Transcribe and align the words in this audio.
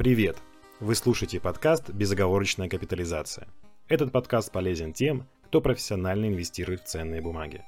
Привет! 0.00 0.38
Вы 0.80 0.94
слушаете 0.94 1.40
подкаст 1.40 1.90
«Безоговорочная 1.90 2.70
капитализация». 2.70 3.48
Этот 3.86 4.12
подкаст 4.12 4.50
полезен 4.50 4.94
тем, 4.94 5.28
кто 5.44 5.60
профессионально 5.60 6.28
инвестирует 6.28 6.80
в 6.80 6.84
ценные 6.86 7.20
бумаги. 7.20 7.62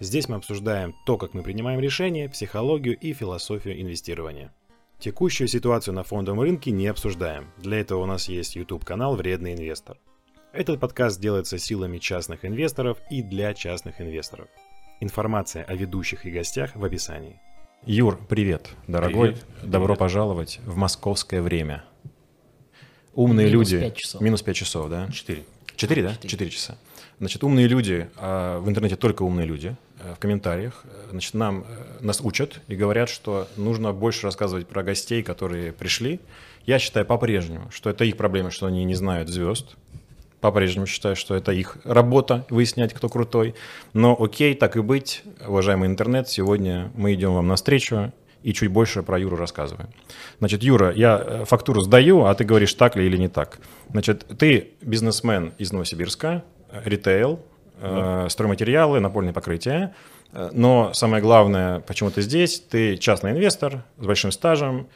Здесь 0.00 0.26
мы 0.26 0.36
обсуждаем 0.36 0.94
то, 1.04 1.18
как 1.18 1.34
мы 1.34 1.42
принимаем 1.42 1.78
решения, 1.78 2.30
психологию 2.30 2.96
и 2.96 3.12
философию 3.12 3.78
инвестирования. 3.78 4.54
Текущую 5.00 5.48
ситуацию 5.48 5.92
на 5.92 6.02
фондовом 6.02 6.40
рынке 6.40 6.70
не 6.70 6.86
обсуждаем. 6.86 7.50
Для 7.58 7.78
этого 7.80 8.04
у 8.04 8.06
нас 8.06 8.26
есть 8.30 8.56
YouTube-канал 8.56 9.14
«Вредный 9.14 9.52
инвестор». 9.52 9.98
Этот 10.54 10.80
подкаст 10.80 11.20
делается 11.20 11.58
силами 11.58 11.98
частных 11.98 12.46
инвесторов 12.46 12.96
и 13.10 13.20
для 13.20 13.52
частных 13.52 14.00
инвесторов. 14.00 14.48
Информация 15.00 15.62
о 15.64 15.74
ведущих 15.74 16.24
и 16.24 16.30
гостях 16.30 16.74
в 16.74 16.82
описании. 16.82 17.38
Юр, 17.86 18.18
привет, 18.28 18.70
дорогой. 18.88 19.28
Привет. 19.28 19.46
Добро 19.62 19.86
Привет. 19.86 19.98
пожаловать 20.00 20.58
в 20.66 20.76
московское 20.76 21.40
время. 21.40 21.84
Умные 23.14 23.46
Минус 23.46 23.70
люди. 23.70 23.80
пять 23.80 23.96
часов. 23.96 24.20
Минус 24.20 24.42
5 24.42 24.56
часов, 24.56 24.90
да? 24.90 25.08
Четыре. 25.12 25.44
Четыре, 25.76 26.02
да? 26.02 26.14
Четыре. 26.14 26.28
Четыре 26.28 26.50
часа. 26.50 26.78
Значит, 27.20 27.44
умные 27.44 27.68
люди, 27.68 28.08
а 28.16 28.58
в 28.58 28.68
интернете 28.68 28.96
только 28.96 29.22
умные 29.22 29.46
люди, 29.46 29.76
э, 30.00 30.14
в 30.14 30.18
комментариях, 30.18 30.82
э, 30.82 31.10
значит, 31.10 31.34
нам, 31.34 31.64
э, 31.68 31.98
нас 32.00 32.20
учат 32.20 32.60
и 32.66 32.74
говорят, 32.74 33.08
что 33.08 33.46
нужно 33.56 33.92
больше 33.92 34.26
рассказывать 34.26 34.66
про 34.66 34.82
гостей, 34.82 35.22
которые 35.22 35.72
пришли. 35.72 36.18
Я 36.66 36.80
считаю 36.80 37.06
по-прежнему, 37.06 37.70
что 37.70 37.88
это 37.88 38.04
их 38.04 38.16
проблема, 38.16 38.50
что 38.50 38.66
они 38.66 38.82
не 38.84 38.96
знают 38.96 39.28
звезд. 39.28 39.76
По-прежнему 40.40 40.86
считаю, 40.86 41.16
что 41.16 41.34
это 41.34 41.52
их 41.52 41.78
работа 41.84 42.46
выяснять, 42.50 42.92
кто 42.92 43.08
крутой. 43.08 43.54
Но 43.94 44.16
окей, 44.18 44.54
так 44.54 44.76
и 44.76 44.80
быть, 44.80 45.22
уважаемый 45.46 45.88
интернет, 45.88 46.28
сегодня 46.28 46.90
мы 46.94 47.14
идем 47.14 47.34
вам 47.34 47.48
навстречу 47.48 48.12
и 48.42 48.52
чуть 48.52 48.70
больше 48.70 49.02
про 49.02 49.18
Юру 49.18 49.36
рассказываем. 49.36 49.88
Значит, 50.38 50.62
Юра, 50.62 50.92
я 50.92 51.20
э, 51.24 51.44
фактуру 51.46 51.80
сдаю, 51.80 52.26
а 52.26 52.34
ты 52.34 52.44
говоришь, 52.44 52.74
так 52.74 52.96
ли 52.96 53.06
или 53.06 53.16
не 53.16 53.28
так. 53.28 53.58
Значит, 53.90 54.26
ты 54.38 54.72
бизнесмен 54.82 55.52
из 55.58 55.72
Новосибирска, 55.72 56.44
э, 56.70 56.82
ритейл, 56.84 57.40
э, 57.80 58.26
стройматериалы, 58.30 59.00
напольное 59.00 59.32
покрытие. 59.32 59.94
Э, 60.32 60.50
Но 60.52 60.92
самое 60.92 61.22
главное, 61.22 61.80
почему 61.80 62.10
ты 62.10 62.20
здесь, 62.20 62.60
ты 62.60 62.98
частный 62.98 63.32
инвестор 63.32 63.84
с 63.98 64.04
большим 64.04 64.30
стажем, 64.30 64.86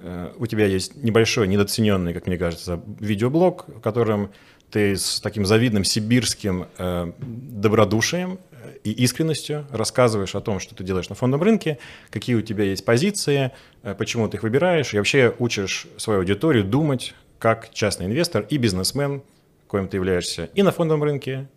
Э, 0.00 0.32
у 0.36 0.46
тебя 0.46 0.66
есть 0.66 0.96
небольшой, 1.02 1.48
недооцененный, 1.48 2.14
как 2.14 2.26
мне 2.26 2.38
кажется, 2.38 2.80
видеоблог, 3.00 3.66
в 3.68 3.80
котором 3.80 4.30
ты 4.70 4.96
с 4.96 5.20
таким 5.20 5.46
завидным 5.46 5.84
сибирским 5.84 6.66
э, 6.78 7.12
добродушием 7.20 8.38
и 8.84 8.92
искренностью 8.92 9.66
рассказываешь 9.70 10.34
о 10.34 10.40
том, 10.40 10.60
что 10.60 10.74
ты 10.74 10.84
делаешь 10.84 11.08
на 11.08 11.14
фондовом 11.14 11.44
рынке, 11.44 11.78
какие 12.10 12.36
у 12.36 12.42
тебя 12.42 12.64
есть 12.64 12.84
позиции, 12.84 13.52
э, 13.82 13.94
почему 13.94 14.28
ты 14.28 14.36
их 14.36 14.42
выбираешь, 14.42 14.94
и 14.94 14.98
вообще 14.98 15.34
учишь 15.38 15.86
свою 15.96 16.20
аудиторию 16.20 16.64
думать 16.64 17.14
как 17.38 17.72
частный 17.72 18.06
инвестор 18.06 18.46
и 18.48 18.56
бизнесмен, 18.56 19.22
коим 19.66 19.88
ты 19.88 19.96
являешься 19.96 20.50
и 20.54 20.62
на 20.62 20.72
фондовом 20.72 21.04
рынке, 21.04 21.48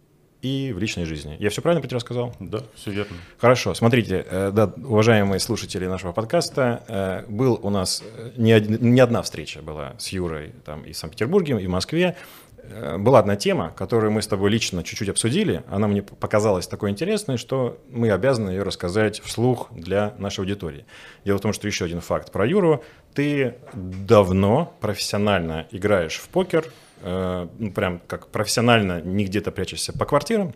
и 0.41 0.73
в 0.73 0.79
личной 0.79 1.05
жизни. 1.05 1.35
Я 1.39 1.49
все 1.49 1.61
правильно 1.61 1.81
про 1.81 1.87
тебя 1.87 1.97
рассказал? 1.97 2.35
Да, 2.39 2.63
все 2.75 2.91
верно. 2.91 3.15
Хорошо, 3.37 3.73
смотрите, 3.73 4.25
э, 4.27 4.51
да, 4.51 4.73
уважаемые 4.77 5.39
слушатели 5.39 5.85
нашего 5.85 6.11
подкаста, 6.13 6.83
э, 6.87 7.25
был 7.27 7.59
у 7.61 7.69
нас 7.69 8.03
э, 8.03 8.31
не, 8.37 8.51
один- 8.51 8.93
не 8.93 8.99
одна 8.99 9.21
встреча 9.21 9.61
была 9.61 9.93
с 9.99 10.09
Юрой 10.09 10.53
там, 10.65 10.83
и 10.83 10.93
в 10.93 10.97
Санкт-Петербурге, 10.97 11.61
и 11.61 11.67
в 11.67 11.69
Москве. 11.69 12.15
Э, 12.63 12.97
Была 12.97 13.19
одна 13.19 13.35
тема, 13.35 13.71
которую 13.75 14.11
мы 14.11 14.21
с 14.21 14.27
тобой 14.27 14.49
лично 14.49 14.83
чуть-чуть 14.83 15.09
обсудили. 15.09 15.63
Она 15.69 15.87
мне 15.87 16.01
показалась 16.01 16.67
такой 16.67 16.89
интересной, 16.91 17.37
что 17.37 17.79
мы 17.89 18.11
обязаны 18.11 18.49
ее 18.51 18.63
рассказать 18.63 19.21
вслух 19.21 19.67
для 19.71 20.13
нашей 20.17 20.41
аудитории. 20.41 20.85
Дело 21.25 21.37
в 21.37 21.41
том, 21.41 21.53
что 21.53 21.67
еще 21.67 21.85
один 21.85 22.01
факт 22.01 22.31
про 22.31 22.45
Юру. 22.47 22.83
Ты 23.13 23.55
давно 23.73 24.73
профессионально 24.79 25.67
играешь 25.71 26.15
в 26.17 26.29
покер, 26.29 26.65
э, 27.01 27.47
ну, 27.57 27.71
прям 27.71 28.01
как 28.07 28.27
профессионально, 28.27 29.01
не 29.01 29.25
где-то 29.25 29.51
прячешься 29.51 29.91
по 29.93 30.05
квартирам, 30.05 30.53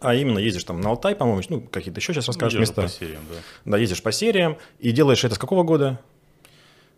а 0.00 0.14
именно 0.14 0.38
ездишь 0.38 0.64
там 0.64 0.80
на 0.80 0.90
Алтай, 0.90 1.14
по-моему, 1.16 1.42
ну, 1.48 1.60
какие-то 1.60 1.98
еще 1.98 2.12
сейчас 2.12 2.28
расскажешь 2.28 2.54
Ну, 2.54 2.60
места. 2.60 2.82
по 2.82 2.88
сериям, 2.88 3.22
да. 3.30 3.36
Да, 3.72 3.78
ездишь 3.78 4.02
по 4.02 4.12
сериям 4.12 4.56
и 4.78 4.92
делаешь 4.92 5.24
это 5.24 5.34
с 5.34 5.38
какого 5.38 5.62
года? 5.64 5.98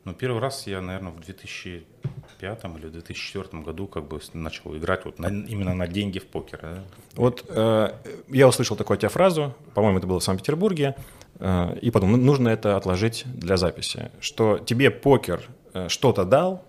Но 0.05 0.15
первый 0.15 0.41
раз 0.41 0.67
я, 0.67 0.81
наверное, 0.81 1.13
в 1.13 1.21
2005 1.21 2.65
или 2.79 2.89
2004 2.89 3.63
году 3.63 3.87
как 3.87 4.05
бы 4.09 4.21
начал 4.33 4.77
играть 4.77 5.05
вот 5.05 5.19
на- 5.19 5.29
именно 5.29 5.75
на 5.75 5.87
деньги 5.87 6.19
в 6.19 6.27
покер. 6.27 6.59
да. 6.63 6.83
Вот 7.17 7.45
э, 7.49 7.93
я 8.29 8.49
услышал 8.49 8.77
такую 8.77 8.95
от 8.95 9.01
тебя 9.01 9.11
фразу, 9.11 9.55
по-моему, 9.75 9.99
это 9.99 10.07
было 10.07 10.21
в 10.21 10.25
Санкт-Петербурге, 10.25 10.95
э, 11.39 11.79
и 11.83 11.91
подумал, 11.91 12.17
ну, 12.17 12.25
нужно 12.25 12.49
это 12.49 12.77
отложить 12.77 13.25
для 13.27 13.57
записи, 13.57 14.11
что 14.21 14.59
тебе 14.59 14.91
покер 14.91 15.43
э, 15.75 15.89
что-то 15.89 16.25
дал, 16.25 16.65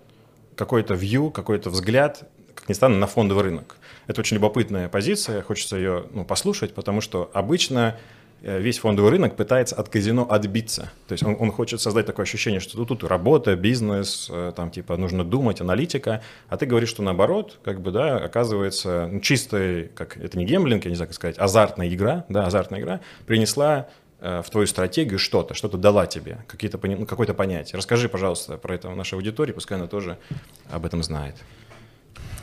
какой-то 0.54 0.94
вью, 0.94 1.30
какой-то 1.30 1.70
взгляд, 1.70 2.28
как 2.54 2.68
ни 2.68 2.74
странно, 2.74 2.98
на 2.98 3.06
фондовый 3.06 3.44
рынок. 3.44 3.76
Это 4.08 4.20
очень 4.20 4.36
любопытная 4.36 4.88
позиция, 4.88 5.42
хочется 5.42 5.76
ее 5.76 6.04
ну, 6.12 6.24
послушать, 6.24 6.74
потому 6.74 7.00
что 7.00 7.30
обычно 7.32 7.96
весь 8.42 8.78
фондовый 8.78 9.12
рынок 9.12 9.36
пытается 9.36 9.76
от 9.76 9.88
казино 9.88 10.26
отбиться. 10.28 10.90
То 11.06 11.12
есть 11.12 11.22
он, 11.22 11.36
он 11.38 11.52
хочет 11.52 11.80
создать 11.80 12.06
такое 12.06 12.24
ощущение, 12.24 12.60
что 12.60 12.76
тут, 12.76 12.88
тут 12.88 13.04
работа, 13.04 13.54
бизнес, 13.54 14.28
э, 14.30 14.52
там 14.56 14.70
типа 14.70 14.96
нужно 14.96 15.24
думать, 15.24 15.60
аналитика, 15.60 16.22
а 16.48 16.56
ты 16.56 16.66
говоришь, 16.66 16.88
что 16.88 17.02
наоборот, 17.02 17.60
как 17.62 17.80
бы, 17.80 17.92
да, 17.92 18.16
оказывается, 18.16 19.08
ну, 19.10 19.20
чистая, 19.20 19.88
как 19.94 20.16
это 20.16 20.36
не 20.36 20.44
гемблинг, 20.44 20.84
я 20.84 20.90
не 20.90 20.96
знаю, 20.96 21.08
как 21.08 21.14
сказать, 21.14 21.38
азартная 21.38 21.88
игра, 21.88 22.24
да, 22.28 22.46
азартная 22.46 22.80
игра 22.80 23.00
принесла 23.26 23.88
э, 24.20 24.42
в 24.44 24.50
твою 24.50 24.66
стратегию 24.66 25.18
что-то, 25.18 25.54
что-то 25.54 25.78
дала 25.78 26.06
тебе, 26.06 26.44
какие-то, 26.48 26.80
ну, 26.82 27.06
какое-то 27.06 27.34
понятие. 27.34 27.76
Расскажи, 27.76 28.08
пожалуйста, 28.08 28.56
про 28.56 28.74
это 28.74 28.90
нашей 28.90 29.14
аудитории, 29.14 29.52
пускай 29.52 29.78
она 29.78 29.86
тоже 29.86 30.18
об 30.70 30.84
этом 30.84 31.02
знает. 31.02 31.36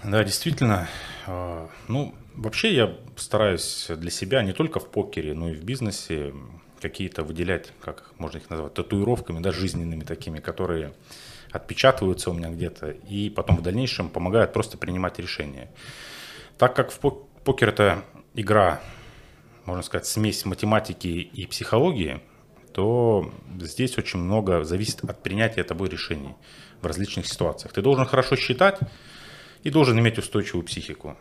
Да, 0.03 0.23
действительно. 0.23 0.87
э, 1.27 1.67
Ну, 1.89 2.15
вообще 2.39 2.73
я 2.73 2.97
стараюсь 3.15 3.87
для 3.89 4.11
себя 4.11 4.41
не 4.43 4.53
только 4.53 4.79
в 4.79 4.89
покере, 4.89 5.33
но 5.33 5.49
и 5.49 5.55
в 5.55 5.63
бизнесе 5.63 6.33
какие-то 6.81 7.23
выделять, 7.23 7.73
как 7.81 8.13
можно 8.17 8.37
их 8.37 8.49
назвать, 8.49 8.73
татуировками, 8.73 9.39
да, 9.39 9.51
жизненными 9.51 10.03
такими, 10.03 10.39
которые 10.39 10.93
отпечатываются 11.51 12.29
у 12.29 12.33
меня 12.33 12.49
где-то 12.49 12.91
и 12.91 13.29
потом 13.29 13.57
в 13.57 13.61
дальнейшем 13.61 14.09
помогают 14.09 14.53
просто 14.53 14.77
принимать 14.77 15.19
решения. 15.19 15.69
Так 16.57 16.75
как 16.75 16.91
в 16.91 16.99
пок- 16.99 17.25
покер 17.43 17.69
это 17.69 18.03
игра, 18.35 18.81
можно 19.65 19.83
сказать, 19.83 20.05
смесь 20.05 20.45
математики 20.45 21.07
и 21.07 21.45
психологии, 21.47 22.21
то 22.73 23.33
здесь 23.59 23.97
очень 23.97 24.19
много 24.19 24.63
зависит 24.63 25.03
от 25.03 25.21
принятия 25.23 25.63
тобой 25.63 25.89
решений 25.89 26.35
в 26.81 26.85
различных 26.85 27.27
ситуациях. 27.27 27.73
Ты 27.73 27.81
должен 27.81 28.05
хорошо 28.05 28.35
считать 28.35 28.79
и 29.63 29.69
должен 29.69 29.99
иметь 29.99 30.17
устойчивую 30.17 30.63
психику, 30.63 31.17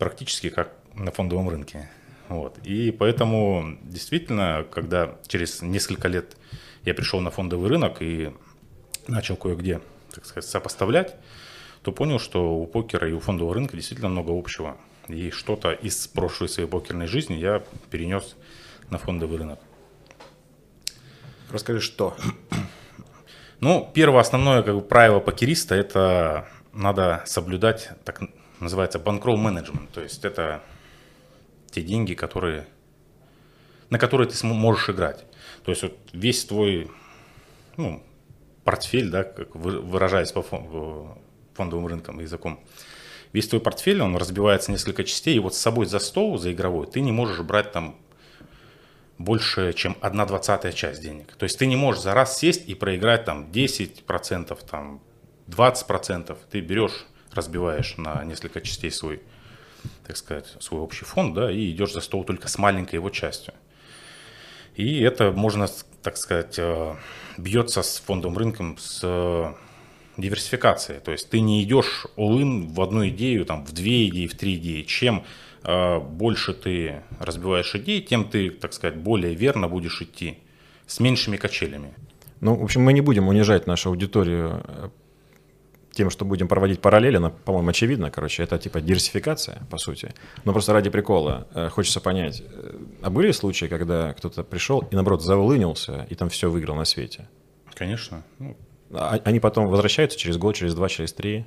практически 0.00 0.48
как 0.48 0.72
на 0.94 1.12
фондовом 1.12 1.48
рынке. 1.48 1.88
Вот. 2.28 2.58
И 2.64 2.90
поэтому 2.90 3.78
действительно, 3.82 4.64
когда 4.70 5.18
через 5.28 5.62
несколько 5.62 6.08
лет 6.08 6.36
я 6.84 6.94
пришел 6.94 7.20
на 7.20 7.30
фондовый 7.30 7.68
рынок 7.68 8.00
и 8.00 8.32
начал 9.06 9.36
кое-где, 9.36 9.80
так 10.12 10.24
сказать, 10.24 10.48
сопоставлять, 10.48 11.16
то 11.82 11.92
понял, 11.92 12.18
что 12.18 12.56
у 12.56 12.66
покера 12.66 13.08
и 13.08 13.12
у 13.12 13.20
фондового 13.20 13.54
рынка 13.54 13.76
действительно 13.76 14.08
много 14.08 14.36
общего. 14.36 14.76
И 15.08 15.30
что-то 15.30 15.72
из 15.72 16.06
прошлой 16.08 16.48
своей 16.48 16.68
покерной 16.68 17.06
жизни 17.06 17.34
я 17.34 17.62
перенес 17.90 18.36
на 18.88 18.98
фондовый 18.98 19.38
рынок. 19.38 19.60
Расскажи, 21.50 21.80
что? 21.80 22.16
Ну, 23.60 23.90
первое 23.92 24.20
основное 24.20 24.62
как 24.62 24.74
бы, 24.74 24.80
правило 24.80 25.20
покериста– 25.20 25.74
это 25.76 26.48
надо 26.72 27.22
соблюдать, 27.26 27.90
так 28.04 28.22
называется, 28.60 28.98
банкролл 28.98 29.36
менеджмент. 29.36 29.90
То 29.90 30.00
есть 30.02 30.24
это 30.24 30.62
те 31.70 31.82
деньги, 31.82 32.14
которые, 32.14 32.66
на 33.90 33.98
которые 33.98 34.28
ты 34.28 34.46
можешь 34.46 34.88
играть. 34.90 35.24
То 35.64 35.70
есть 35.70 35.82
вот 35.82 35.96
весь 36.12 36.44
твой 36.44 36.90
ну, 37.76 38.02
портфель, 38.64 39.10
да, 39.10 39.24
как 39.24 39.54
вы- 39.54 39.80
выражаясь 39.80 40.32
по 40.32 40.42
в- 40.42 41.18
фондовым 41.54 41.86
рынкам 41.86 42.20
языком, 42.20 42.60
весь 43.32 43.48
твой 43.48 43.60
портфель, 43.60 44.02
он 44.02 44.16
разбивается 44.16 44.70
на 44.70 44.74
несколько 44.74 45.04
частей, 45.04 45.36
и 45.36 45.40
вот 45.40 45.54
с 45.54 45.58
собой 45.58 45.86
за 45.86 45.98
стол, 45.98 46.38
за 46.38 46.52
игровой, 46.52 46.86
ты 46.86 47.00
не 47.00 47.12
можешь 47.12 47.40
брать 47.40 47.72
там 47.72 47.96
больше, 49.18 49.72
чем 49.74 49.96
1 50.00 50.26
двадцатая 50.26 50.72
часть 50.72 51.02
денег. 51.02 51.34
То 51.36 51.44
есть 51.44 51.58
ты 51.58 51.66
не 51.66 51.76
можешь 51.76 52.02
за 52.02 52.14
раз 52.14 52.38
сесть 52.38 52.66
и 52.68 52.74
проиграть 52.74 53.24
там 53.26 53.50
10%, 53.50 54.58
там 54.68 55.02
20%. 55.46 56.38
Ты 56.50 56.60
берешь, 56.60 57.06
разбиваешь 57.32 57.96
на 57.96 58.24
несколько 58.24 58.60
частей 58.60 58.90
свой, 58.90 59.20
так 60.06 60.16
сказать, 60.16 60.46
свой 60.60 60.80
общий 60.80 61.04
фонд, 61.04 61.34
да, 61.34 61.50
и 61.50 61.70
идешь 61.70 61.92
за 61.92 62.00
стол 62.00 62.24
только 62.24 62.48
с 62.48 62.58
маленькой 62.58 62.96
его 62.96 63.10
частью. 63.10 63.54
И 64.76 65.00
это 65.00 65.32
можно, 65.32 65.66
так 66.02 66.16
сказать, 66.16 66.58
э, 66.58 66.94
бьется 67.36 67.82
с 67.82 67.98
фондовым 67.98 68.38
рынком 68.38 68.78
с 68.78 69.00
э, 69.02 69.52
диверсификацией. 70.16 71.00
То 71.00 71.12
есть 71.12 71.28
ты 71.30 71.40
не 71.40 71.62
идешь 71.62 72.06
all-in 72.16 72.72
в 72.72 72.80
одну 72.80 73.06
идею, 73.08 73.44
там, 73.44 73.64
в 73.64 73.72
две 73.72 74.08
идеи, 74.08 74.26
в 74.26 74.36
три 74.36 74.56
идеи. 74.56 74.82
Чем 74.82 75.24
э, 75.64 75.98
больше 75.98 76.54
ты 76.54 77.02
разбиваешь 77.18 77.74
идей, 77.74 78.00
тем 78.00 78.28
ты, 78.28 78.50
так 78.50 78.72
сказать, 78.72 78.96
более 78.96 79.34
верно 79.34 79.68
будешь 79.68 80.00
идти 80.00 80.38
с 80.86 81.00
меньшими 81.00 81.36
качелями. 81.36 81.94
Ну, 82.40 82.54
в 82.54 82.64
общем, 82.64 82.82
мы 82.82 82.92
не 82.92 83.00
будем 83.02 83.28
унижать 83.28 83.66
нашу 83.66 83.90
аудиторию 83.90 84.92
тем, 85.92 86.10
что 86.10 86.24
будем 86.24 86.48
проводить 86.48 86.80
параллели, 86.80 87.16
она, 87.16 87.30
по-моему, 87.30 87.70
очевидно, 87.70 88.10
короче, 88.10 88.42
это 88.42 88.58
типа 88.58 88.80
диверсификация, 88.80 89.62
по 89.70 89.78
сути. 89.78 90.14
Но 90.44 90.52
просто 90.52 90.72
ради 90.72 90.90
прикола 90.90 91.48
э, 91.54 91.68
хочется 91.68 92.00
понять, 92.00 92.42
э, 92.46 92.78
а 93.02 93.10
были 93.10 93.32
случаи, 93.32 93.66
когда 93.66 94.12
кто-то 94.14 94.44
пришел 94.44 94.80
и, 94.90 94.94
наоборот, 94.94 95.22
заулынился 95.22 96.06
и 96.08 96.14
там 96.14 96.28
все 96.28 96.50
выиграл 96.50 96.76
на 96.76 96.84
свете? 96.84 97.28
Конечно. 97.74 98.22
Ну, 98.38 98.56
а, 98.92 99.18
они 99.24 99.40
потом 99.40 99.68
возвращаются 99.68 100.18
через 100.18 100.36
год, 100.36 100.54
через 100.56 100.74
два, 100.74 100.88
через 100.88 101.12
три? 101.12 101.44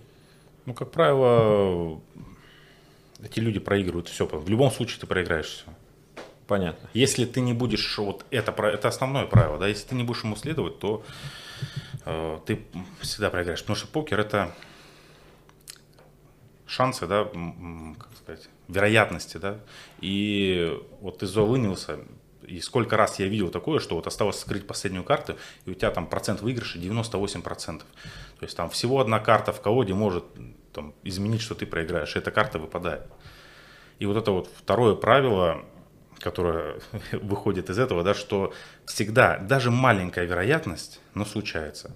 Ну, 0.66 0.74
как 0.74 0.92
правило, 0.92 2.01
эти 3.24 3.39
люди 3.39 3.60
проигрывают 3.60 4.07
все. 4.07 4.25
В 4.25 4.50
любом 4.50 4.72
случае 4.72 5.00
ты 5.00 5.07
проиграешь 5.07 5.48
все. 5.48 5.66
Понятно. 6.48 6.89
Если 6.94 7.25
ты 7.25 7.42
не 7.42 7.54
будешь, 7.54 7.98
вот 7.98 8.25
это, 8.30 8.51
это 8.51 8.88
основное 8.88 9.25
правило, 9.25 9.57
да, 9.57 9.68
если 9.68 9.88
ты 9.88 9.96
не 9.96 10.04
будешь 10.04 10.24
ему 10.24 10.36
следовать, 10.36 10.80
то 10.80 11.04
ты 12.45 12.65
всегда 13.01 13.29
проиграешь. 13.29 13.61
Потому 13.61 13.75
что 13.75 13.88
покер 13.88 14.19
это 14.19 14.53
шансы, 16.65 17.07
да, 17.07 17.25
как 17.25 18.17
сказать, 18.17 18.50
вероятности, 18.67 19.38
да. 19.38 19.59
И 20.01 20.79
вот 21.01 21.19
ты 21.19 21.27
залынился, 21.27 22.00
и 22.41 22.59
сколько 22.59 22.97
раз 22.97 23.19
я 23.19 23.27
видел 23.27 23.50
такое, 23.50 23.79
что 23.79 23.95
вот 23.95 24.07
осталось 24.07 24.39
скрыть 24.39 24.67
последнюю 24.67 25.03
карту, 25.03 25.38
и 25.65 25.71
у 25.71 25.73
тебя 25.73 25.91
там 25.91 26.07
процент 26.07 26.41
выигрыша 26.41 26.79
98%. 26.79 27.79
То 27.79 27.85
есть 28.41 28.57
там 28.57 28.69
всего 28.69 29.00
одна 29.00 29.19
карта 29.19 29.51
в 29.53 29.61
колоде 29.61 29.94
может 29.94 30.25
там, 30.73 30.94
изменить, 31.03 31.41
что 31.41 31.55
ты 31.55 31.65
проиграешь, 31.65 32.15
и 32.15 32.19
эта 32.19 32.31
карта 32.31 32.59
выпадает. 32.59 33.07
И 34.00 34.05
вот 34.05 34.17
это 34.17 34.31
вот 34.31 34.50
второе 34.57 34.95
правило, 34.95 35.63
которое 36.24 36.75
выходит 37.12 37.70
из 37.70 37.78
этого, 37.78 38.04
да, 38.04 38.14
что 38.14 38.54
всегда, 38.86 39.38
даже 39.38 39.70
маленькая 39.70 40.25
вероятность, 40.25 41.02
но 41.14 41.25
случается. 41.25 41.96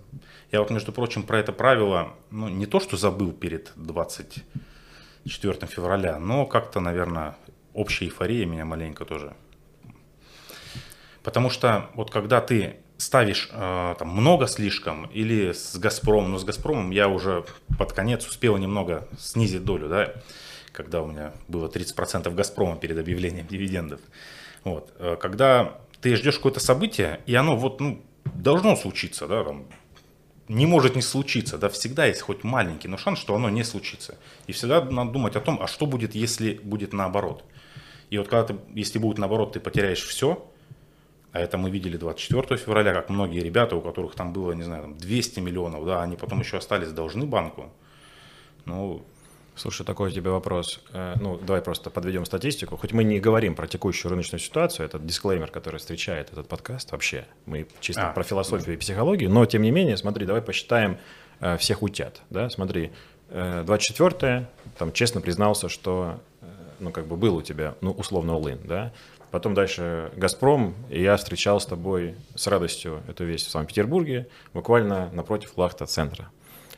Я 0.52 0.60
вот, 0.60 0.70
между 0.70 0.92
прочим, 0.92 1.24
про 1.24 1.40
это 1.40 1.52
правило, 1.52 2.14
ну, 2.30 2.50
не 2.50 2.66
то, 2.66 2.80
что 2.80 2.98
забыл 2.98 3.32
перед 3.32 3.72
24 3.76 5.68
февраля, 5.68 6.20
но 6.20 6.46
как-то, 6.46 6.80
наверное, 6.80 7.36
общая 7.74 8.06
эйфория 8.06 8.46
меня 8.46 8.66
маленько 8.66 9.06
тоже 9.06 9.34
Потому 11.28 11.50
что 11.50 11.90
вот 11.94 12.10
когда 12.10 12.40
ты 12.40 12.78
ставишь 12.96 13.50
э, 13.52 13.96
там 14.00 14.08
много 14.08 14.48
слишком 14.48 15.08
или 15.08 15.52
с 15.52 15.76
Газпромом, 15.76 16.32
но 16.32 16.38
с 16.38 16.46
Газпромом 16.46 16.92
я 16.92 17.10
уже 17.10 17.44
под 17.78 17.92
конец 17.92 18.26
успел 18.26 18.56
немного 18.56 19.10
снизить 19.20 19.66
долю, 19.66 19.90
да, 19.90 20.14
когда 20.78 21.02
у 21.02 21.08
меня 21.08 21.34
было 21.48 21.68
30% 21.68 22.32
Газпрома 22.36 22.78
перед 22.78 23.00
объявлением 23.00 23.48
дивидендов. 23.48 24.00
Вот. 24.64 24.94
Э, 25.00 25.18
когда 25.20 25.80
ты 26.02 26.16
ждешь 26.16 26.36
какое-то 26.36 26.60
событие, 26.60 27.20
и 27.26 27.34
оно 27.34 27.58
вот, 27.58 27.82
ну, 27.82 28.04
должно 28.36 28.76
случиться, 28.76 29.28
да, 29.28 29.44
там, 29.44 29.66
не 30.48 30.68
может 30.68 30.96
не 30.96 31.02
случиться, 31.02 31.58
да, 31.58 31.68
всегда 31.70 32.06
есть 32.06 32.22
хоть 32.22 32.44
маленький, 32.44 32.88
но 32.88 32.98
шанс, 32.98 33.18
что 33.18 33.36
оно 33.36 33.50
не 33.50 33.64
случится. 33.64 34.20
И 34.46 34.52
всегда 34.52 34.86
надо 34.86 35.12
думать 35.12 35.36
о 35.36 35.42
том, 35.42 35.60
а 35.60 35.66
что 35.66 35.88
будет, 35.88 36.14
если 36.14 36.54
будет 36.54 36.94
наоборот. 36.94 37.44
И 38.12 38.20
вот 38.20 38.28
когда 38.28 38.54
ты, 38.54 38.56
если 38.76 39.00
будет 39.00 39.18
наоборот, 39.18 39.54
ты 39.54 39.60
потеряешь 39.60 40.04
все, 40.04 40.48
а 41.32 41.40
это 41.40 41.58
мы 41.58 41.72
видели 41.72 41.98
24 41.98 42.56
февраля, 42.56 42.94
как 42.94 43.10
многие 43.10 43.40
ребята, 43.40 43.76
у 43.76 43.82
которых 43.82 44.14
там 44.14 44.32
было, 44.32 44.52
не 44.52 44.64
знаю, 44.64 44.84
там 44.84 44.98
200 44.98 45.40
миллионов, 45.40 45.86
да, 45.86 46.04
они 46.04 46.18
потом 46.18 46.40
еще 46.40 46.58
остались 46.58 46.92
должны 46.92 47.26
банку. 47.26 47.74
Ну, 48.66 49.04
Слушай, 49.58 49.86
такой 49.86 50.12
тебе 50.12 50.30
вопрос. 50.30 50.80
Э, 50.94 51.16
ну, 51.20 51.38
давай 51.38 51.62
просто 51.62 51.90
подведем 51.90 52.26
статистику. 52.26 52.78
Хоть 52.78 52.94
мы 52.94 53.04
не 53.04 53.20
говорим 53.20 53.56
про 53.56 53.68
текущую 53.68 54.12
рыночную 54.12 54.40
ситуацию, 54.40 54.86
это 54.86 55.00
дисклеймер, 55.00 55.50
который 55.50 55.78
встречает 55.78 56.32
этот 56.32 56.48
подкаст 56.48 56.92
вообще. 56.92 57.26
Мы 57.46 57.68
чисто 57.80 58.10
а, 58.10 58.14
про 58.14 58.24
философию 58.24 58.68
да. 58.68 58.74
и 58.74 58.78
психологию, 58.78 59.30
но 59.32 59.46
тем 59.46 59.64
не 59.64 59.72
менее, 59.72 59.98
смотри, 59.98 60.26
давай 60.26 60.42
посчитаем 60.42 60.98
э, 61.40 61.58
всех 61.58 61.82
утят. 61.82 62.22
Да? 62.30 62.50
Смотри, 62.50 62.92
24 63.30 64.12
э, 64.22 64.46
там 64.78 64.92
честно 64.94 65.22
признался, 65.22 65.70
что 65.70 66.20
ну, 66.80 66.92
как 66.92 67.08
бы 67.08 67.18
был 67.18 67.36
у 67.36 67.42
тебя, 67.42 67.74
ну, 67.82 67.92
условно, 67.92 68.32
all 68.32 68.60
да, 68.64 68.94
Потом 69.32 69.54
дальше 69.54 70.12
«Газпром», 70.16 70.74
и 70.90 71.02
я 71.02 71.18
встречал 71.18 71.60
с 71.60 71.66
тобой 71.66 72.16
с 72.36 72.48
радостью 72.48 73.04
эту 73.10 73.26
вещь 73.26 73.46
в 73.46 73.50
Санкт-Петербурге, 73.50 74.28
буквально 74.54 75.10
напротив 75.12 75.52
Лахта-центра. 75.58 76.32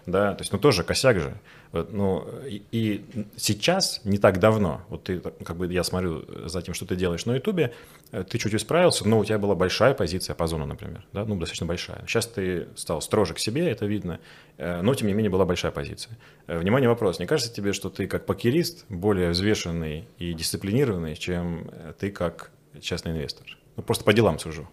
Да, 0.10 0.34
то 0.34 0.42
есть, 0.42 0.52
ну, 0.52 0.60
тоже 0.60 0.84
косяк 0.84 1.20
же. 1.20 1.38
Вот, 1.72 1.94
ну, 1.94 2.28
и, 2.46 2.64
и 2.72 3.06
сейчас, 3.38 4.02
не 4.04 4.18
так 4.18 4.40
давно, 4.40 4.82
вот 4.90 5.04
ты, 5.04 5.20
как 5.20 5.56
бы 5.56 5.72
я 5.72 5.84
смотрю 5.84 6.26
за 6.48 6.62
тем, 6.62 6.74
что 6.74 6.86
ты 6.86 6.96
делаешь 6.96 7.26
на 7.26 7.36
Ютубе, 7.36 7.74
э, 8.12 8.24
ты 8.24 8.40
чуть 8.40 8.56
исправился, 8.56 9.08
но 9.08 9.20
у 9.20 9.26
тебя 9.26 9.38
была 9.38 9.54
большая 9.54 9.94
позиция 9.94 10.36
по 10.36 10.48
зону, 10.48 10.66
например, 10.66 11.06
да, 11.14 11.26
ну, 11.26 11.36
достаточно 11.36 11.68
большая. 11.68 12.04
Сейчас 12.08 12.26
ты 12.26 12.70
стал 12.76 13.02
строже 13.02 13.36
к 13.36 13.40
себе, 13.40 13.70
это 13.70 13.86
видно, 13.86 14.20
э, 14.58 14.82
но, 14.82 14.96
тем 14.96 15.08
не 15.08 15.14
менее, 15.14 15.30
была 15.30 15.46
большая 15.46 15.72
позиция. 15.72 16.18
Э, 16.48 16.58
внимание, 16.58 16.90
вопрос. 16.90 17.20
Не 17.20 17.28
кажется 17.28 17.54
тебе, 17.54 17.74
что 17.74 17.90
ты 17.90 18.08
как 18.08 18.26
покерист 18.26 18.86
более 18.90 19.30
взвешенный 19.30 20.08
и 20.18 20.34
дисциплинированный, 20.34 21.16
чем 21.16 21.70
ты 22.00 22.10
как 22.10 22.52
частный 22.82 23.12
инвестор? 23.12 23.46
Ну, 23.76 23.84
просто 23.84 24.04
по 24.04 24.14
делам 24.14 24.40
сужу. 24.40 24.68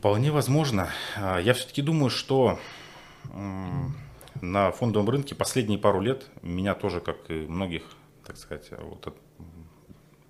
Вполне 0.00 0.30
возможно. 0.30 0.88
А, 1.14 1.38
я 1.40 1.52
все-таки 1.52 1.82
думаю, 1.82 2.08
что 2.08 2.58
на 4.40 4.72
фондовом 4.72 5.10
рынке 5.10 5.34
последние 5.34 5.78
пару 5.78 6.00
лет 6.00 6.24
меня 6.40 6.74
тоже, 6.74 7.00
как 7.00 7.30
и 7.30 7.46
многих, 7.46 7.82
так 8.24 8.38
сказать, 8.38 8.70
вот 8.78 9.14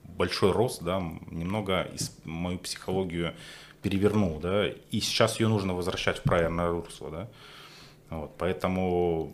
большой 0.03 0.51
рост, 0.51 0.83
да, 0.83 1.01
немного 1.31 1.89
мою 2.25 2.59
психологию 2.59 3.37
перевернул, 3.81 4.41
да, 4.41 4.67
и 4.67 4.99
сейчас 4.99 5.39
ее 5.39 5.47
нужно 5.47 5.73
возвращать 5.73 6.19
в 6.19 6.23
правильное 6.23 6.73
русло, 6.73 7.11
да. 7.13 7.29
Вот, 8.11 8.37
поэтому 8.39 9.33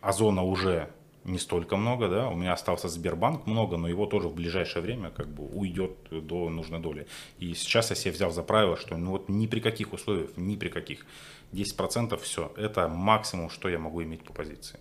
Озона 0.00 0.42
уже 0.42 0.88
не 1.24 1.38
столько 1.38 1.76
много, 1.76 2.08
да, 2.08 2.28
у 2.28 2.36
меня 2.36 2.52
остался 2.52 2.88
Сбербанк 2.88 3.46
много, 3.46 3.76
но 3.76 3.88
его 3.88 4.06
тоже 4.06 4.28
в 4.28 4.34
ближайшее 4.34 4.82
время 4.82 5.10
как 5.10 5.28
бы 5.28 5.46
уйдет 5.46 5.92
до 6.10 6.50
нужной 6.50 6.80
доли. 6.80 7.06
И 7.38 7.54
сейчас 7.54 7.90
я 7.90 7.96
себе 7.96 8.12
взял 8.12 8.30
за 8.30 8.42
правило, 8.42 8.76
что 8.76 8.96
ну 8.96 9.12
вот 9.12 9.28
ни 9.28 9.46
при 9.46 9.60
каких 9.60 9.92
условиях, 9.92 10.36
ни 10.36 10.56
при 10.56 10.68
каких 10.68 11.06
10% 11.52 12.18
все, 12.18 12.52
это 12.56 12.88
максимум, 12.88 13.48
что 13.48 13.68
я 13.68 13.78
могу 13.78 14.02
иметь 14.02 14.22
по 14.22 14.32
позиции. 14.32 14.78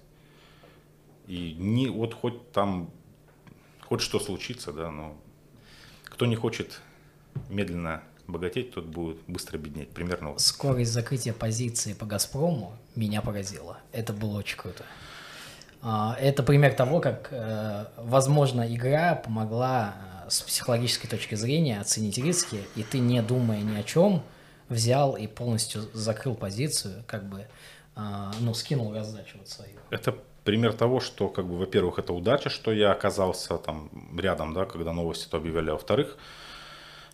И 1.27 1.55
не 1.57 1.87
вот 1.87 2.13
хоть 2.13 2.51
там, 2.51 2.91
хоть 3.81 4.01
что 4.01 4.19
случится, 4.19 4.73
да, 4.73 4.91
но 4.91 5.15
кто 6.03 6.25
не 6.25 6.35
хочет 6.35 6.81
медленно 7.49 8.03
богатеть, 8.27 8.71
тот 8.71 8.85
будет 8.85 9.17
быстро 9.27 9.57
беднеть. 9.57 9.89
Примерно 9.91 10.31
вот. 10.31 10.41
Скорость 10.41 10.91
закрытия 10.91 11.33
позиции 11.33 11.93
по 11.93 12.05
«Газпрому» 12.05 12.77
меня 12.95 13.21
поразила. 13.21 13.79
Это 13.91 14.11
было 14.13 14.37
очень 14.37 14.57
круто. 14.57 14.83
А, 15.85 16.15
это 16.19 16.43
пример 16.43 16.73
того, 16.73 17.01
как, 17.01 17.27
э, 17.31 17.85
возможно, 17.97 18.73
игра 18.73 19.15
помогла 19.15 19.95
э, 20.25 20.29
с 20.29 20.41
психологической 20.41 21.09
точки 21.09 21.35
зрения 21.35 21.81
оценить 21.81 22.17
риски, 22.17 22.59
и 22.77 22.83
ты, 22.83 22.99
не 22.99 23.21
думая 23.21 23.61
ни 23.61 23.77
о 23.77 23.83
чем, 23.83 24.23
взял 24.69 25.17
и 25.17 25.27
полностью 25.27 25.81
закрыл 25.93 26.35
позицию, 26.35 27.03
как 27.05 27.25
бы, 27.25 27.47
а, 27.97 28.31
ну, 28.39 28.53
скинул 28.53 28.93
раздачу 28.93 29.37
вот 29.37 29.49
свою. 29.49 29.73
Это 29.89 30.15
пример 30.45 30.71
того, 30.71 31.01
что, 31.01 31.27
как 31.27 31.45
бы, 31.45 31.57
во-первых, 31.57 31.99
это 31.99 32.13
удача, 32.13 32.49
что 32.49 32.71
я 32.71 32.93
оказался 32.93 33.57
там 33.57 33.89
рядом, 34.17 34.53
да, 34.53 34.65
когда 34.65 34.93
новости 34.93 35.27
то 35.29 35.35
объявляли, 35.35 35.71
а 35.71 35.73
во-вторых, 35.73 36.17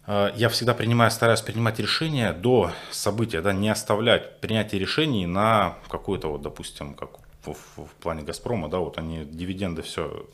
я 0.07 0.49
всегда 0.49 0.73
принимаю, 0.73 1.11
стараюсь 1.11 1.41
принимать 1.41 1.77
решения 1.77 2.33
до 2.33 2.71
события, 2.89 3.41
да, 3.41 3.53
не 3.53 3.69
оставлять 3.69 4.39
принятие 4.39 4.79
решений 4.79 5.27
на 5.27 5.75
какую-то 5.87 6.29
вот, 6.29 6.41
допустим, 6.41 6.95
как 6.95 7.19
в, 7.43 7.53
в, 7.53 7.85
в 7.85 7.93
плане 8.01 8.23
Газпрома, 8.23 8.69
да, 8.69 8.79
вот 8.79 8.97
они 8.97 9.25
дивиденды 9.25 9.81
все 9.81 10.27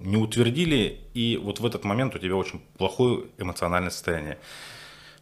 не 0.00 0.16
утвердили, 0.16 1.00
и 1.14 1.38
вот 1.42 1.60
в 1.60 1.66
этот 1.66 1.84
момент 1.84 2.14
у 2.14 2.18
тебя 2.18 2.36
очень 2.36 2.60
плохое 2.76 3.24
эмоциональное 3.38 3.90
состояние 3.90 4.38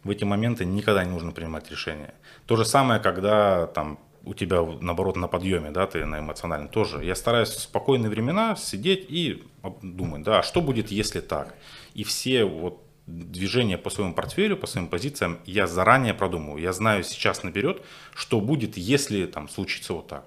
в 0.03 0.09
эти 0.09 0.23
моменты 0.23 0.65
никогда 0.65 1.03
не 1.03 1.11
нужно 1.11 1.31
принимать 1.31 1.69
решения. 1.69 2.13
То 2.45 2.55
же 2.55 2.65
самое, 2.65 2.99
когда 2.99 3.67
там 3.67 3.99
у 4.23 4.33
тебя, 4.33 4.61
наоборот, 4.81 5.15
на 5.15 5.27
подъеме, 5.27 5.71
да, 5.71 5.87
ты 5.87 6.05
на 6.05 6.19
эмоциональном 6.19 6.69
тоже. 6.69 7.03
Я 7.03 7.15
стараюсь 7.15 7.49
в 7.49 7.59
спокойные 7.59 8.09
времена 8.09 8.55
сидеть 8.55 9.05
и 9.09 9.43
думать, 9.81 10.23
да, 10.23 10.39
а 10.39 10.43
что 10.43 10.61
будет, 10.61 10.91
если 10.91 11.21
так? 11.21 11.55
И 11.93 12.03
все 12.03 12.45
вот 12.45 12.83
движения 13.07 13.77
по 13.77 13.89
своему 13.89 14.13
портфелю, 14.13 14.57
по 14.57 14.67
своим 14.67 14.87
позициям 14.87 15.39
я 15.45 15.67
заранее 15.67 16.13
продумываю. 16.13 16.61
Я 16.61 16.71
знаю 16.71 17.03
сейчас 17.03 17.43
наперед, 17.43 17.81
что 18.13 18.39
будет, 18.39 18.77
если 18.77 19.25
там 19.25 19.49
случится 19.49 19.93
вот 19.93 20.07
так 20.07 20.25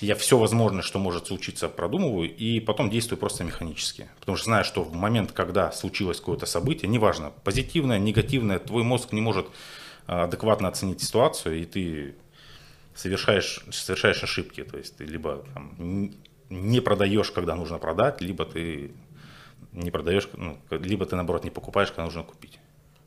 я 0.00 0.14
все 0.14 0.38
возможное, 0.38 0.82
что 0.82 0.98
может 0.98 1.26
случиться, 1.26 1.68
продумываю 1.68 2.34
и 2.34 2.60
потом 2.60 2.90
действую 2.90 3.18
просто 3.18 3.44
механически. 3.44 4.08
Потому 4.18 4.36
что 4.36 4.46
знаю, 4.46 4.64
что 4.64 4.82
в 4.82 4.94
момент, 4.94 5.32
когда 5.32 5.72
случилось 5.72 6.18
какое-то 6.18 6.46
событие, 6.46 6.88
неважно, 6.88 7.32
позитивное, 7.44 7.98
негативное, 7.98 8.58
твой 8.58 8.82
мозг 8.82 9.12
не 9.12 9.20
может 9.20 9.46
а, 10.06 10.24
адекватно 10.24 10.68
оценить 10.68 11.02
ситуацию, 11.02 11.60
и 11.60 11.64
ты 11.66 12.14
совершаешь, 12.94 13.60
совершаешь 13.70 14.22
ошибки. 14.22 14.64
То 14.64 14.78
есть 14.78 14.96
ты 14.96 15.04
либо 15.04 15.44
там, 15.54 16.14
не 16.48 16.80
продаешь, 16.80 17.30
когда 17.30 17.54
нужно 17.54 17.78
продать, 17.78 18.20
либо 18.20 18.46
ты 18.46 18.92
не 19.72 19.90
продаешь, 19.90 20.28
ну, 20.32 20.58
либо 20.70 21.06
ты, 21.06 21.14
наоборот, 21.14 21.44
не 21.44 21.50
покупаешь, 21.50 21.90
когда 21.90 22.04
нужно 22.04 22.22
купить. 22.22 22.58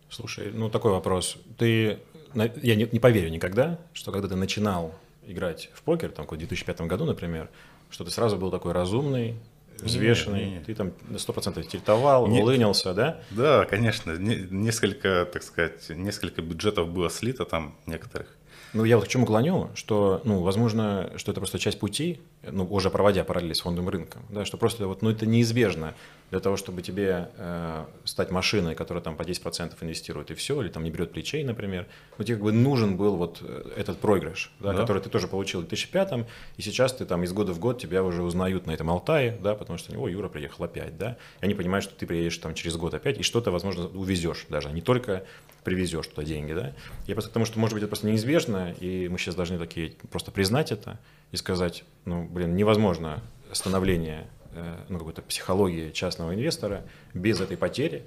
Слушай, 0.10 0.52
ну 0.54 0.70
такой 0.70 0.92
вопрос. 0.92 1.38
Ты, 1.58 2.00
я 2.36 2.76
не, 2.76 2.88
не 2.92 3.00
поверю 3.00 3.30
никогда, 3.30 3.80
что 3.94 4.12
когда 4.12 4.28
ты 4.28 4.36
начинал 4.36 4.94
играть 5.28 5.70
в 5.74 5.82
покер, 5.84 6.12
там, 6.12 6.26
в 6.26 6.38
2005 6.38 6.82
году, 6.82 7.06
например, 7.06 7.50
что 7.90 8.04
ты 8.04 8.12
сразу 8.12 8.38
был 8.38 8.52
такой 8.52 8.72
разумный, 8.72 9.38
взвешенный, 9.80 10.46
не, 10.46 10.52
не. 10.52 10.60
ты 10.60 10.76
там 10.76 10.94
на 11.08 11.20
сто 11.20 11.34
процентов 11.34 11.68
тильтовал, 11.68 12.28
не, 12.28 12.42
улынился, 12.42 12.94
да? 12.94 13.22
Да, 13.32 13.66
конечно, 13.66 14.18
не, 14.18 14.48
несколько, 14.50 15.28
так 15.32 15.44
сказать, 15.44 15.90
несколько 15.90 16.42
бюджетов 16.42 16.90
было 16.90 17.10
слито 17.10 17.46
там 17.46 17.76
некоторых. 17.86 18.28
Ну, 18.74 18.86
я 18.86 18.98
вот 18.98 19.06
к 19.06 19.08
чему 19.08 19.26
клоню, 19.26 19.70
что, 19.76 20.22
ну, 20.24 20.42
возможно, 20.42 21.12
что 21.18 21.32
это 21.32 21.40
просто 21.40 21.60
часть 21.60 21.80
пути, 21.80 22.22
ну, 22.52 22.66
уже 22.66 22.90
проводя 22.90 23.24
параллели 23.24 23.54
с 23.54 23.62
фондовым 23.62 23.90
рынком, 23.90 24.24
да, 24.30 24.46
что 24.46 24.58
просто 24.58 24.88
вот, 24.88 25.02
ну, 25.02 25.10
это 25.10 25.26
неизбежно 25.26 25.94
для 26.30 26.40
того, 26.40 26.58
чтобы 26.58 26.82
тебе 26.82 27.30
э, 27.38 27.86
стать 28.06 28.32
машиной, 28.32 28.76
которая 28.76 29.04
там 29.04 29.16
по 29.16 29.22
10% 29.22 29.76
инвестирует 29.82 30.32
и 30.32 30.34
все, 30.34 30.60
или 30.62 30.70
там 30.70 30.84
не 30.84 30.90
берет 30.90 31.12
плечей, 31.12 31.44
например, 31.44 31.88
ну, 32.18 32.24
тебе 32.26 32.36
как 32.36 32.44
бы 32.44 32.52
нужен 32.52 32.98
был 32.98 33.16
вот 33.16 33.40
э, 33.42 33.74
этот 33.78 34.00
проигрыш, 34.00 34.52
да, 34.60 34.74
да. 34.74 34.80
который 34.80 35.02
ты 35.02 35.10
тоже 35.10 35.28
получил 35.28 35.62
в 35.62 35.68
2005 35.68 36.26
и 36.58 36.62
сейчас 36.62 36.94
ты 36.94 37.06
там 37.06 37.24
из 37.24 37.32
года 37.34 37.54
в 37.54 37.60
год 37.60 37.80
тебя 37.80 38.04
уже 38.04 38.24
узнают 38.24 38.66
на 38.66 38.72
этом 38.72 38.90
Алтае, 38.90 39.38
да, 39.42 39.56
потому 39.56 39.78
что, 39.78 39.96
о, 39.98 40.08
Юра 40.10 40.28
приехал 40.28 40.64
опять, 40.66 40.98
да, 40.98 41.18
и 41.42 41.46
они 41.46 41.54
понимают, 41.54 41.84
что 41.84 41.96
ты 41.96 42.06
приедешь 42.06 42.38
там 42.40 42.56
через 42.56 42.76
год 42.76 42.94
опять, 42.94 43.20
и 43.20 43.24
что-то, 43.24 43.52
возможно, 43.52 43.88
увезешь 43.88 44.46
даже, 44.50 44.70
не 44.72 44.82
только 44.82 45.24
привезешь 45.64 46.08
туда 46.08 46.24
деньги, 46.24 46.54
да. 46.54 46.74
Я 47.08 47.16
просто 47.16 47.30
потому, 47.30 47.46
что, 47.46 47.60
может 47.60 47.74
быть, 47.74 47.84
это 47.84 47.90
просто 47.90 48.08
неизбежно, 48.08 48.74
и 48.80 49.08
мы 49.08 49.18
сейчас 49.18 49.36
должны 49.36 49.58
такие 49.58 49.94
просто 50.12 50.32
признать 50.32 50.72
это 50.72 51.00
и 51.34 51.38
сказать, 51.38 51.84
ну, 52.06 52.24
блин, 52.24 52.56
невозможно 52.56 53.22
становление 53.52 54.28
э, 54.54 54.78
ну, 54.88 55.00
какой-то 55.00 55.22
психологии 55.24 55.90
частного 55.90 56.34
инвестора 56.34 56.84
без 57.14 57.42
этой 57.42 57.58
потери. 57.58 58.04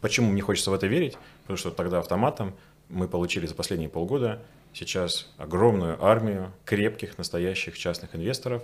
Почему 0.00 0.30
мне 0.30 0.42
хочется 0.42 0.72
в 0.72 0.74
это 0.74 0.88
верить? 0.88 1.16
Потому 1.42 1.56
что 1.56 1.70
тогда 1.70 2.00
автоматом 2.00 2.52
мы 2.88 3.06
получили 3.06 3.46
за 3.46 3.54
последние 3.54 3.88
полгода 3.88 4.42
сейчас 4.74 5.30
огромную 5.38 6.04
армию 6.04 6.52
крепких, 6.64 7.16
настоящих 7.16 7.78
частных 7.78 8.16
инвесторов, 8.16 8.62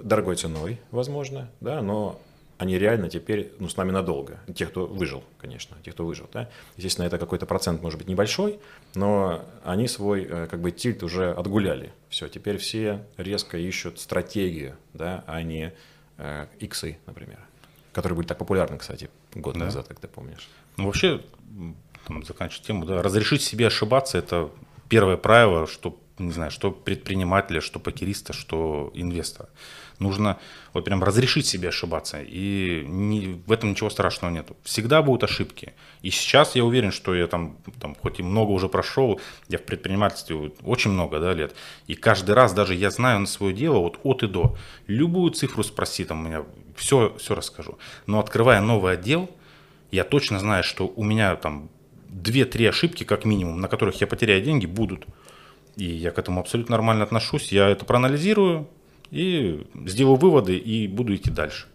дорогой 0.00 0.36
ценой, 0.36 0.78
возможно, 0.92 1.50
да, 1.60 1.82
но 1.82 2.20
они 2.60 2.78
реально 2.78 3.08
теперь 3.08 3.54
ну, 3.58 3.70
с 3.70 3.76
нами 3.78 3.90
надолго. 3.90 4.38
Те, 4.54 4.66
кто 4.66 4.86
выжил, 4.86 5.24
конечно, 5.38 5.78
те, 5.82 5.92
кто 5.92 6.04
выжил. 6.04 6.28
Да? 6.30 6.50
Естественно, 6.76 7.06
это 7.06 7.16
какой-то 7.16 7.46
процент, 7.46 7.80
может 7.80 7.98
быть, 7.98 8.06
небольшой, 8.06 8.60
но 8.94 9.46
они 9.64 9.88
свой 9.88 10.26
э, 10.28 10.46
как 10.46 10.60
бы 10.60 10.70
тильт 10.70 11.02
уже 11.02 11.32
отгуляли. 11.32 11.90
Все, 12.10 12.28
теперь 12.28 12.58
все 12.58 13.02
резко 13.16 13.56
ищут 13.56 13.98
стратегию, 13.98 14.76
да, 14.92 15.24
а 15.26 15.42
не 15.42 15.72
э, 16.18 16.46
иксы, 16.58 16.98
например, 17.06 17.38
которые 17.94 18.14
были 18.18 18.26
так 18.26 18.36
популярны, 18.36 18.76
кстати, 18.76 19.08
год 19.34 19.54
да. 19.54 19.64
назад, 19.64 19.88
как 19.88 19.98
ты 19.98 20.06
помнишь. 20.06 20.46
Ну, 20.76 20.84
вообще, 20.84 21.22
там, 22.06 22.24
заканчивать 22.24 22.66
тему, 22.66 22.84
да, 22.84 23.00
разрешить 23.02 23.40
себе 23.40 23.68
ошибаться– 23.68 24.18
это 24.18 24.50
первое 24.90 25.16
правило, 25.16 25.66
что, 25.66 25.98
не 26.18 26.32
знаю, 26.32 26.50
что 26.50 26.70
предпринимателя, 26.72 27.62
что 27.62 27.80
покериста, 27.80 28.34
что 28.34 28.90
инвестора. 28.92 29.48
Нужно 30.00 30.38
вот 30.72 30.86
прям 30.86 31.04
разрешить 31.04 31.46
себе 31.46 31.68
ошибаться, 31.68 32.22
и 32.22 32.84
не, 32.86 33.40
в 33.46 33.52
этом 33.52 33.70
ничего 33.70 33.90
страшного 33.90 34.32
нет. 34.32 34.48
Всегда 34.62 35.02
будут 35.02 35.24
ошибки. 35.24 35.74
И 36.00 36.10
сейчас 36.10 36.56
я 36.56 36.64
уверен, 36.64 36.90
что 36.90 37.14
я 37.14 37.26
там, 37.26 37.58
там 37.78 37.94
хоть 37.94 38.18
и 38.18 38.22
много 38.22 38.50
уже 38.50 38.68
прошел, 38.68 39.20
я 39.48 39.58
в 39.58 39.62
предпринимательстве 39.62 40.52
очень 40.62 40.90
много 40.90 41.20
да, 41.20 41.34
лет, 41.34 41.54
и 41.86 41.94
каждый 41.94 42.34
раз 42.34 42.54
даже 42.54 42.74
я 42.74 42.90
знаю 42.90 43.20
на 43.20 43.26
свое 43.26 43.52
дело 43.52 43.78
вот 43.78 44.00
от 44.02 44.22
и 44.22 44.26
до. 44.26 44.56
Любую 44.86 45.32
цифру 45.32 45.62
спроси, 45.62 46.04
там 46.04 46.24
у 46.24 46.28
меня 46.28 46.44
все, 46.76 47.14
все 47.18 47.34
расскажу. 47.34 47.78
Но 48.06 48.20
открывая 48.20 48.62
новый 48.62 48.94
отдел, 48.94 49.30
я 49.90 50.04
точно 50.04 50.38
знаю, 50.38 50.64
что 50.64 50.90
у 50.96 51.04
меня 51.04 51.36
там 51.36 51.68
2-3 52.08 52.68
ошибки, 52.68 53.04
как 53.04 53.26
минимум, 53.26 53.60
на 53.60 53.68
которых 53.68 54.00
я 54.00 54.06
потеряю 54.06 54.42
деньги, 54.42 54.64
будут. 54.64 55.06
И 55.76 55.84
я 55.84 56.10
к 56.10 56.18
этому 56.18 56.40
абсолютно 56.40 56.76
нормально 56.76 57.04
отношусь. 57.04 57.52
Я 57.52 57.68
это 57.68 57.84
проанализирую, 57.84 58.68
и 59.10 59.66
сделаю 59.86 60.16
выводы 60.16 60.56
и 60.56 60.86
буду 60.86 61.14
идти 61.14 61.30
дальше. 61.30 61.66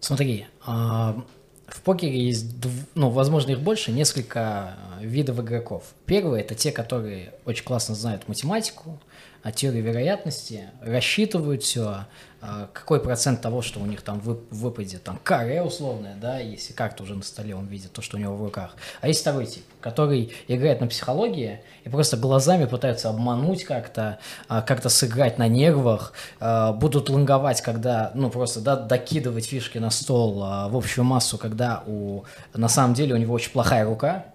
Смотри, 0.00 0.46
а, 0.64 1.22
в 1.66 1.82
покере 1.82 2.26
есть, 2.26 2.46
ну, 2.94 3.10
возможно, 3.10 3.52
их 3.52 3.60
больше, 3.60 3.92
несколько 3.92 4.40
а, 4.40 4.98
видов 5.02 5.38
игроков. 5.40 5.84
Первые– 6.06 6.42
это 6.44 6.54
те, 6.54 6.72
которые 6.72 7.34
очень 7.44 7.64
классно 7.64 7.94
знают 7.94 8.26
математику, 8.28 8.98
а 9.42 9.52
теорию 9.52 9.82
вероятности, 9.82 10.68
рассчитывают 10.82 11.62
все, 11.62 12.04
а, 12.42 12.68
какой 12.72 13.00
процент 13.00 13.40
того, 13.40 13.60
что 13.60 13.80
у 13.80 13.86
них 13.86 14.02
там 14.02 14.20
выпадет, 14.20 15.02
там 15.02 15.18
каре 15.22 15.62
условная, 15.62 16.14
да, 16.16 16.38
если 16.38 16.72
карта 16.72 17.02
уже 17.02 17.14
на 17.14 17.22
столе, 17.22 17.54
он 17.54 17.66
видит 17.66 17.92
то, 17.92 18.02
что 18.02 18.16
у 18.16 18.20
него 18.20 18.34
в 18.34 18.42
руках. 18.42 18.76
А 19.00 19.08
есть 19.08 19.20
второй 19.20 19.46
тип, 19.46 19.64
который 19.80 20.32
играет 20.48 20.80
на 20.80 20.86
психологии 20.86 21.60
и 21.84 21.88
просто 21.88 22.16
глазами 22.16 22.66
пытаются 22.66 23.08
обмануть 23.08 23.64
как-то, 23.64 24.18
а, 24.48 24.60
как-то 24.62 24.88
сыграть 24.88 25.38
на 25.38 25.48
нервах, 25.48 26.12
а, 26.38 26.72
будут 26.72 27.08
лонговать, 27.08 27.62
когда, 27.62 28.10
ну, 28.14 28.30
просто, 28.30 28.60
да, 28.60 28.76
докидывать 28.76 29.46
фишки 29.46 29.78
на 29.78 29.90
стол 29.90 30.40
в 30.40 30.76
общую 30.76 31.04
массу, 31.04 31.38
когда 31.38 31.82
у, 31.86 32.24
на 32.54 32.68
самом 32.68 32.94
деле 32.94 33.14
у 33.14 33.16
него 33.16 33.34
очень 33.34 33.52
плохая 33.52 33.84
рука, 33.84 34.26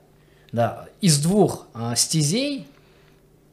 да, 0.52 0.86
из 1.02 1.20
двух 1.20 1.68
стезей 1.96 2.68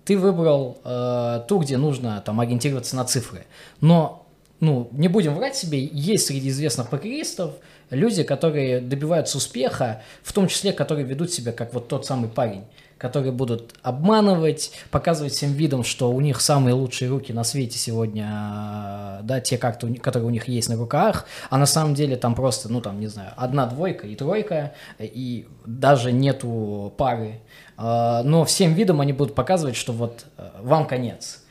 ты 0.04 0.18
выбрал 0.18 0.78
э, 0.84 1.42
ту, 1.48 1.58
где 1.58 1.76
нужно 1.76 2.22
там 2.24 2.40
ориентироваться 2.40 2.96
на 2.96 3.04
цифры. 3.04 3.46
Но 3.80 4.26
ну, 4.60 4.88
не 4.92 5.08
будем 5.08 5.34
врать 5.34 5.56
себе, 5.56 5.84
есть 5.84 6.26
среди 6.26 6.48
известных 6.48 6.88
покеристов 6.88 7.54
люди, 7.90 8.22
которые 8.22 8.80
добиваются 8.80 9.36
успеха, 9.38 10.02
в 10.22 10.32
том 10.32 10.48
числе, 10.48 10.72
которые 10.72 11.04
ведут 11.04 11.32
себя 11.32 11.52
как 11.52 11.74
вот 11.74 11.88
тот 11.88 12.06
самый 12.06 12.28
парень, 12.28 12.64
которые 12.96 13.32
будут 13.32 13.74
обманывать, 13.82 14.70
показывать 14.90 15.32
всем 15.32 15.52
видом, 15.52 15.82
что 15.82 16.12
у 16.12 16.20
них 16.20 16.40
самые 16.40 16.74
лучшие 16.74 17.10
руки 17.10 17.32
на 17.32 17.42
свете 17.42 17.76
сегодня, 17.76 19.18
да, 19.24 19.40
те 19.40 19.58
карты, 19.58 19.92
которые 19.94 20.28
у 20.28 20.30
них 20.30 20.46
есть 20.46 20.68
на 20.68 20.76
руках, 20.76 21.26
а 21.50 21.58
на 21.58 21.66
самом 21.66 21.94
деле 21.94 22.16
там 22.16 22.36
просто, 22.36 22.70
ну, 22.70 22.80
там, 22.80 23.00
не 23.00 23.08
знаю, 23.08 23.32
одна 23.36 23.66
двойка 23.66 24.06
и 24.06 24.14
тройка, 24.14 24.74
и 25.00 25.48
даже 25.66 26.12
нету 26.12 26.94
пары, 26.96 27.40
но 27.82 28.44
всем 28.44 28.74
видом 28.74 29.00
они 29.00 29.12
будут 29.12 29.34
показывать, 29.34 29.76
что 29.76 29.92
вот 29.92 30.26
э, 30.38 30.50
вам 30.62 30.86
конец, 30.86 31.42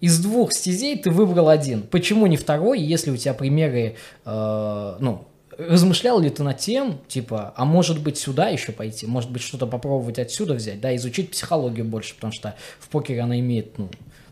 из 0.00 0.18
двух 0.20 0.52
стезей 0.52 0.96
ты 0.96 1.10
выбрал 1.10 1.48
один. 1.48 1.82
Почему 1.82 2.26
не 2.26 2.36
второй, 2.36 2.80
если 2.80 3.10
у 3.10 3.16
тебя 3.16 3.34
примеры, 3.34 3.96
э, 4.24 4.96
ну, 5.00 5.26
размышлял 5.58 6.20
ли 6.20 6.30
ты 6.30 6.42
над 6.42 6.58
тем, 6.58 7.00
типа, 7.08 7.52
а 7.56 7.64
может 7.64 8.00
быть 8.00 8.18
сюда 8.18 8.48
еще 8.48 8.72
пойти, 8.72 9.06
может 9.06 9.30
быть 9.30 9.42
что-то 9.42 9.66
попробовать 9.66 10.18
отсюда 10.18 10.54
взять, 10.54 10.80
да, 10.80 10.94
изучить 10.96 11.30
психологию 11.30 11.84
больше, 11.84 12.14
потому 12.14 12.32
что 12.32 12.54
в 12.78 12.88
покере 12.88 13.20
она 13.20 13.38
имеет, 13.40 13.76
ну, 13.78 13.90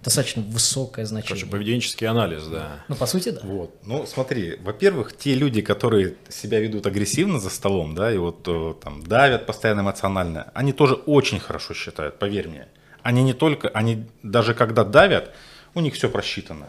достаточно 0.09 0.43
высокое 0.43 1.05
значение. 1.05 1.29
Короче, 1.29 1.47
поведенческий 1.47 2.07
анализ, 2.07 2.47
да. 2.47 2.85
Ну, 2.89 2.95
по 2.95 3.07
сути, 3.07 3.29
да. 3.29 3.41
Вот. 3.43 3.75
Ну, 3.85 4.07
смотри, 4.07 4.57
во-первых, 4.63 5.15
те 5.17 5.35
люди, 5.35 5.61
которые 5.61 6.15
себя 6.31 6.61
ведут 6.61 6.87
агрессивно 6.87 7.39
за 7.39 7.51
столом, 7.51 7.95
да, 7.95 8.11
и 8.11 8.17
вот 8.17 8.49
э, 8.49 8.75
там 8.83 9.03
давят 9.05 9.47
постоянно 9.47 9.83
эмоционально, 9.83 10.51
они 10.55 10.73
тоже 10.73 10.95
очень 10.95 11.39
хорошо 11.39 11.75
считают, 11.75 12.19
поверь 12.19 12.49
мне. 12.49 12.69
Они 13.03 13.23
не 13.23 13.35
только, 13.35 13.69
они 13.69 14.07
даже 14.23 14.55
когда 14.55 14.85
давят, 14.85 15.31
у 15.75 15.81
них 15.81 15.95
все 15.95 16.09
просчитано. 16.09 16.69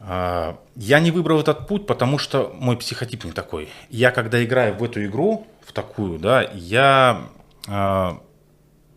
А, 0.00 0.58
я 0.74 0.98
не 0.98 1.12
выбрал 1.12 1.40
этот 1.40 1.68
путь, 1.68 1.86
потому 1.86 2.18
что 2.18 2.52
мой 2.58 2.76
психотип 2.76 3.24
не 3.24 3.32
такой. 3.32 3.68
Я 3.90 4.10
когда 4.10 4.42
играю 4.44 4.74
в 4.74 4.82
эту 4.82 5.04
игру, 5.04 5.46
в 5.64 5.72
такую, 5.72 6.18
да, 6.18 6.50
я 6.52 7.28
э, 7.68 8.10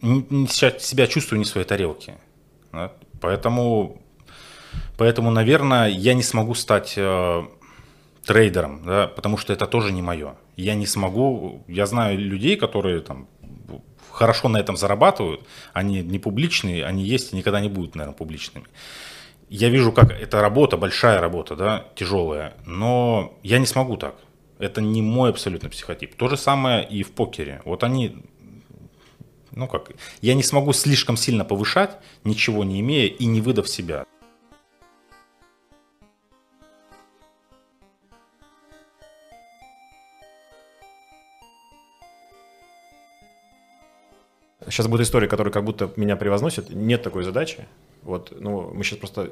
себя 0.01 1.05
чувствую 1.05 1.37
не 1.37 1.45
в 1.45 1.47
своей 1.47 1.67
тарелке. 1.67 2.15
Да? 2.75 2.91
Поэтому, 3.21 4.01
поэтому, 4.97 5.31
наверное, 5.31 5.87
я 5.87 6.13
не 6.13 6.23
смогу 6.23 6.53
стать 6.53 6.93
э, 6.97 7.43
трейдером, 8.25 8.83
да, 8.85 9.07
потому 9.07 9.37
что 9.37 9.53
это 9.53 9.67
тоже 9.67 9.91
не 9.91 10.01
мое. 10.01 10.35
Я 10.57 10.75
не 10.75 10.85
смогу, 10.85 11.63
я 11.67 11.85
знаю 11.85 12.19
людей, 12.19 12.55
которые 12.55 13.01
там 13.01 13.27
хорошо 14.11 14.47
на 14.47 14.57
этом 14.57 14.77
зарабатывают, 14.77 15.41
они 15.73 16.01
не 16.01 16.19
публичные, 16.19 16.85
они 16.85 17.03
есть 17.03 17.33
и 17.33 17.35
никогда 17.35 17.59
не 17.59 17.69
будут, 17.69 17.95
наверное, 17.95 18.17
публичными. 18.17 18.65
Я 19.49 19.69
вижу, 19.69 19.91
как 19.91 20.11
это 20.11 20.41
работа, 20.41 20.77
большая 20.77 21.19
работа, 21.19 21.55
да, 21.55 21.85
тяжелая, 21.95 22.55
но 22.65 23.37
я 23.43 23.59
не 23.59 23.65
смогу 23.65 23.97
так. 23.97 24.15
Это 24.57 24.81
не 24.81 25.01
мой 25.01 25.29
абсолютно 25.29 25.69
психотип. 25.69 26.15
То 26.15 26.29
же 26.29 26.37
самое 26.37 26.87
и 26.87 27.03
в 27.03 27.11
покере. 27.11 27.61
Вот 27.65 27.83
они, 27.83 28.23
ну 29.55 29.67
как, 29.67 29.91
я 30.21 30.33
не 30.33 30.43
смогу 30.43 30.73
слишком 30.73 31.17
сильно 31.17 31.45
повышать, 31.45 31.97
ничего 32.23 32.63
не 32.63 32.81
имея 32.81 33.07
и 33.07 33.25
не 33.25 33.41
выдав 33.41 33.69
себя. 33.69 34.05
Сейчас 44.67 44.87
будет 44.87 45.01
история, 45.01 45.27
которая 45.27 45.53
как 45.53 45.63
будто 45.63 45.91
меня 45.95 46.15
превозносит. 46.15 46.69
Нет 46.71 47.03
такой 47.03 47.23
задачи. 47.23 47.67
Вот, 48.01 48.33
ну, 48.37 48.73
мы 48.73 48.83
сейчас 48.83 48.97
просто 48.99 49.31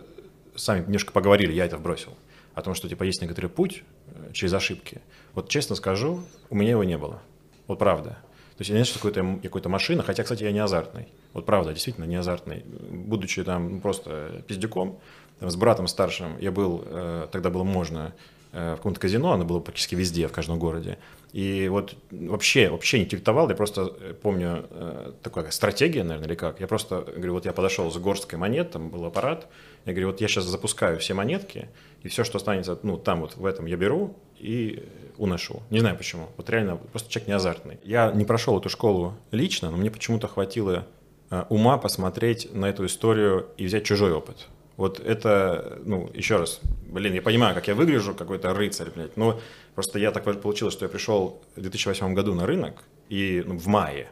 сами 0.55 0.81
немножко 0.81 1.11
поговорили, 1.11 1.51
я 1.51 1.65
это 1.65 1.77
вбросил. 1.77 2.15
О 2.53 2.61
том, 2.61 2.75
что, 2.75 2.87
типа, 2.87 3.03
есть 3.03 3.19
некоторый 3.21 3.47
путь 3.47 3.83
э, 4.07 4.31
через 4.31 4.53
ошибки. 4.53 5.01
Вот 5.33 5.49
честно 5.49 5.75
скажу, 5.75 6.23
у 6.51 6.55
меня 6.55 6.71
его 6.71 6.83
не 6.83 6.99
было. 6.99 7.19
Вот 7.65 7.79
правда. 7.79 8.19
То 8.57 8.61
есть 8.61 8.69
я 8.69 8.77
не 8.77 8.83
что 8.83 8.99
какой-то 8.99 9.39
какой 9.41 9.71
машина, 9.71 10.03
хотя, 10.03 10.23
кстати, 10.23 10.43
я 10.43 10.51
не 10.51 10.59
азартный. 10.59 11.07
Вот 11.33 11.45
правда, 11.45 11.73
действительно 11.73 12.05
не 12.05 12.15
азартный. 12.15 12.63
Будучи 12.91 13.43
там 13.43 13.81
просто 13.81 14.43
пиздюком, 14.47 14.99
там, 15.39 15.49
с 15.49 15.55
братом 15.55 15.87
старшим, 15.87 16.37
я 16.39 16.51
был, 16.51 16.83
э, 16.85 17.27
тогда 17.31 17.49
было 17.49 17.63
можно, 17.63 18.13
э, 18.51 18.73
в 18.73 18.77
каком-то 18.77 18.99
казино, 18.99 19.31
оно 19.31 19.43
было 19.43 19.59
практически 19.59 19.95
везде, 19.95 20.27
в 20.27 20.31
каждом 20.31 20.59
городе. 20.59 20.99
И 21.33 21.67
вот 21.67 21.95
вообще, 22.11 22.69
вообще 22.69 22.99
не 22.99 23.07
тиктовал, 23.07 23.49
я 23.49 23.55
просто 23.55 23.91
э, 23.99 24.13
помню, 24.13 24.67
э, 24.69 25.13
такая 25.23 25.49
стратегия, 25.49 26.03
наверное, 26.03 26.27
или 26.27 26.35
как. 26.35 26.59
Я 26.59 26.67
просто 26.67 27.01
говорю, 27.01 27.33
вот 27.33 27.45
я 27.45 27.53
подошел 27.53 27.91
с 27.91 27.97
горсткой 27.97 28.37
монет, 28.37 28.69
там 28.69 28.89
был 28.91 29.03
аппарат, 29.05 29.47
я 29.85 29.93
говорю, 29.93 30.09
вот 30.09 30.21
я 30.21 30.27
сейчас 30.27 30.45
запускаю 30.45 30.99
все 30.99 31.15
монетки, 31.15 31.69
и 32.03 32.07
все, 32.07 32.23
что 32.23 32.37
останется, 32.37 32.77
ну, 32.83 32.97
там 32.97 33.21
вот 33.21 33.35
в 33.35 33.47
этом 33.47 33.65
я 33.65 33.77
беру 33.77 34.15
и 34.37 34.87
уношу. 35.17 35.63
Не 35.71 35.79
знаю 35.79 35.97
почему. 35.97 36.29
Вот 36.37 36.51
реально, 36.51 36.77
просто 36.77 37.09
человек 37.09 37.27
не 37.27 37.33
азартный. 37.33 37.79
Я 37.83 38.11
не 38.11 38.25
прошел 38.25 38.59
эту 38.59 38.69
школу 38.69 39.15
лично, 39.31 39.71
но 39.71 39.77
мне 39.77 39.89
почему-то 39.89 40.27
хватило 40.27 40.85
э, 41.31 41.45
ума 41.49 41.79
посмотреть 41.79 42.53
на 42.53 42.69
эту 42.69 42.85
историю 42.85 43.47
и 43.57 43.65
взять 43.65 43.85
чужой 43.85 44.13
опыт. 44.13 44.49
Вот 44.75 44.99
это, 44.99 45.79
ну, 45.85 46.09
еще 46.13 46.37
раз, 46.37 46.59
блин, 46.87 47.13
я 47.13 47.21
понимаю, 47.21 47.53
как 47.53 47.67
я 47.67 47.75
выгляжу, 47.75 48.15
какой-то 48.15 48.53
рыцарь, 48.53 48.89
блядь, 48.89 49.15
но 49.17 49.39
просто 49.75 49.99
я 49.99 50.11
так 50.11 50.23
получилось, 50.41 50.73
что 50.73 50.85
я 50.85 50.89
пришел 50.89 51.41
в 51.55 51.61
2008 51.61 52.13
году 52.13 52.33
на 52.33 52.47
рынок, 52.47 52.83
и 53.07 53.43
ну, 53.45 53.57
в 53.57 53.67
мае, 53.67 54.09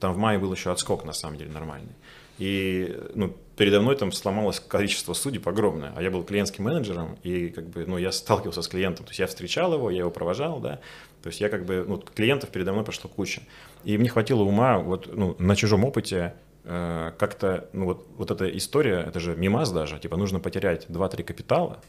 там 0.00 0.12
в 0.12 0.16
мае 0.16 0.38
был 0.38 0.52
еще 0.52 0.72
отскок, 0.72 1.04
на 1.04 1.12
самом 1.12 1.38
деле, 1.38 1.52
нормальный. 1.52 1.94
И 2.38 3.00
ну, 3.14 3.36
передо 3.56 3.80
мной 3.80 3.94
там 3.96 4.10
сломалось 4.10 4.58
количество 4.58 5.14
судеб 5.14 5.46
огромное, 5.46 5.92
а 5.94 6.02
я 6.02 6.10
был 6.10 6.24
клиентским 6.24 6.64
менеджером, 6.64 7.16
и 7.22 7.48
как 7.50 7.68
бы, 7.68 7.86
ну, 7.86 7.96
я 7.96 8.10
сталкивался 8.10 8.62
с 8.62 8.68
клиентом, 8.68 9.06
то 9.06 9.10
есть 9.10 9.20
я 9.20 9.28
встречал 9.28 9.72
его, 9.74 9.90
я 9.90 10.00
его 10.00 10.10
провожал, 10.10 10.58
да, 10.58 10.80
то 11.22 11.28
есть 11.28 11.40
я 11.40 11.48
как 11.48 11.64
бы, 11.64 11.84
ну, 11.86 11.98
клиентов 11.98 12.50
передо 12.50 12.72
мной 12.72 12.84
прошло 12.84 13.08
куча. 13.08 13.42
И 13.84 13.96
мне 13.96 14.08
хватило 14.08 14.42
ума 14.42 14.78
вот, 14.78 15.08
ну, 15.14 15.36
на 15.38 15.54
чужом 15.54 15.84
опыте 15.84 16.34
как-то, 16.64 17.68
ну 17.72 17.84
вот, 17.84 18.06
вот 18.16 18.30
эта 18.30 18.48
история, 18.56 19.04
это 19.06 19.20
же 19.20 19.36
мимаз 19.36 19.70
даже, 19.70 19.98
типа 19.98 20.16
нужно 20.16 20.40
потерять 20.40 20.86
2-3 20.88 21.22
капитала, 21.22 21.80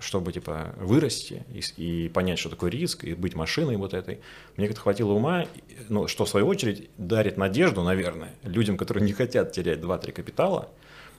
чтобы 0.00 0.32
типа 0.32 0.74
вырасти 0.76 1.44
и, 1.52 2.04
и 2.04 2.08
понять, 2.08 2.38
что 2.38 2.48
такое 2.48 2.70
риск, 2.70 3.04
и 3.04 3.14
быть 3.14 3.34
машиной 3.34 3.76
вот 3.76 3.94
этой. 3.94 4.20
Мне 4.56 4.66
как-то 4.66 4.82
хватило 4.82 5.12
ума, 5.12 5.46
ну, 5.88 6.08
что 6.08 6.24
в 6.24 6.28
свою 6.28 6.46
очередь 6.46 6.90
дарит 6.98 7.36
надежду, 7.36 7.82
наверное, 7.82 8.34
людям, 8.42 8.76
которые 8.76 9.04
не 9.06 9.12
хотят 9.12 9.52
терять 9.52 9.78
2-3 9.78 10.12
капитала. 10.12 10.68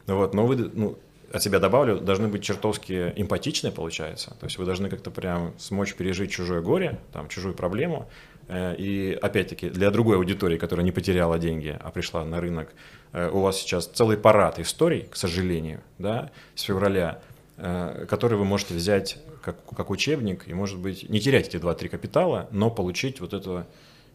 Вот, 0.07 0.33
но 0.33 0.45
вы, 0.45 0.57
ну, 0.73 0.97
от 1.31 1.41
себя 1.41 1.59
добавлю, 1.59 1.99
должны 1.99 2.27
быть 2.27 2.43
чертовски 2.43 3.13
эмпатичны, 3.15 3.71
получается. 3.71 4.35
То 4.39 4.45
есть 4.45 4.57
вы 4.57 4.65
должны 4.65 4.89
как-то 4.89 5.09
прям 5.09 5.53
смочь 5.57 5.95
пережить 5.95 6.31
чужое 6.31 6.61
горе, 6.61 6.99
там, 7.11 7.27
чужую 7.27 7.55
проблему. 7.55 8.07
Э, 8.47 8.75
и 8.75 9.17
опять-таки 9.19 9.69
для 9.69 9.89
другой 9.91 10.17
аудитории, 10.17 10.57
которая 10.57 10.85
не 10.85 10.91
потеряла 10.91 11.39
деньги, 11.39 11.75
а 11.79 11.91
пришла 11.91 12.23
на 12.25 12.39
рынок, 12.39 12.69
э, 12.69 13.04
у 13.31 13.39
вас 13.39 13.57
сейчас 13.57 13.87
целый 13.87 14.17
парад 14.17 14.59
историй, 14.59 15.07
к 15.09 15.15
сожалению, 15.15 15.81
да, 15.97 16.31
с 16.55 16.61
февраля, 16.61 17.21
э, 17.57 18.05
который 18.09 18.37
вы 18.37 18.45
можете 18.45 18.73
взять 18.73 19.17
как, 19.41 19.57
как 19.75 19.89
учебник 19.89 20.47
и, 20.47 20.53
может 20.53 20.79
быть, 20.79 21.09
не 21.09 21.19
терять 21.19 21.47
эти 21.47 21.57
2-3 21.57 21.89
капитала, 21.89 22.47
но 22.51 22.69
получить 22.69 23.21
вот 23.21 23.33
эту 23.33 23.65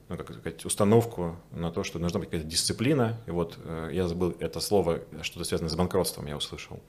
ну, 0.09 0.17
как 0.17 0.33
сказать, 0.33 0.65
установку 0.65 1.37
на 1.53 1.71
то, 1.71 1.85
что 1.85 2.01
должна 2.01 2.19
быть 2.19 2.31
какая-то 2.31 2.51
дисциплина. 2.51 3.17
И 3.29 3.31
вот 3.31 3.59
я 3.93 4.09
забыл 4.09 4.35
это 4.41 4.59
слово, 4.59 4.99
что-то 5.23 5.45
связанное 5.45 5.71
с 5.71 5.77
банкротством 5.77 6.27
я 6.27 6.37
услышал. 6.37 6.81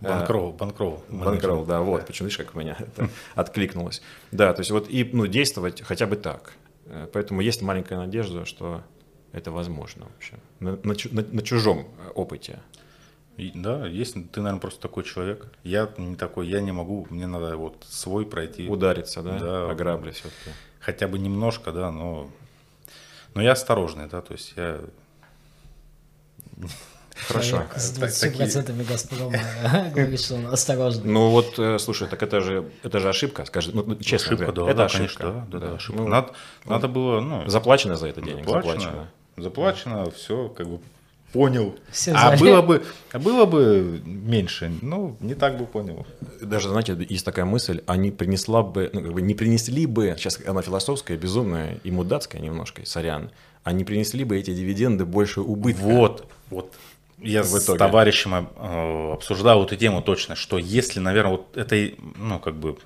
Банкрол, 0.00 0.52
банкрол. 0.52 1.02
Банкрол, 1.08 1.64
да, 1.64 1.80
вот, 1.80 2.06
почему, 2.06 2.26
видишь, 2.26 2.38
как 2.38 2.54
у 2.54 2.58
меня 2.58 2.76
это 2.78 3.08
откликнулось. 3.34 4.02
Да, 4.30 4.52
то 4.52 4.60
есть 4.60 4.70
вот 4.70 4.88
и 4.90 5.08
ну, 5.12 5.26
действовать 5.26 5.82
хотя 5.82 6.06
бы 6.06 6.16
так. 6.16 6.52
Э, 6.86 7.08
поэтому 7.12 7.40
есть 7.40 7.62
маленькая 7.62 7.96
надежда, 7.96 8.44
что 8.44 8.82
это 9.36 9.52
возможно 9.52 10.06
вообще. 10.06 10.34
На, 10.60 10.72
на, 10.82 10.94
на, 11.10 11.22
на 11.22 11.42
чужом 11.42 11.86
э, 11.98 12.10
опыте. 12.14 12.58
И, 13.36 13.52
да, 13.54 13.86
есть, 13.86 14.14
ты, 14.14 14.40
наверное, 14.40 14.60
просто 14.60 14.80
такой 14.80 15.04
человек. 15.04 15.46
Я 15.62 15.90
не 15.98 16.16
такой, 16.16 16.48
я 16.48 16.60
не 16.60 16.72
могу, 16.72 17.06
мне 17.10 17.26
надо 17.26 17.56
вот 17.56 17.84
свой 17.86 18.24
пройти. 18.24 18.66
Удариться, 18.66 19.22
да, 19.22 19.38
да. 19.38 19.70
о 19.70 19.74
грабли 19.74 20.10
все-таки. 20.12 20.50
Хотя 20.80 21.06
бы 21.06 21.18
немножко, 21.18 21.70
да, 21.70 21.92
но, 21.92 22.30
но 23.34 23.42
я 23.42 23.52
осторожный, 23.52 24.08
да, 24.08 24.22
то 24.22 24.32
есть 24.32 24.54
я 24.56 24.80
Хорошо. 27.28 27.62
С 27.74 27.98
20% 27.98 28.88
Газпрома 28.88 29.38
говорит, 29.94 30.20
что 30.20 30.34
он 30.34 30.46
осторожный. 30.46 31.10
Ну 31.10 31.30
вот, 31.30 31.58
э, 31.58 31.78
слушай, 31.78 32.08
так 32.08 32.22
это 32.22 32.40
же, 32.40 32.70
это 32.82 33.00
же 33.00 33.08
ошибка, 33.08 33.44
скажи, 33.46 33.70
ну, 33.72 33.82
ну 33.86 33.96
честно 33.96 34.34
ошибка, 34.34 34.52
говоря. 34.52 34.66
да, 34.66 34.70
это 34.70 34.76
да, 34.76 34.84
ошибка. 34.84 35.22
Конечно, 35.22 35.46
да, 35.50 35.58
да, 35.58 35.66
да, 35.66 35.74
ошибка. 35.76 36.02
Ну, 36.02 36.08
надо, 36.08 36.32
ну, 36.64 36.72
надо 36.72 36.88
было, 36.88 37.20
ну... 37.20 37.48
Заплачено 37.48 37.96
за 37.96 38.08
это 38.08 38.20
денег, 38.20 38.44
заплачено. 38.44 38.72
Заплачено, 38.72 39.08
заплачено 39.36 40.10
все, 40.10 40.48
как 40.48 40.68
бы 40.68 40.80
понял. 41.32 41.76
Все 41.90 42.12
а 42.12 42.36
было 42.36 42.62
бы, 42.62 42.82
а 43.12 43.18
было 43.18 43.44
бы 43.44 44.00
меньше, 44.04 44.72
ну, 44.82 45.16
не 45.20 45.34
так 45.34 45.58
бы 45.58 45.66
понял. 45.66 46.06
Даже, 46.40 46.68
знаете, 46.68 46.96
есть 47.08 47.24
такая 47.24 47.44
мысль, 47.44 47.82
они 47.86 48.10
принесла 48.10 48.62
бы, 48.62 48.90
ну, 48.92 49.02
как 49.02 49.12
бы 49.12 49.22
не 49.22 49.34
принесли 49.34 49.86
бы, 49.86 50.14
сейчас 50.16 50.40
она 50.46 50.62
философская, 50.62 51.16
безумная 51.16 51.78
и 51.84 51.90
мудацкая 51.90 52.40
немножко, 52.40 52.86
сорян, 52.86 53.30
они 53.64 53.84
принесли 53.84 54.24
бы 54.24 54.38
эти 54.38 54.54
дивиденды 54.54 55.04
больше 55.04 55.40
убытка. 55.40 55.82
Вот, 55.82 56.26
вот. 56.50 56.72
Я 57.18 57.42
в 57.42 57.46
с 57.46 57.64
товарищем 57.64 58.34
э, 58.34 59.12
обсуждал 59.14 59.64
эту 59.64 59.74
тему 59.76 60.02
точно, 60.02 60.36
что 60.36 60.58
если, 60.58 61.00
наверное, 61.00 61.32
вот 61.32 61.56
эта, 61.56 61.94
ну, 62.16 62.38
как 62.38 62.56
бы, 62.56 62.76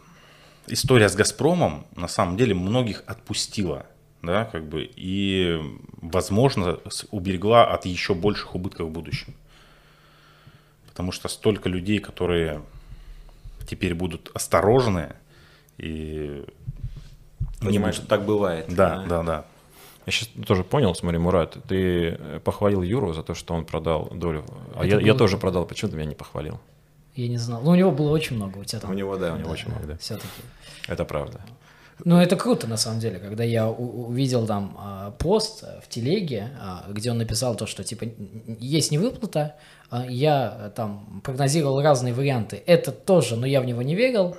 история 0.68 1.08
с 1.08 1.16
«Газпромом» 1.16 1.84
на 1.96 2.06
самом 2.06 2.36
деле 2.36 2.54
многих 2.54 3.02
отпустила, 3.06 3.86
да, 4.22 4.44
как 4.44 4.68
бы, 4.68 4.88
и, 4.94 5.61
возможно, 6.00 6.78
уберегла 7.11 7.66
от 7.72 7.87
еще 7.87 8.14
больших 8.14 8.54
убытков 8.54 8.88
в 8.88 8.90
будущем. 8.90 9.35
Потому 10.88 11.12
что 11.12 11.28
столько 11.28 11.68
людей, 11.68 11.98
которые 11.98 12.62
теперь 13.66 13.94
будут 13.94 14.30
осторожны 14.35 15.14
и... 15.78 16.44
Понимаешь, 17.61 17.96
что 17.96 18.06
так 18.06 18.24
бывает. 18.24 18.66
Да, 18.68 19.04
да, 19.06 19.22
да. 19.22 19.44
Я 20.06 20.12
сейчас 20.12 20.28
тоже 20.46 20.64
понял, 20.64 20.94
смотри, 20.94 21.18
Мурат, 21.18 21.59
ты 21.68 22.16
э, 22.18 22.40
похвалил 22.42 22.83
Юру 22.83 23.12
за 23.12 23.22
то, 23.22 23.35
что 23.35 23.54
он 23.54 23.66
продал 23.66 24.11
долю. 24.14 24.44
А 24.74 24.85
я, 24.85 24.96
было... 24.96 25.06
я 25.06 25.14
тоже 25.14 25.37
продал. 25.37 25.66
Почему 25.66 25.90
ты 25.90 25.96
меня 25.96 26.09
не 26.09 26.14
похвалил? 26.14 26.59
Я 27.14 27.28
не 27.28 27.37
знал. 27.37 27.61
Ну, 27.62 27.72
у 27.72 27.74
него 27.74 27.90
было 27.90 28.11
очень 28.11 28.37
много, 28.37 28.59
у 28.59 28.64
тебя 28.64 28.80
там. 28.80 28.90
У 28.90 28.94
него, 28.94 29.16
да, 29.16 29.35
у 29.35 29.37
него 29.37 29.48
да, 29.48 29.52
очень 29.52 29.68
много, 29.68 29.87
да. 29.87 29.96
Все-таки. 29.98 30.28
Это 30.88 31.04
правда. 31.04 31.40
Ну, 32.04 32.18
это 32.18 32.36
круто, 32.36 32.66
на 32.66 32.76
самом 32.76 33.00
деле, 33.00 33.18
когда 33.18 33.44
я 33.44 33.68
увидел 33.68 34.46
там 34.46 34.76
а, 34.78 35.10
пост 35.12 35.64
в 35.82 35.88
телеге, 35.88 36.50
а, 36.60 36.86
где 36.88 37.10
он 37.10 37.18
написал 37.18 37.54
то, 37.56 37.66
что, 37.66 37.84
типа, 37.84 38.06
есть 38.58 38.90
невыплата, 38.90 39.56
а, 39.90 40.06
я 40.06 40.72
там 40.76 41.20
прогнозировал 41.24 41.82
разные 41.82 42.14
варианты. 42.14 42.62
Это 42.66 42.92
тоже, 42.92 43.36
но 43.36 43.46
я 43.46 43.60
в 43.60 43.64
него 43.64 43.82
не 43.82 43.94
верил. 43.94 44.36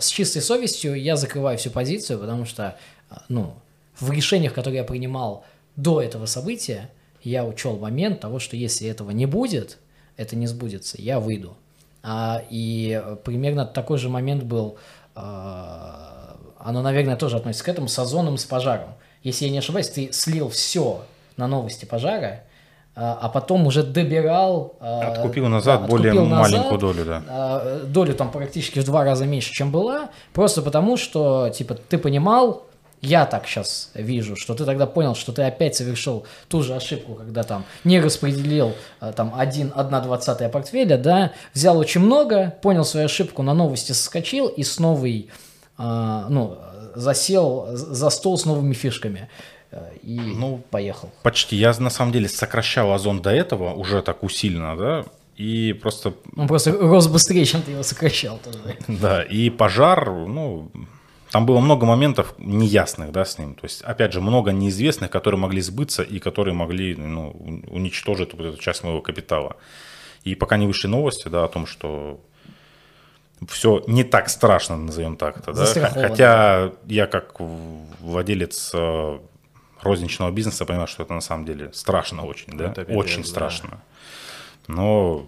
С 0.00 0.08
чистой 0.08 0.40
совестью 0.40 0.94
я 0.94 1.16
закрываю 1.16 1.58
всю 1.58 1.70
позицию, 1.70 2.18
потому 2.18 2.46
что, 2.46 2.78
ну, 3.28 3.54
в 3.98 4.10
решениях, 4.10 4.54
которые 4.54 4.78
я 4.78 4.84
принимал 4.84 5.44
до 5.76 6.00
этого 6.00 6.24
события, 6.26 6.90
я 7.22 7.44
учел 7.44 7.76
момент 7.76 8.20
того, 8.20 8.38
что 8.38 8.56
если 8.56 8.88
этого 8.88 9.10
не 9.10 9.26
будет, 9.26 9.78
это 10.16 10.34
не 10.34 10.46
сбудется, 10.46 11.00
я 11.00 11.20
выйду. 11.20 11.56
А, 12.02 12.42
и 12.48 13.02
примерно 13.24 13.66
такой 13.66 13.98
же 13.98 14.08
момент 14.08 14.44
был, 14.44 14.78
оно, 16.66 16.82
наверное, 16.82 17.14
тоже 17.14 17.36
относится 17.36 17.64
к 17.64 17.68
этому, 17.68 17.86
с 17.86 17.96
озоном, 17.96 18.38
с 18.38 18.44
пожаром. 18.44 18.94
Если 19.22 19.44
я 19.44 19.52
не 19.52 19.58
ошибаюсь, 19.58 19.88
ты 19.88 20.10
слил 20.12 20.48
все 20.48 21.02
на 21.36 21.46
новости 21.46 21.84
пожара, 21.84 22.42
а, 22.96 23.16
а 23.22 23.28
потом 23.28 23.66
уже 23.68 23.84
добирал... 23.84 24.74
А, 24.80 25.12
откупил 25.12 25.46
назад 25.46 25.82
да, 25.82 25.86
более 25.86 26.12
откупил 26.12 26.34
маленькую 26.34 26.78
долю, 26.78 27.04
да. 27.04 27.22
А, 27.28 27.84
долю 27.84 28.14
там 28.14 28.32
практически 28.32 28.80
в 28.80 28.84
два 28.84 29.04
раза 29.04 29.26
меньше, 29.26 29.52
чем 29.52 29.70
была, 29.70 30.10
просто 30.32 30.60
потому 30.60 30.96
что, 30.96 31.50
типа, 31.50 31.74
ты 31.74 31.98
понимал, 31.98 32.66
я 33.00 33.26
так 33.26 33.46
сейчас 33.46 33.92
вижу, 33.94 34.34
что 34.34 34.54
ты 34.54 34.64
тогда 34.64 34.86
понял, 34.86 35.14
что 35.14 35.30
ты 35.30 35.42
опять 35.42 35.76
совершил 35.76 36.26
ту 36.48 36.62
же 36.62 36.74
ошибку, 36.74 37.14
когда 37.14 37.44
там 37.44 37.64
не 37.84 38.00
распределил 38.00 38.72
там 39.14 39.34
один, 39.36 39.72
одна 39.76 40.00
двадцатая 40.00 40.48
портфеля, 40.48 40.96
да, 40.96 41.32
взял 41.54 41.78
очень 41.78 42.00
много, 42.00 42.54
понял 42.62 42.84
свою 42.84 43.06
ошибку, 43.06 43.42
на 43.42 43.54
новости 43.54 43.92
соскочил 43.92 44.48
и 44.48 44.64
с 44.64 44.80
новой, 44.80 45.28
ну, 45.78 46.58
засел 46.96 47.68
за 47.72 48.10
стол 48.10 48.38
с 48.38 48.44
новыми 48.44 48.72
фишками 48.72 49.28
э, 49.70 49.90
и 50.02 50.18
ну, 50.18 50.62
поехал. 50.70 51.10
Почти. 51.22 51.56
Я 51.56 51.74
на 51.78 51.90
самом 51.90 52.12
деле 52.12 52.28
сокращал 52.28 52.92
озон 52.92 53.20
до 53.20 53.30
этого 53.30 53.74
уже 53.74 54.02
так 54.02 54.22
усиленно, 54.22 54.76
да, 54.76 55.04
и 55.36 55.74
просто... 55.74 56.14
Он 56.36 56.48
просто 56.48 56.72
рос 56.72 57.08
быстрее, 57.08 57.44
чем 57.44 57.62
ты 57.62 57.72
его 57.72 57.82
сокращал. 57.82 58.38
Тоже. 58.38 58.58
Да, 58.88 59.22
и 59.22 59.50
пожар, 59.50 60.10
ну, 60.10 60.70
там 61.30 61.44
было 61.44 61.60
много 61.60 61.84
моментов 61.84 62.34
неясных, 62.38 63.12
да, 63.12 63.24
с 63.24 63.38
ним. 63.38 63.54
То 63.54 63.66
есть, 63.66 63.82
опять 63.82 64.12
же, 64.12 64.20
много 64.20 64.52
неизвестных, 64.52 65.10
которые 65.10 65.38
могли 65.38 65.60
сбыться 65.60 66.02
и 66.02 66.18
которые 66.18 66.54
могли 66.54 66.94
ну, 66.96 67.30
уничтожить 67.68 68.32
вот 68.32 68.46
эту 68.46 68.58
часть 68.58 68.82
моего 68.82 69.02
капитала. 69.02 69.56
И 70.24 70.34
пока 70.34 70.56
не 70.56 70.66
вышли 70.66 70.88
новости, 70.88 71.28
да, 71.28 71.44
о 71.44 71.48
том, 71.48 71.66
что 71.66 72.20
все 73.48 73.82
не 73.86 74.04
так 74.04 74.28
страшно, 74.28 74.76
назовем 74.76 75.16
так 75.16 75.38
это, 75.38 75.52
да. 75.52 75.90
Хотя 75.90 76.72
я 76.86 77.06
как 77.06 77.34
владелец 77.38 78.70
э, 78.74 79.18
розничного 79.82 80.30
бизнеса 80.30 80.64
понимаешь, 80.64 80.90
что 80.90 81.02
это 81.02 81.12
на 81.12 81.20
самом 81.20 81.44
деле 81.44 81.72
страшно 81.72 82.24
очень, 82.24 82.56
да? 82.56 82.72
Это 82.74 82.82
очень 82.92 83.22
да. 83.22 83.28
страшно. 83.28 83.80
Но 84.68 85.26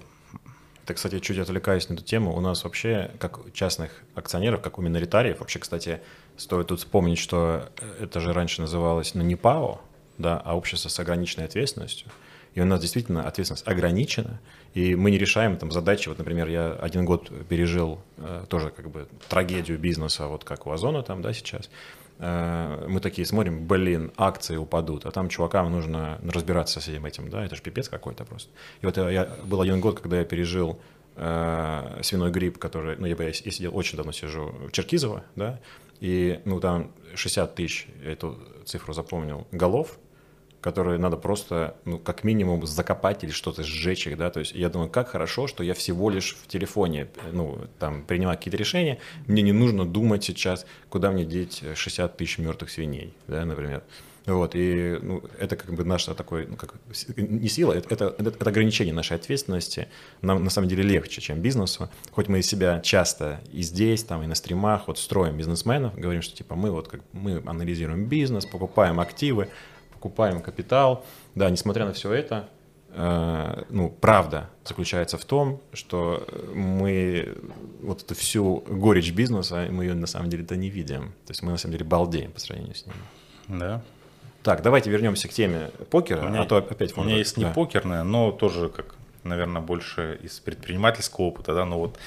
Это, 0.88 0.94
кстати, 0.94 1.18
чуть 1.18 1.38
отвлекаюсь 1.38 1.90
на 1.90 1.94
эту 1.94 2.02
тему. 2.02 2.34
У 2.34 2.40
нас 2.40 2.64
вообще, 2.64 3.10
как 3.18 3.44
у 3.44 3.50
частных 3.50 3.90
акционеров, 4.14 4.62
как 4.62 4.78
у 4.78 4.82
миноритариев, 4.82 5.40
вообще, 5.40 5.58
кстати, 5.58 6.00
стоит 6.38 6.68
тут 6.68 6.78
вспомнить, 6.78 7.18
что 7.18 7.68
это 8.00 8.20
же 8.20 8.32
раньше 8.32 8.62
называлось, 8.62 9.14
ну, 9.14 9.22
не 9.22 9.36
ПАО, 9.36 9.82
да, 10.16 10.40
а 10.42 10.56
общество 10.56 10.88
с 10.88 10.98
ограниченной 10.98 11.44
ответственностью. 11.44 12.08
И 12.54 12.60
у 12.62 12.64
нас 12.64 12.80
действительно 12.80 13.28
ответственность 13.28 13.68
ограничена, 13.68 14.40
и 14.74 14.94
мы 14.94 15.10
не 15.10 15.18
решаем 15.18 15.56
там 15.56 15.70
задачи. 15.70 16.08
Вот, 16.08 16.18
например, 16.18 16.48
я 16.48 16.72
один 16.72 17.04
год 17.04 17.30
пережил 17.48 18.00
э, 18.16 18.44
тоже 18.48 18.70
как 18.70 18.90
бы 18.90 19.08
трагедию 19.28 19.78
бизнеса, 19.78 20.26
вот 20.26 20.44
как 20.44 20.66
у 20.66 20.70
Озона 20.70 21.02
там, 21.02 21.22
да, 21.22 21.32
сейчас. 21.32 21.70
Э, 22.18 22.86
мы 22.88 23.00
такие 23.00 23.26
смотрим, 23.26 23.66
блин, 23.66 24.12
акции 24.16 24.56
упадут, 24.56 25.06
а 25.06 25.10
там 25.10 25.28
чувакам 25.28 25.70
нужно 25.70 26.18
разбираться 26.22 26.80
со 26.80 26.80
всем 26.80 27.06
этим, 27.06 27.30
да, 27.30 27.44
это 27.44 27.56
же 27.56 27.62
пипец 27.62 27.88
какой-то 27.88 28.24
просто. 28.24 28.50
И 28.80 28.86
вот 28.86 28.96
я, 28.96 29.10
я 29.10 29.28
был 29.44 29.60
один 29.60 29.80
год, 29.80 30.00
когда 30.00 30.18
я 30.18 30.24
пережил 30.24 30.80
э, 31.16 32.00
свиной 32.02 32.30
грипп, 32.30 32.58
который, 32.58 32.96
ну, 32.96 33.06
я, 33.06 33.16
я 33.18 33.32
сидел, 33.32 33.76
очень 33.76 33.96
давно 33.96 34.12
сижу 34.12 34.54
в 34.68 34.72
Черкизово, 34.72 35.24
да, 35.36 35.60
и, 36.00 36.40
ну, 36.44 36.60
там 36.60 36.90
60 37.14 37.54
тысяч, 37.54 37.86
я 38.04 38.12
эту 38.12 38.38
цифру 38.64 38.92
запомнил, 38.92 39.46
голов, 39.52 39.98
которые 40.60 40.98
надо 40.98 41.16
просто, 41.16 41.76
ну, 41.84 41.98
как 41.98 42.24
минимум, 42.24 42.66
закопать 42.66 43.24
или 43.24 43.30
что-то 43.30 43.62
сжечь 43.62 44.06
их, 44.06 44.16
да, 44.16 44.30
то 44.30 44.40
есть 44.40 44.52
я 44.52 44.68
думаю, 44.68 44.90
как 44.90 45.08
хорошо, 45.08 45.46
что 45.46 45.62
я 45.62 45.74
всего 45.74 46.10
лишь 46.10 46.36
в 46.42 46.46
телефоне, 46.48 47.08
ну, 47.32 47.58
там, 47.78 48.04
принимаю 48.04 48.36
какие-то 48.36 48.56
решения, 48.56 48.98
мне 49.26 49.42
не 49.42 49.52
нужно 49.52 49.84
думать 49.84 50.24
сейчас, 50.24 50.66
куда 50.88 51.10
мне 51.10 51.24
деть 51.24 51.62
60 51.74 52.16
тысяч 52.16 52.38
мертвых 52.38 52.70
свиней, 52.70 53.14
да, 53.26 53.44
например. 53.44 53.82
Вот, 54.28 54.54
и 54.54 54.98
ну, 55.00 55.22
это 55.38 55.56
как 55.56 55.72
бы 55.72 55.84
наша 55.84 56.14
такой, 56.14 56.46
ну, 56.46 56.56
как, 56.56 56.74
не 57.16 57.48
сила, 57.48 57.72
это, 57.72 57.94
это, 57.94 58.14
это 58.18 58.48
ограничение 58.50 58.92
нашей 58.92 59.16
ответственности. 59.16 59.88
Нам 60.20 60.44
на 60.44 60.50
самом 60.50 60.68
деле 60.68 60.82
легче, 60.82 61.22
чем 61.22 61.40
бизнесу. 61.40 61.88
Хоть 62.12 62.28
мы 62.28 62.40
из 62.40 62.46
себя 62.46 62.80
часто 62.80 63.40
и 63.52 63.62
здесь, 63.62 64.04
там, 64.04 64.22
и 64.22 64.26
на 64.26 64.34
стримах 64.34 64.86
вот 64.86 64.98
строим 64.98 65.38
бизнесменов, 65.38 65.94
говорим, 65.94 66.20
что 66.20 66.36
типа 66.36 66.56
мы 66.56 66.70
вот 66.70 66.88
как 66.88 67.00
мы 67.12 67.42
анализируем 67.46 68.04
бизнес, 68.04 68.44
покупаем 68.44 69.00
активы, 69.00 69.48
покупаем 69.98 70.40
капитал. 70.40 71.04
Да, 71.34 71.50
несмотря 71.50 71.84
на 71.84 71.92
все 71.92 72.12
это, 72.12 72.48
э, 72.90 73.64
ну, 73.68 73.90
правда 73.90 74.48
заключается 74.64 75.18
в 75.18 75.24
том, 75.24 75.60
что 75.72 76.26
мы 76.54 77.36
вот 77.82 78.02
эту 78.02 78.14
всю 78.14 78.62
горечь 78.68 79.12
бизнеса, 79.12 79.66
мы 79.70 79.84
ее 79.84 79.94
на 79.94 80.06
самом 80.06 80.30
деле-то 80.30 80.56
не 80.56 80.70
видим. 80.70 81.08
То 81.26 81.30
есть 81.32 81.42
мы 81.42 81.50
на 81.50 81.58
самом 81.58 81.72
деле 81.72 81.84
балдеем 81.84 82.30
по 82.32 82.40
сравнению 82.40 82.74
с 82.74 82.86
ним. 82.86 82.94
да. 83.48 83.82
Так, 84.44 84.62
давайте 84.62 84.88
вернемся 84.88 85.28
к 85.28 85.32
теме 85.32 85.70
покера, 85.90 86.24
У 86.24 86.28
меня- 86.28 86.42
а 86.42 86.46
то 86.46 86.56
опять 86.58 86.96
У 86.96 87.02
меня 87.02 87.16
есть 87.16 87.36
не 87.36 87.44
да. 87.44 87.50
покерная, 87.50 88.04
но 88.04 88.30
тоже, 88.30 88.68
как, 88.68 88.94
наверное, 89.24 89.60
больше 89.60 90.18
из 90.22 90.38
предпринимательского 90.38 91.24
опыта, 91.26 91.54
да, 91.54 91.64
но 91.66 91.78
вот 91.78 91.98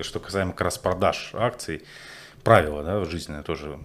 что 0.00 0.18
касаемо 0.20 0.50
как 0.52 0.62
раз 0.62 0.76
продаж 0.76 1.30
акций, 1.34 1.82
правило, 2.42 2.82
да, 2.82 3.04
жизненное 3.04 3.42
тоже, 3.42 3.78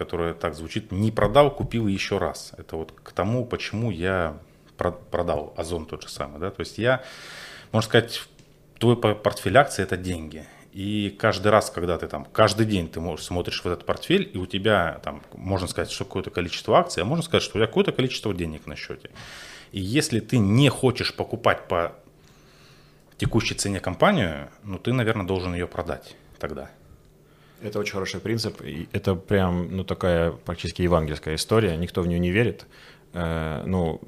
которое 0.00 0.32
так 0.32 0.54
звучит, 0.54 0.92
не 0.92 1.12
продал, 1.12 1.54
купил 1.54 1.86
еще 1.86 2.16
раз. 2.16 2.54
Это 2.56 2.76
вот 2.76 2.92
к 3.02 3.12
тому, 3.12 3.44
почему 3.44 3.90
я 3.90 4.38
про- 4.78 4.92
продал 4.92 5.52
Озон 5.58 5.84
тот 5.84 6.00
же 6.04 6.08
самый, 6.08 6.40
да, 6.40 6.50
то 6.50 6.60
есть 6.60 6.78
я, 6.78 7.02
можно 7.70 7.86
сказать, 7.86 8.22
твой 8.78 8.96
по- 8.96 9.14
портфель 9.14 9.58
акций– 9.58 9.84
это 9.84 9.98
деньги. 9.98 10.46
И 10.72 11.14
каждый 11.18 11.48
раз, 11.48 11.68
когда 11.68 11.98
ты 11.98 12.08
там, 12.08 12.24
каждый 12.24 12.64
день 12.64 12.88
ты 12.88 12.98
можешь, 12.98 13.26
смотришь 13.26 13.62
в 13.62 13.66
этот 13.66 13.84
портфель, 13.84 14.30
и 14.32 14.38
у 14.38 14.46
тебя 14.46 15.02
там, 15.04 15.20
можно 15.34 15.68
сказать, 15.68 15.90
что 15.90 16.06
какое-то 16.06 16.30
количество 16.30 16.78
акций, 16.78 17.02
а 17.02 17.04
можно 17.04 17.22
сказать, 17.22 17.42
что 17.42 17.58
у 17.58 17.60
тебя 17.60 17.66
какое-то 17.66 17.92
количество 17.92 18.32
денег 18.32 18.66
на 18.66 18.74
счете. 18.74 19.10
И 19.72 19.80
если 19.80 20.20
ты 20.20 20.38
не 20.38 20.70
хочешь 20.70 21.14
покупать 21.14 21.68
по 21.68 21.92
текущей 23.18 23.54
цене 23.54 23.80
компанию, 23.80 24.48
ну 24.64 24.78
ты, 24.78 24.94
наверное, 24.94 25.26
должен 25.26 25.52
ее 25.52 25.66
продать 25.66 26.16
тогда. 26.38 26.70
Это 27.62 27.78
очень 27.78 27.92
хороший 27.92 28.20
принцип. 28.20 28.62
и 28.62 28.88
Это 28.92 29.14
прям, 29.14 29.76
ну, 29.76 29.84
такая 29.84 30.32
практически 30.32 30.82
евангельская 30.82 31.34
история. 31.34 31.76
Никто 31.76 32.02
в 32.02 32.06
нее 32.06 32.18
не 32.18 32.30
верит. 32.30 32.66
Э, 33.12 33.62
Ну, 33.66 34.00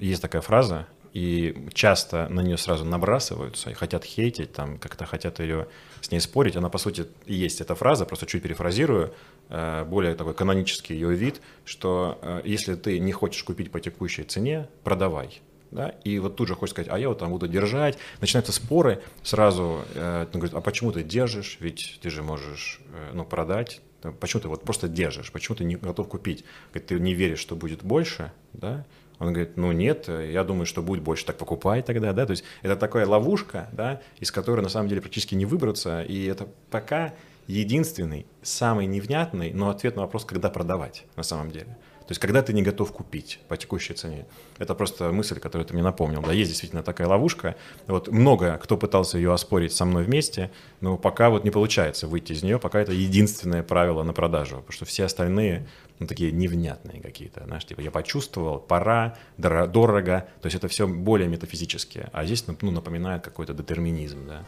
есть 0.00 0.22
такая 0.22 0.42
фраза, 0.42 0.86
и 1.12 1.68
часто 1.72 2.28
на 2.28 2.40
нее 2.40 2.56
сразу 2.56 2.84
набрасываются 2.84 3.70
и 3.70 3.74
хотят 3.74 4.04
хейтить, 4.04 4.52
там, 4.52 4.78
как-то 4.78 5.06
хотят 5.06 5.40
ее 5.40 5.66
с 6.00 6.10
ней 6.10 6.20
спорить. 6.20 6.56
Она, 6.56 6.68
по 6.68 6.78
сути, 6.78 7.06
есть 7.26 7.60
эта 7.60 7.74
фраза, 7.74 8.04
просто 8.04 8.26
чуть 8.26 8.42
перефразирую, 8.42 9.12
э, 9.48 9.84
более 9.84 10.14
такой 10.14 10.34
канонический 10.34 10.94
ее 10.94 11.14
вид, 11.14 11.40
что 11.64 12.18
э, 12.22 12.42
если 12.44 12.74
ты 12.74 12.98
не 12.98 13.12
хочешь 13.12 13.42
купить 13.42 13.70
по 13.70 13.80
текущей 13.80 14.24
цене, 14.24 14.68
продавай. 14.84 15.40
Да? 15.70 15.94
И 16.04 16.18
вот 16.18 16.36
тут 16.36 16.48
же 16.48 16.54
хочешь 16.54 16.72
сказать, 16.72 16.90
а 16.90 16.98
я 16.98 17.08
вот 17.08 17.18
там 17.18 17.30
буду 17.30 17.46
держать. 17.46 17.98
Начинаются 18.20 18.52
споры, 18.52 19.02
сразу 19.22 19.84
э, 19.94 20.26
он 20.32 20.40
говорит, 20.40 20.54
а 20.54 20.60
почему 20.60 20.92
ты 20.92 21.02
держишь, 21.02 21.58
ведь 21.60 21.98
ты 22.02 22.10
же 22.10 22.22
можешь 22.22 22.80
э, 22.92 23.10
ну, 23.12 23.24
продать. 23.24 23.80
Да, 24.02 24.12
Почему 24.12 24.42
ты 24.42 24.48
вот 24.48 24.62
просто 24.62 24.88
держишь, 24.88 25.32
почему 25.32 25.56
ты 25.56 25.64
не 25.64 25.76
готов 25.76 26.08
купить? 26.08 26.44
Говорит, 26.70 26.88
ты 26.88 27.00
не 27.00 27.14
веришь, 27.14 27.40
что 27.40 27.56
будет 27.56 27.82
больше, 27.82 28.32
да? 28.52 28.86
Он 29.18 29.32
говорит, 29.32 29.56
ну 29.56 29.72
нет, 29.72 30.08
э, 30.08 30.30
я 30.32 30.44
думаю, 30.44 30.64
что 30.66 30.82
будет 30.82 31.02
больше, 31.02 31.26
так 31.26 31.36
покупай 31.36 31.82
тогда, 31.82 32.12
да? 32.12 32.24
То 32.24 32.30
есть 32.32 32.44
это 32.62 32.76
такая 32.76 33.06
ловушка, 33.06 33.68
да, 33.72 34.00
из 34.20 34.30
которой 34.30 34.60
на 34.60 34.68
самом 34.68 34.88
деле 34.88 35.00
практически 35.00 35.34
не 35.34 35.44
выбраться, 35.44 36.02
и 36.02 36.24
это 36.26 36.48
пока 36.70 37.14
единственный, 37.46 38.26
самый 38.42 38.86
невнятный, 38.86 39.52
но 39.52 39.70
ответ 39.70 39.96
на 39.96 40.02
вопрос, 40.02 40.24
когда 40.24 40.50
продавать 40.50 41.04
на 41.16 41.22
самом 41.22 41.50
деле. 41.50 41.76
То 42.08 42.12
есть, 42.12 42.22
когда 42.22 42.40
ты 42.40 42.54
не 42.54 42.62
готов 42.62 42.90
купить 42.90 43.38
по 43.48 43.58
текущей 43.58 43.92
цене. 43.92 44.24
Это 44.56 44.74
просто 44.74 45.12
мысль, 45.12 45.38
которую 45.38 45.66
ты 45.66 45.74
мне 45.74 45.82
напомнил. 45.82 46.22
Да, 46.22 46.32
есть 46.32 46.48
действительно 46.48 46.82
такая 46.82 47.06
ловушка. 47.06 47.54
Вот 47.86 48.08
много 48.08 48.56
кто 48.56 48.78
пытался 48.78 49.18
ее 49.18 49.30
оспорить 49.30 49.74
со 49.74 49.84
мной 49.84 50.04
вместе, 50.04 50.50
но 50.80 50.96
пока 50.96 51.28
вот 51.28 51.44
не 51.44 51.50
получается 51.50 52.06
выйти 52.06 52.32
из 52.32 52.42
нее, 52.42 52.58
пока 52.58 52.80
это 52.80 52.92
единственное 52.92 53.62
правило 53.62 54.04
на 54.04 54.14
продажу. 54.14 54.56
Потому 54.56 54.72
что 54.72 54.86
все 54.86 55.04
остальные, 55.04 55.68
ну, 55.98 56.06
такие 56.06 56.32
невнятные 56.32 57.02
какие-то. 57.02 57.44
Знаешь, 57.44 57.66
типа, 57.66 57.82
я 57.82 57.90
почувствовал, 57.90 58.58
пора, 58.58 59.18
дор- 59.36 59.66
дорого. 59.66 60.26
То 60.40 60.46
есть, 60.46 60.56
это 60.56 60.68
все 60.68 60.88
более 60.88 61.28
метафизические. 61.28 62.08
А 62.14 62.24
здесь, 62.24 62.42
ну, 62.62 62.70
напоминает 62.70 63.22
какой-то 63.22 63.52
детерминизм, 63.52 64.26
да. 64.26 64.44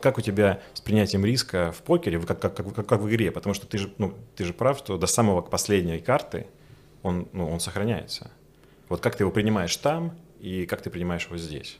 Как 0.00 0.18
у 0.18 0.20
тебя 0.20 0.60
с 0.72 0.80
принятием 0.80 1.24
риска 1.24 1.72
в 1.72 1.82
покере, 1.82 2.18
как, 2.20 2.40
как, 2.40 2.56
как, 2.56 2.86
как- 2.86 3.00
в 3.00 3.10
игре? 3.10 3.30
Потому 3.30 3.54
что 3.54 3.66
ты 3.66 3.78
же, 3.78 3.92
ну, 3.98 4.14
ты 4.34 4.44
же 4.44 4.52
прав, 4.54 4.78
что 4.78 4.96
до 4.96 5.06
самого 5.06 5.42
последней 5.42 5.98
карты 6.00 6.46
он, 7.02 7.28
ну, 7.32 7.50
он 7.50 7.60
сохраняется. 7.60 8.30
Вот 8.88 9.00
как 9.00 9.16
ты 9.16 9.24
его 9.24 9.30
принимаешь 9.30 9.76
там 9.76 10.16
и 10.40 10.66
как 10.66 10.82
ты 10.82 10.90
принимаешь 10.90 11.26
его 11.26 11.36
здесь? 11.36 11.78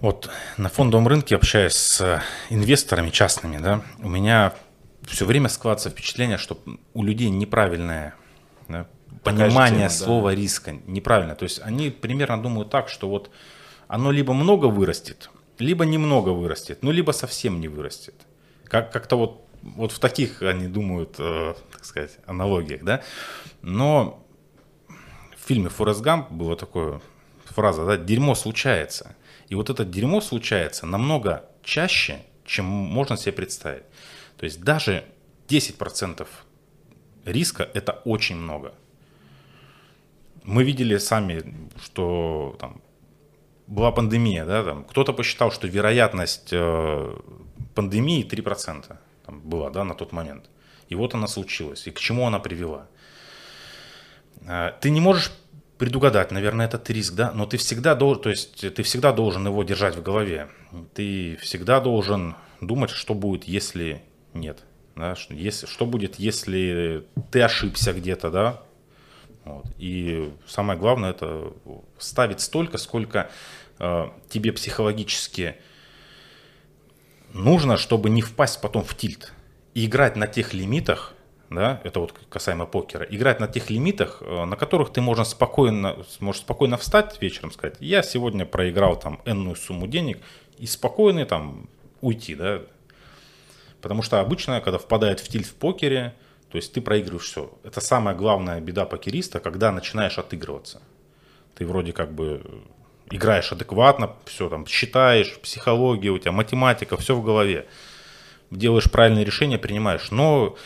Вот 0.00 0.30
на 0.56 0.70
фондовом 0.70 1.06
рынке, 1.06 1.36
общаясь 1.36 1.74
с 1.74 2.22
инвесторами 2.48 3.10
частными, 3.10 3.58
да, 3.58 3.82
у 3.98 4.08
меня 4.08 4.54
все 5.06 5.26
время 5.26 5.50
складывается 5.50 5.90
впечатление, 5.90 6.38
что 6.38 6.58
у 6.94 7.04
людей 7.04 7.28
неправильное 7.28 8.14
да, 8.66 8.86
понимание 9.22 9.88
тема, 9.88 9.88
да. 9.88 9.90
слова 9.90 10.34
риска, 10.34 10.72
неправильно. 10.86 11.34
То 11.34 11.42
есть 11.42 11.60
они 11.62 11.90
примерно 11.90 12.42
думают 12.42 12.70
так, 12.70 12.88
что 12.88 13.10
вот 13.10 13.30
оно 13.90 14.12
либо 14.12 14.32
много 14.32 14.66
вырастет, 14.66 15.30
либо 15.58 15.84
немного 15.84 16.28
вырастет, 16.28 16.78
ну 16.82 16.92
либо 16.92 17.10
совсем 17.10 17.60
не 17.60 17.66
вырастет. 17.66 18.14
Как, 18.64 18.92
как-то 18.92 19.16
вот, 19.16 19.48
вот 19.62 19.90
в 19.90 19.98
таких 19.98 20.42
они 20.42 20.68
думают, 20.68 21.16
э, 21.18 21.54
так 21.72 21.84
сказать, 21.84 22.18
аналогиях, 22.24 22.84
да. 22.84 23.02
Но 23.62 24.24
в 25.36 25.48
фильме 25.48 25.68
«Форест 25.68 26.02
Гамп» 26.02 26.30
была 26.30 26.54
такая 26.54 27.00
фраза, 27.44 27.84
да, 27.84 27.96
«дерьмо 27.96 28.36
случается». 28.36 29.16
И 29.48 29.56
вот 29.56 29.70
это 29.70 29.84
дерьмо 29.84 30.20
случается 30.20 30.86
намного 30.86 31.46
чаще, 31.64 32.20
чем 32.44 32.66
можно 32.66 33.16
себе 33.16 33.32
представить. 33.32 33.82
То 34.36 34.44
есть 34.44 34.60
даже 34.62 35.04
10% 35.48 36.28
риска– 37.24 37.68
это 37.74 38.00
очень 38.04 38.36
много. 38.36 38.72
Мы 40.44 40.62
видели 40.62 40.96
сами, 40.98 41.42
что 41.82 42.56
там, 42.60 42.80
была 43.70 43.92
пандемия, 43.92 44.44
да, 44.44 44.64
там, 44.64 44.84
кто-то 44.84 45.12
посчитал, 45.12 45.52
что 45.52 45.68
вероятность 45.68 46.48
э, 46.52 47.16
пандемии 47.74 48.26
3% 48.28 48.96
там, 49.24 49.40
была 49.40 49.70
да, 49.70 49.84
на 49.84 49.94
тот 49.94 50.12
момент. 50.12 50.50
И 50.88 50.96
вот 50.96 51.14
она 51.14 51.28
случилась. 51.28 51.86
И 51.86 51.92
к 51.92 52.00
чему 52.00 52.26
она 52.26 52.40
привела? 52.40 52.88
Э, 54.42 54.72
Ты 54.80 54.90
не 54.90 55.00
можешь 55.00 55.32
предугадать, 55.78 56.32
наверное, 56.32 56.66
этот 56.66 56.90
риск, 56.90 57.14
да, 57.14 57.32
но 57.32 57.46
ты 57.46 57.56
всегда 57.56 57.94
должен, 57.94 58.22
то 58.22 58.28
есть 58.28 58.74
ты 58.74 58.82
всегда 58.82 59.12
должен 59.12 59.46
его 59.46 59.62
держать 59.62 59.96
в 59.96 60.02
голове. 60.02 60.48
Ты 60.92 61.36
всегда 61.40 61.80
должен 61.80 62.34
думать, 62.60 62.90
что 62.90 63.14
будет, 63.14 63.44
если 63.44 64.02
нет. 64.34 64.58
Да, 64.96 65.14
если, 65.30 65.66
что 65.66 65.86
будет, 65.86 66.16
если 66.16 67.06
ты 67.30 67.40
ошибся 67.40 67.92
где-то, 67.92 68.30
да, 68.30 68.62
Вот. 69.44 69.64
И 69.78 70.30
самое 70.46 70.78
главное 70.78 71.10
это 71.10 71.52
ставить 71.98 72.40
столько, 72.40 72.76
сколько 72.76 73.30
тебе 74.28 74.52
психологически 74.52 75.56
нужно, 77.32 77.76
чтобы 77.76 78.10
не 78.10 78.22
впасть 78.22 78.60
потом 78.60 78.84
в 78.84 78.94
тильт. 78.94 79.32
И 79.74 79.86
играть 79.86 80.16
на 80.16 80.26
тех 80.26 80.52
лимитах, 80.52 81.14
да, 81.48 81.80
это 81.84 82.00
вот 82.00 82.12
касаемо 82.28 82.66
покера, 82.66 83.04
играть 83.04 83.40
на 83.40 83.48
тех 83.48 83.70
лимитах, 83.70 84.18
э, 84.20 84.44
на 84.44 84.56
которых 84.56 84.92
ты 84.92 85.00
можно 85.00 85.24
спокойно, 85.24 85.96
можешь 86.20 86.42
спокойно 86.42 86.76
встать 86.76 87.20
вечером, 87.20 87.52
сказать, 87.52 87.76
я 87.80 88.02
сегодня 88.02 88.46
проиграл 88.46 88.98
там 88.98 89.20
энную 89.24 89.56
сумму 89.56 89.86
денег, 89.86 90.18
и 90.58 90.66
спокойно 90.66 91.24
там 91.26 91.68
уйти, 92.00 92.34
да. 92.34 92.62
Потому 93.80 94.02
что 94.02 94.20
обычно, 94.20 94.60
когда 94.60 94.78
впадает 94.78 95.20
в 95.20 95.28
тильт 95.28 95.46
в 95.46 95.54
покере, 95.54 96.14
то 96.50 96.56
есть 96.56 96.72
ты 96.72 96.80
проигрываешь 96.80 97.26
все. 97.26 97.50
Это 97.62 97.80
самая 97.80 98.14
главная 98.14 98.60
беда 98.60 98.84
покериста, 98.84 99.40
когда 99.40 99.72
начинаешь 99.72 100.18
отыгрываться. 100.18 100.82
Ты 101.54 101.66
вроде 101.66 101.92
как 101.92 102.12
бы 102.12 102.42
играешь 103.10 103.52
адекватно, 103.52 104.14
все 104.24 104.48
там 104.48 104.66
считаешь, 104.66 105.38
психология 105.42 106.10
у 106.10 106.18
тебя, 106.18 106.32
математика, 106.32 106.96
все 106.96 107.14
в 107.14 107.24
голове. 107.24 107.66
Делаешь 108.50 108.90
правильные 108.90 109.24
решения, 109.24 109.58
принимаешь. 109.58 110.10
Но 110.10 110.56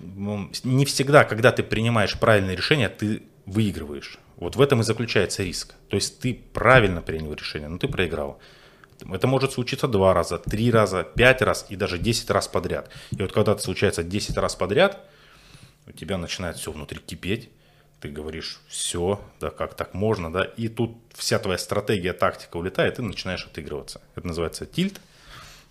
не 0.00 0.84
всегда, 0.84 1.24
когда 1.24 1.50
ты 1.52 1.62
принимаешь 1.62 2.18
правильные 2.18 2.56
решения, 2.56 2.88
ты 2.88 3.22
выигрываешь. 3.46 4.18
Вот 4.36 4.56
в 4.56 4.60
этом 4.60 4.80
и 4.80 4.84
заключается 4.84 5.42
риск. 5.42 5.74
То 5.88 5.96
есть 5.96 6.20
ты 6.20 6.34
правильно 6.52 7.02
принял 7.02 7.32
решение, 7.32 7.68
но 7.68 7.78
ты 7.78 7.88
проиграл. 7.88 8.38
Это 9.10 9.26
может 9.26 9.52
случиться 9.52 9.88
два 9.88 10.14
раза, 10.14 10.38
три 10.38 10.70
раза, 10.70 11.02
пять 11.02 11.42
раз 11.42 11.66
и 11.68 11.76
даже 11.76 11.98
десять 11.98 12.30
раз 12.30 12.48
подряд. 12.48 12.90
И 13.10 13.22
вот 13.22 13.32
когда 13.32 13.52
это 13.52 13.62
случается 13.62 14.02
десять 14.02 14.36
раз 14.36 14.54
подряд, 14.54 15.00
у 15.86 15.92
тебя 15.92 16.18
начинает 16.18 16.56
все 16.56 16.70
внутри 16.70 17.00
кипеть, 17.00 17.50
ты 18.00 18.08
говоришь, 18.08 18.60
все, 18.68 19.20
да 19.40 19.50
как 19.50 19.74
так 19.74 19.94
можно, 19.94 20.32
да, 20.32 20.44
и 20.44 20.68
тут 20.68 20.96
вся 21.14 21.38
твоя 21.38 21.58
стратегия, 21.58 22.12
тактика 22.12 22.56
улетает, 22.56 22.94
и 22.94 22.96
ты 22.96 23.02
начинаешь 23.02 23.44
отыгрываться. 23.44 24.00
Это 24.14 24.26
называется 24.26 24.66
тильт, 24.66 25.00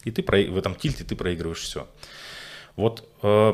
и 0.03 0.11
ты 0.11 0.23
про... 0.23 0.43
в 0.43 0.57
этом 0.57 0.75
тильте 0.75 1.03
ты 1.03 1.15
проигрываешь 1.15 1.61
все. 1.61 1.87
Вот 2.75 3.09
э, 3.23 3.53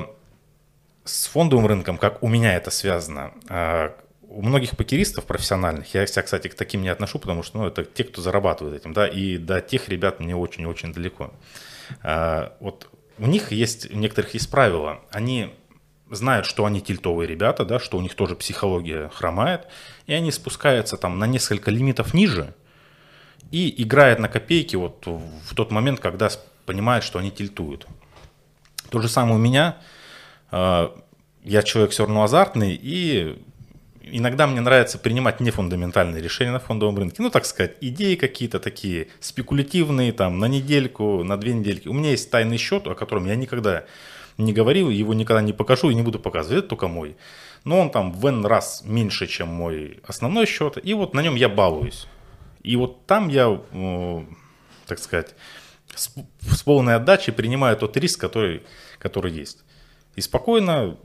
с 1.03 1.27
фондовым 1.27 1.67
рынком, 1.67 1.97
как 1.97 2.23
у 2.23 2.27
меня 2.27 2.55
это 2.55 2.71
связано, 2.71 3.33
э, 3.47 3.91
у 4.21 4.41
многих 4.41 4.75
покеристов 4.75 5.25
профессиональных, 5.25 5.93
я 5.93 6.07
себя, 6.07 6.23
кстати, 6.23 6.47
к 6.47 6.55
таким 6.55 6.81
не 6.81 6.89
отношу, 6.89 7.19
потому 7.19 7.43
что 7.43 7.59
ну, 7.59 7.67
это 7.67 7.85
те, 7.85 8.03
кто 8.03 8.21
зарабатывает 8.21 8.81
этим, 8.81 8.93
да, 8.93 9.07
и 9.07 9.37
до 9.37 9.61
тех 9.61 9.89
ребят 9.89 10.19
мне 10.19 10.35
очень-очень 10.35 10.93
далеко. 10.93 11.31
Э, 12.01 12.49
вот 12.59 12.89
у 13.19 13.27
них 13.27 13.51
есть, 13.51 13.91
у 13.91 13.95
некоторых 13.97 14.33
есть 14.33 14.49
правила, 14.49 15.01
они 15.11 15.53
знают, 16.15 16.45
что 16.45 16.65
они 16.65 16.81
тильтовые 16.81 17.27
ребята, 17.27 17.65
да, 17.65 17.79
что 17.79 17.97
у 17.97 18.01
них 18.01 18.15
тоже 18.15 18.35
психология 18.35 19.09
хромает, 19.13 19.67
и 20.07 20.13
они 20.13 20.31
спускаются 20.31 20.97
там 20.97 21.19
на 21.19 21.27
несколько 21.27 21.71
лимитов 21.71 22.13
ниже 22.13 22.53
и 23.51 23.83
играют 23.83 24.19
на 24.19 24.29
копейки 24.29 24.75
вот 24.75 25.05
в 25.05 25.55
тот 25.55 25.71
момент, 25.71 25.99
когда 25.99 26.29
понимают, 26.65 27.03
что 27.03 27.19
они 27.19 27.31
тильтуют. 27.31 27.87
То 28.89 29.01
же 29.01 29.07
самое 29.07 29.35
у 29.35 29.39
меня. 29.39 29.77
А, 30.51 30.95
я 31.43 31.61
человек 31.61 31.91
все 31.91 32.05
равно 32.05 32.23
азартный, 32.23 32.79
и 32.81 33.37
иногда 34.03 34.47
мне 34.47 34.61
нравится 34.61 34.97
принимать 34.97 35.39
нефундаментальные 35.39 36.21
решения 36.21 36.51
на 36.51 36.59
фондовом 36.59 36.97
рынке. 36.97 37.21
Ну, 37.21 37.29
так 37.29 37.45
сказать, 37.45 37.75
идеи 37.81 38.15
какие-то 38.15 38.59
такие 38.59 39.07
спекулятивные, 39.19 40.13
там, 40.13 40.39
на 40.39 40.45
недельку, 40.45 41.23
на 41.23 41.37
две 41.37 41.53
недельки. 41.53 41.87
У 41.87 41.93
меня 41.93 42.11
есть 42.11 42.29
тайный 42.29 42.57
счет, 42.57 42.87
о 42.87 42.95
котором 42.95 43.25
я 43.25 43.35
никогда 43.35 43.85
не 44.37 44.53
говорил, 44.53 44.89
его 44.89 45.13
никогда 45.13 45.41
не 45.41 45.53
покажу 45.53 45.89
и 45.89 45.95
не 45.95 46.01
буду 46.01 46.19
показывать, 46.19 46.59
это 46.59 46.69
только 46.69 46.87
мой. 46.87 47.15
Но 47.63 47.79
он 47.79 47.91
там 47.91 48.11
в 48.11 48.25
N 48.25 48.45
раз 48.45 48.83
меньше, 48.85 49.27
чем 49.27 49.47
мой 49.47 50.01
основной 50.05 50.45
счет, 50.45 50.77
и 50.83 50.93
вот 50.93 51.13
на 51.13 51.21
нем 51.21 51.35
я 51.35 51.49
балуюсь. 51.49 52.07
И 52.61 52.75
вот 52.75 53.05
там 53.05 53.29
я, 53.29 53.61
э, 53.71 54.25
так 54.85 54.99
сказать, 54.99 55.35
с, 55.95 56.63
полной 56.63 56.95
отдачей 56.95 57.33
принимаю 57.33 57.77
тот 57.77 57.95
риск, 57.97 58.19
который, 58.19 58.63
который 58.99 59.31
есть. 59.31 59.63
И 60.15 60.21
спокойно 60.21 60.97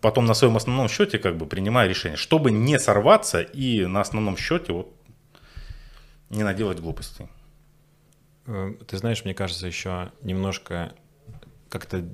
потом 0.00 0.26
на 0.26 0.34
своем 0.34 0.56
основном 0.56 0.88
счете 0.88 1.18
как 1.18 1.36
бы 1.36 1.46
принимаю 1.46 1.88
решение, 1.90 2.16
чтобы 2.16 2.50
не 2.50 2.78
сорваться 2.78 3.40
и 3.40 3.86
на 3.86 4.00
основном 4.00 4.36
счете 4.36 4.72
вот 4.72 4.94
не 6.30 6.42
наделать 6.42 6.80
глупостей. 6.80 7.28
Э, 8.46 8.74
ты 8.86 8.98
знаешь, 8.98 9.24
мне 9.24 9.34
кажется, 9.34 9.66
еще 9.66 10.12
немножко 10.22 10.94
как-то 11.68 12.04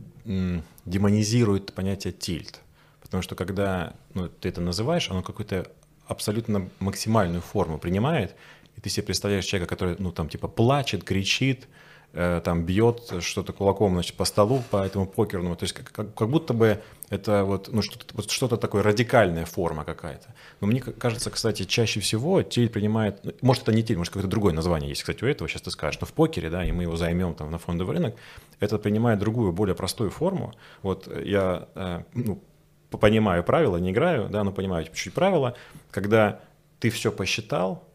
демонизирует 0.85 1.73
понятие 1.73 2.12
тильт. 2.12 2.61
Потому 3.01 3.23
что 3.23 3.35
когда 3.35 3.95
ну, 4.15 4.29
ты 4.29 4.49
это 4.49 4.61
называешь, 4.61 5.11
оно 5.11 5.23
какую-то 5.23 5.71
абсолютно 6.07 6.69
максимальную 6.81 7.43
форму 7.43 7.79
принимает, 7.79 8.35
и 8.77 8.81
ты 8.81 8.88
себе 8.88 9.05
представляешь 9.05 9.45
человека, 9.45 9.69
который, 9.69 9.97
ну, 9.99 10.12
там, 10.12 10.29
типа, 10.29 10.49
плачет, 10.49 11.05
кричит, 11.05 11.69
э, 12.12 12.41
там, 12.45 12.65
бьет 12.65 13.12
что-то 13.21 13.53
кулаком, 13.53 13.93
значит, 13.93 14.17
по 14.17 14.25
столу, 14.25 14.62
по 14.71 14.85
этому 14.85 15.07
покерному. 15.07 15.57
То 15.57 15.65
есть 15.65 15.75
как, 15.75 15.93
как, 15.93 16.15
как 16.15 16.29
будто 16.29 16.55
бы 16.55 16.83
это 17.12 17.44
вот, 17.44 17.68
ну, 17.70 17.83
что-то, 17.83 18.07
вот 18.14 18.31
что-то 18.31 18.57
такое 18.57 18.83
радикальная 18.83 19.44
форма 19.44 19.85
какая-то. 19.85 20.35
Но 20.62 20.66
мне 20.66 20.81
кажется, 20.81 21.31
кстати, 21.31 21.64
чаще 21.64 22.01
всего 22.01 22.42
тель 22.42 22.70
принимает, 22.70 23.22
ну, 23.22 23.33
может, 23.42 23.64
это 23.64 23.72
не 23.72 23.83
тель, 23.83 23.98
может, 23.98 24.14
какое-то 24.14 24.31
другое 24.31 24.55
название 24.55 24.88
есть, 24.88 25.03
кстати, 25.03 25.22
у 25.22 25.27
этого, 25.27 25.46
сейчас 25.46 25.61
ты 25.61 25.70
скажешь, 25.70 26.01
но 26.01 26.07
в 26.07 26.14
покере, 26.14 26.48
да, 26.48 26.64
и 26.64 26.72
мы 26.72 26.85
его 26.85 26.96
займем 26.96 27.35
там 27.35 27.51
на 27.51 27.59
фондовый 27.59 27.96
рынок, 27.96 28.16
это 28.61 28.79
принимает 28.79 29.18
другую, 29.18 29.53
более 29.53 29.75
простую 29.75 30.09
форму. 30.09 30.55
Вот 30.81 31.07
я, 31.22 31.68
э, 31.75 32.03
ну, 32.14 32.42
понимаю 32.90 33.44
правила, 33.44 33.77
не 33.77 33.90
играю, 33.90 34.31
да, 34.31 34.42
но 34.42 34.51
понимаю 34.51 34.87
чуть-чуть 34.87 35.12
правила, 35.12 35.55
когда 35.90 36.40
ты 36.81 36.88
все 36.88 37.12
посчитал, 37.12 37.87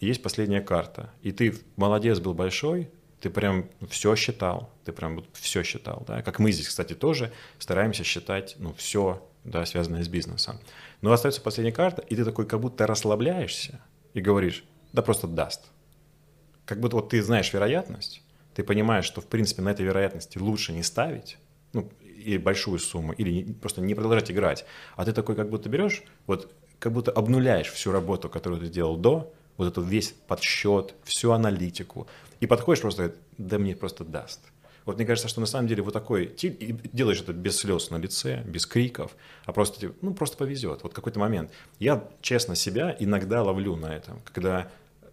есть 0.00 0.22
последняя 0.22 0.60
карта, 0.60 1.08
и 1.22 1.32
ты 1.32 1.54
молодец 1.76 2.20
был 2.20 2.34
большой, 2.34 2.90
ты 3.20 3.30
прям 3.30 3.68
все 3.88 4.16
считал, 4.16 4.70
ты 4.84 4.92
прям 4.92 5.24
все 5.34 5.62
считал, 5.62 6.04
да, 6.06 6.22
как 6.22 6.38
мы 6.38 6.52
здесь, 6.52 6.68
кстати, 6.68 6.94
тоже 6.94 7.32
стараемся 7.58 8.02
считать, 8.02 8.56
ну, 8.58 8.72
все, 8.74 9.26
да, 9.44 9.66
связанное 9.66 10.02
с 10.02 10.08
бизнесом. 10.08 10.58
Но 11.02 11.12
остается 11.12 11.42
последняя 11.42 11.72
карта, 11.72 12.02
и 12.02 12.16
ты 12.16 12.24
такой 12.24 12.46
как 12.46 12.60
будто 12.60 12.86
расслабляешься 12.86 13.80
и 14.14 14.20
говоришь, 14.20 14.64
да 14.92 15.02
просто 15.02 15.26
даст. 15.26 15.66
Как 16.64 16.80
будто 16.80 16.96
вот 16.96 17.10
ты 17.10 17.22
знаешь 17.22 17.52
вероятность, 17.52 18.22
ты 18.54 18.64
понимаешь, 18.64 19.04
что, 19.04 19.20
в 19.20 19.26
принципе, 19.26 19.62
на 19.62 19.70
этой 19.70 19.84
вероятности 19.84 20.38
лучше 20.38 20.72
не 20.72 20.82
ставить, 20.82 21.38
ну, 21.72 21.90
и 22.02 22.38
большую 22.38 22.78
сумму, 22.78 23.12
или 23.12 23.52
просто 23.52 23.80
не 23.80 23.94
продолжать 23.94 24.30
играть, 24.30 24.64
а 24.96 25.04
ты 25.04 25.12
такой 25.12 25.36
как 25.36 25.50
будто 25.50 25.68
берешь, 25.68 26.02
вот 26.26 26.52
как 26.78 26.92
будто 26.92 27.10
обнуляешь 27.10 27.68
всю 27.68 27.92
работу, 27.92 28.28
которую 28.28 28.60
ты 28.60 28.68
делал 28.68 28.96
до, 28.96 29.32
вот 29.56 29.66
этот 29.66 29.86
весь 29.86 30.14
подсчет, 30.26 30.94
всю 31.04 31.32
аналитику, 31.32 32.08
и 32.40 32.46
подходишь 32.46 32.82
просто, 32.82 33.14
да 33.38 33.58
мне 33.58 33.76
просто 33.76 34.04
даст. 34.04 34.40
Вот 34.86 34.96
мне 34.96 35.06
кажется, 35.06 35.28
что 35.28 35.40
на 35.40 35.46
самом 35.46 35.68
деле 35.68 35.82
вот 35.82 35.92
такой 35.92 36.24
и 36.24 36.72
делаешь 36.92 37.20
это 37.20 37.32
без 37.32 37.58
слез 37.58 37.90
на 37.90 37.96
лице, 37.96 38.42
без 38.44 38.66
криков, 38.66 39.14
а 39.44 39.52
просто, 39.52 39.92
ну, 40.00 40.14
просто 40.14 40.36
повезет. 40.36 40.82
Вот 40.82 40.94
какой-то 40.94 41.20
момент. 41.20 41.52
Я, 41.78 42.08
честно, 42.22 42.56
себя 42.56 42.96
иногда 42.98 43.42
ловлю 43.42 43.76
на 43.76 43.94
этом, 43.94 44.20
когда, 44.24 44.70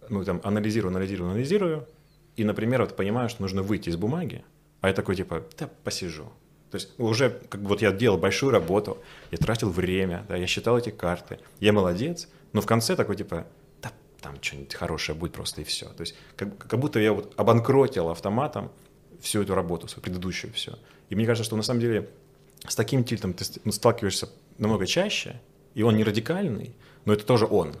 ну, 0.08 0.24
там, 0.24 0.40
анализирую, 0.42 0.90
анализирую, 0.90 1.30
анализирую, 1.30 1.86
и, 2.36 2.44
например, 2.44 2.80
вот 2.80 2.96
понимаю, 2.96 3.28
что 3.28 3.42
нужно 3.42 3.62
выйти 3.62 3.90
из 3.90 3.96
бумаги, 3.96 4.42
а 4.80 4.88
я 4.88 4.94
такой, 4.94 5.16
типа, 5.16 5.44
да, 5.58 5.68
посижу. 5.84 6.32
То 6.70 6.76
есть 6.76 6.90
уже, 6.98 7.30
как 7.48 7.62
бы 7.62 7.68
вот 7.68 7.82
я 7.82 7.92
делал 7.92 8.18
большую 8.18 8.52
работу, 8.52 8.98
я 9.30 9.38
тратил 9.38 9.70
время, 9.70 10.24
да, 10.28 10.36
я 10.36 10.46
считал 10.46 10.78
эти 10.78 10.90
карты, 10.90 11.38
я 11.60 11.72
молодец, 11.72 12.28
но 12.52 12.60
в 12.60 12.66
конце 12.66 12.96
такой, 12.96 13.16
типа, 13.16 13.46
там 14.20 14.42
что-нибудь 14.42 14.74
хорошее 14.74 15.16
будет 15.16 15.32
просто 15.32 15.60
и 15.60 15.64
все. 15.64 15.86
То 15.86 16.00
есть 16.02 16.14
как, 16.36 16.56
как 16.58 16.78
будто 16.78 16.98
я 16.98 17.12
вот 17.12 17.34
обанкротил 17.36 18.08
автоматом 18.10 18.70
всю 19.20 19.42
эту 19.42 19.54
работу, 19.54 19.88
свою 19.88 20.02
предыдущую 20.02 20.52
все. 20.52 20.78
И 21.08 21.14
мне 21.14 21.26
кажется, 21.26 21.44
что 21.44 21.56
на 21.56 21.62
самом 21.62 21.80
деле 21.80 22.08
с 22.66 22.74
таким 22.74 23.04
тильтом 23.04 23.34
ты 23.34 23.44
ну, 23.64 23.72
сталкиваешься 23.72 24.28
намного 24.58 24.86
чаще, 24.86 25.40
и 25.74 25.82
он 25.82 25.96
не 25.96 26.04
радикальный, 26.04 26.74
но 27.04 27.12
это 27.12 27.24
тоже 27.24 27.46
он. 27.46 27.76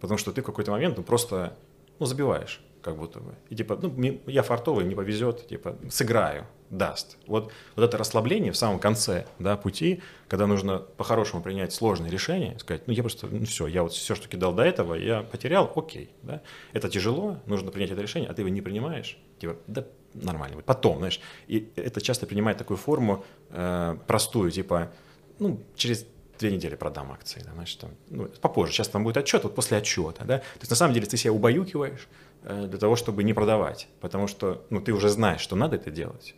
Потому 0.00 0.18
что 0.18 0.32
ты 0.32 0.42
в 0.42 0.44
какой-то 0.44 0.70
момент 0.70 0.96
ну, 0.96 1.02
просто 1.02 1.56
ну, 1.98 2.06
забиваешь, 2.06 2.60
как 2.84 2.96
будто 2.96 3.20
бы. 3.20 3.34
И 3.48 3.56
типа, 3.56 3.78
ну, 3.80 4.20
я 4.26 4.42
фартовый, 4.42 4.84
не 4.84 4.94
повезет, 4.94 5.48
типа, 5.48 5.76
сыграю, 5.90 6.46
даст. 6.68 7.16
Вот, 7.26 7.50
вот 7.76 7.84
это 7.84 7.96
расслабление 7.96 8.52
в 8.52 8.56
самом 8.56 8.78
конце 8.78 9.26
да, 9.38 9.56
пути, 9.56 10.02
когда 10.28 10.46
нужно 10.46 10.78
по-хорошему 10.78 11.42
принять 11.42 11.72
сложные 11.72 12.10
решения, 12.10 12.58
сказать, 12.58 12.86
ну 12.86 12.92
я 12.92 13.02
просто, 13.02 13.26
ну 13.26 13.46
все, 13.46 13.66
я 13.66 13.82
вот 13.82 13.92
все, 13.92 14.14
что 14.14 14.28
кидал 14.28 14.52
до 14.52 14.62
этого, 14.62 14.94
я 14.94 15.22
потерял, 15.22 15.72
окей. 15.74 16.10
Да? 16.22 16.42
Это 16.72 16.90
тяжело, 16.90 17.38
нужно 17.46 17.70
принять 17.70 17.90
это 17.90 18.02
решение, 18.02 18.28
а 18.28 18.34
ты 18.34 18.42
его 18.42 18.50
не 18.50 18.60
принимаешь, 18.60 19.18
типа, 19.38 19.56
да 19.66 19.86
нормально. 20.12 20.62
Потом, 20.62 20.98
знаешь, 20.98 21.20
и 21.48 21.72
это 21.76 22.00
часто 22.00 22.26
принимает 22.26 22.58
такую 22.58 22.76
форму 22.76 23.24
э, 23.50 23.96
простую, 24.06 24.50
типа, 24.50 24.92
ну, 25.38 25.60
через 25.74 26.06
две 26.38 26.52
недели 26.52 26.74
продам 26.74 27.12
акции, 27.12 27.42
да, 27.44 27.52
значит, 27.52 27.80
там, 27.80 27.90
ну, 28.10 28.28
попозже, 28.40 28.72
сейчас 28.72 28.88
там 28.88 29.04
будет 29.04 29.16
отчет, 29.16 29.44
вот 29.44 29.54
после 29.54 29.78
отчета, 29.78 30.24
да, 30.24 30.38
то 30.38 30.60
есть 30.60 30.70
на 30.70 30.76
самом 30.76 30.94
деле 30.94 31.06
ты 31.06 31.16
себя 31.16 31.32
убаюкиваешь 31.32 32.08
для 32.44 32.78
того, 32.78 32.96
чтобы 32.96 33.24
не 33.24 33.32
продавать, 33.32 33.88
потому 34.00 34.26
что, 34.26 34.64
ну, 34.70 34.80
ты 34.80 34.92
уже 34.92 35.08
знаешь, 35.08 35.40
что 35.40 35.56
надо 35.56 35.76
это 35.76 35.90
делать, 35.90 36.34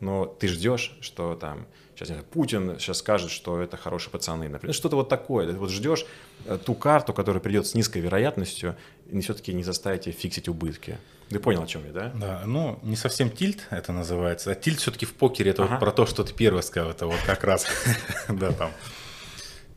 но 0.00 0.26
ты 0.26 0.48
ждешь, 0.48 0.96
что 1.00 1.34
там 1.34 1.66
сейчас 1.98 2.08
знаю, 2.08 2.24
Путин 2.24 2.78
сейчас 2.78 2.98
скажет, 2.98 3.30
что 3.30 3.60
это 3.60 3.76
хорошие 3.76 4.10
пацаны, 4.12 4.48
например, 4.48 4.74
что-то 4.74 4.96
вот 4.96 5.08
такое. 5.08 5.46
Ты 5.48 5.54
вот 5.54 5.70
ждешь 5.70 6.06
э, 6.44 6.58
ту 6.64 6.74
карту, 6.74 7.12
которая 7.12 7.42
придет 7.42 7.66
с 7.66 7.74
низкой 7.74 7.98
вероятностью, 7.98 8.76
и 9.10 9.20
все-таки 9.20 9.52
не 9.52 9.64
заставит 9.64 10.02
тебя 10.02 10.12
фиксить 10.12 10.48
убытки. 10.48 10.98
Ты 11.28 11.40
понял, 11.40 11.64
о 11.64 11.66
чем 11.66 11.84
я, 11.84 11.92
да? 11.92 12.12
Да, 12.14 12.42
ну, 12.46 12.78
не 12.82 12.96
совсем 12.96 13.30
тильт 13.30 13.66
это 13.70 13.92
называется. 13.92 14.52
А 14.52 14.54
тильт 14.54 14.78
все-таки 14.78 15.06
в 15.06 15.14
покере, 15.14 15.50
это 15.50 15.64
ага. 15.64 15.72
вот 15.72 15.80
про 15.80 15.90
то, 15.90 16.06
что 16.06 16.22
ты 16.22 16.32
первый 16.32 16.62
сказал, 16.62 16.90
это 16.92 17.06
вот 17.06 17.20
как 17.26 17.42
раз, 17.42 17.66
да, 18.28 18.52
там, 18.52 18.70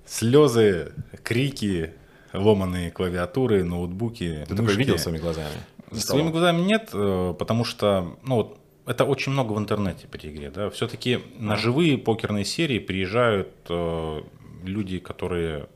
слезы, 0.05 0.93
крики, 1.23 1.93
ломаные 2.33 2.91
клавиатуры, 2.91 3.63
ноутбуки. 3.63 4.45
Ты 4.47 4.55
такое 4.55 4.75
видел 4.75 4.97
своими 4.97 5.19
глазами? 5.19 5.55
Своими 5.91 6.29
глазами 6.29 6.61
нет, 6.61 6.89
э, 6.93 7.35
потому 7.37 7.65
что, 7.65 8.17
ну, 8.23 8.35
вот 8.35 8.57
это 8.85 9.03
очень 9.05 9.31
много 9.31 9.53
в 9.53 9.59
интернете 9.59 10.07
при 10.07 10.29
игре. 10.29 10.49
Да? 10.49 10.69
Все-таки 10.69 11.19
на 11.37 11.57
живые 11.57 11.97
покерные 11.97 12.45
серии 12.45 12.79
приезжают 12.79 13.49
э, 13.69 14.21
люди, 14.63 14.99
которые, 14.99 15.67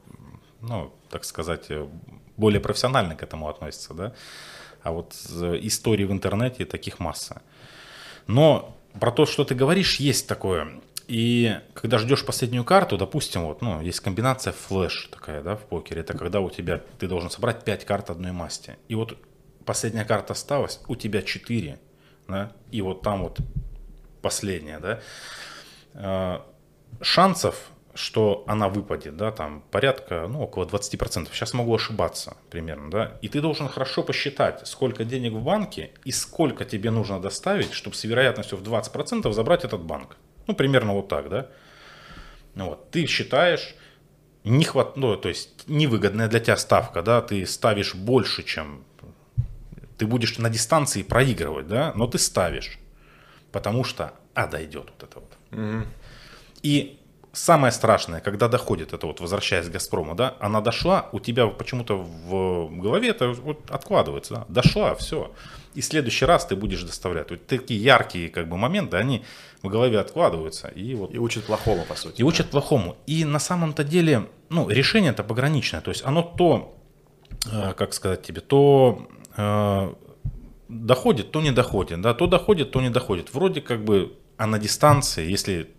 ну, 0.62 0.94
так 1.10 1.26
сказать, 1.26 1.66
э, 1.70 1.88
более 2.38 2.60
профессионально 2.60 3.16
к 3.16 3.24
этому 3.24 3.50
относятся. 3.50 3.94
Да? 3.94 4.14
А 4.84 4.92
вот 4.92 5.14
истории 5.14 6.06
в 6.06 6.12
интернете 6.12 6.66
таких 6.66 7.00
масса. 7.00 7.42
Но 8.28 8.76
про 9.00 9.12
то, 9.12 9.26
что 9.26 9.44
ты 9.44 9.56
говоришь, 9.56 10.00
есть 10.00 10.28
такое. 10.28 10.80
И 11.08 11.60
когда 11.74 11.98
ждешь 11.98 12.26
последнюю 12.26 12.64
карту, 12.64 12.98
допустим, 12.98 13.46
вот, 13.46 13.62
ну, 13.62 13.82
есть 13.82 14.00
комбинация 14.00 14.54
флеш 14.54 15.10
такая, 15.12 15.44
да, 15.44 15.56
в 15.56 15.66
покере. 15.66 16.02
Это 16.02 16.18
когда 16.18 16.40
у 16.40 16.50
тебя, 16.50 16.82
ты 17.00 17.08
должен 17.08 17.30
собрать 17.30 17.64
5 17.64 17.86
карт 17.86 18.10
одной 18.10 18.32
масти. 18.32 18.78
И 18.88 18.96
вот 18.96 19.18
последняя 19.66 20.06
карта 20.06 20.34
осталась, 20.34 20.80
у 20.88 20.96
тебя 20.96 21.22
4 21.22 21.80
да, 22.28 22.52
и 22.72 22.82
вот 22.82 23.02
там 23.02 23.24
вот 23.24 23.40
последняя, 24.22 24.80
да, 24.80 25.00
а, 25.94 26.46
шансов, 27.02 27.70
что 27.94 28.44
она 28.48 28.68
выпадет, 28.68 29.16
да, 29.16 29.32
там 29.32 29.64
порядка, 29.72 30.28
ну, 30.28 30.42
около 30.42 30.66
20%. 30.66 31.30
Сейчас 31.32 31.54
могу 31.54 31.74
ошибаться 31.74 32.36
примерно, 32.50 32.92
да. 32.92 33.18
И 33.22 33.30
ты 33.30 33.40
должен 33.40 33.70
хорошо 33.70 34.04
посчитать, 34.04 34.68
сколько 34.68 35.06
денег 35.06 35.34
в 35.34 35.42
банке 35.42 35.92
и 36.04 36.12
сколько 36.12 36.66
тебе 36.66 36.92
нужно 36.92 37.22
доставить, 37.22 37.72
чтобы 37.72 37.96
с 37.96 38.04
вероятностью 38.04 38.58
в 38.58 38.64
20% 38.64 39.32
забрать 39.32 39.64
этот 39.64 39.82
банк. 39.82 40.18
Ну, 40.48 40.54
примерно 40.54 40.94
вот 40.94 41.08
так, 41.08 41.30
да. 41.30 41.48
Ну, 42.56 42.70
вот, 42.70 42.92
ты 42.92 43.06
считаешь, 43.06 43.76
не 44.44 44.64
хват, 44.64 44.96
ну, 44.96 45.18
то 45.18 45.30
есть 45.30 45.68
невыгодная 45.68 46.28
для 46.28 46.40
тебя 46.40 46.58
ставка, 46.58 47.02
да, 47.02 47.22
ты 47.22 47.46
ставишь 47.46 47.96
больше, 47.96 48.44
чем 48.44 48.84
ты 49.98 50.06
будешь 50.08 50.38
на 50.38 50.50
дистанции 50.50 51.04
проигрывать, 51.04 51.68
да, 51.68 51.94
но 51.96 52.08
ты 52.08 52.18
ставишь, 52.18 52.78
потому 53.52 53.84
что, 53.84 54.14
а, 54.34 54.48
дойдет 54.48 54.92
вот 54.92 55.04
это 55.04 55.20
вот. 55.20 55.38
Угу. 55.52 55.86
И 56.64 57.00
самое 57.36 57.72
страшное, 57.72 58.22
когда 58.22 58.48
доходит 58.48 58.94
это 58.94 59.08
вот, 59.08 59.20
возвращаясь 59.20 59.68
к 59.68 59.72
Газпрому, 59.72 60.16
да, 60.16 60.36
она 60.40 60.62
дошла, 60.62 61.10
у 61.12 61.20
тебя 61.20 61.48
почему-то 61.48 61.96
в 61.98 62.70
голове 62.78 63.10
это 63.10 63.30
вот 63.30 63.70
откладывается, 63.70 64.34
да, 64.34 64.46
дошла, 64.48 64.96
все. 64.96 65.32
И 65.74 65.82
в 65.82 65.86
следующий 65.86 66.26
раз 66.26 66.46
ты 66.46 66.56
будешь 66.56 66.84
доставлять. 66.84 67.30
Вот 67.32 67.46
такие 67.48 67.82
яркие 67.82 68.30
как 68.30 68.48
бы 68.48 68.58
моменты, 68.58 68.98
они 68.98 69.24
в 69.62 69.68
голове 69.68 70.00
откладываются. 70.00 70.70
И, 70.70 70.96
вот, 70.96 71.14
и 71.14 71.20
учат 71.20 71.44
плохому, 71.46 71.84
по 71.84 71.96
сути. 71.96 72.22
И 72.22 72.24
да. 72.24 72.28
учат 72.28 72.50
плохому. 72.50 72.96
И 73.08 73.26
на 73.26 73.40
самом-то 73.40 73.84
деле, 73.84 74.30
ну, 74.50 74.70
решение 74.70 75.12
это 75.12 75.24
пограничное. 75.24 75.82
То 75.82 75.92
есть 75.92 76.06
оно 76.06 76.22
то, 76.22 76.78
э, 77.52 77.74
как 77.74 77.94
сказать 77.94 78.22
тебе, 78.22 78.40
то 78.40 79.06
Э, 79.38 79.94
доходит, 80.68 81.32
то 81.32 81.42
не 81.42 81.52
доходит, 81.52 82.02
да, 82.02 82.14
то 82.14 82.28
доходит, 82.28 82.72
то 82.72 82.82
не 82.82 82.90
доходит. 82.90 83.34
Вроде 83.34 83.62
как 83.62 83.84
бы, 83.84 84.18
а 84.38 84.48
на 84.48 84.58
дистанции, 84.58 85.30
если 85.30 85.70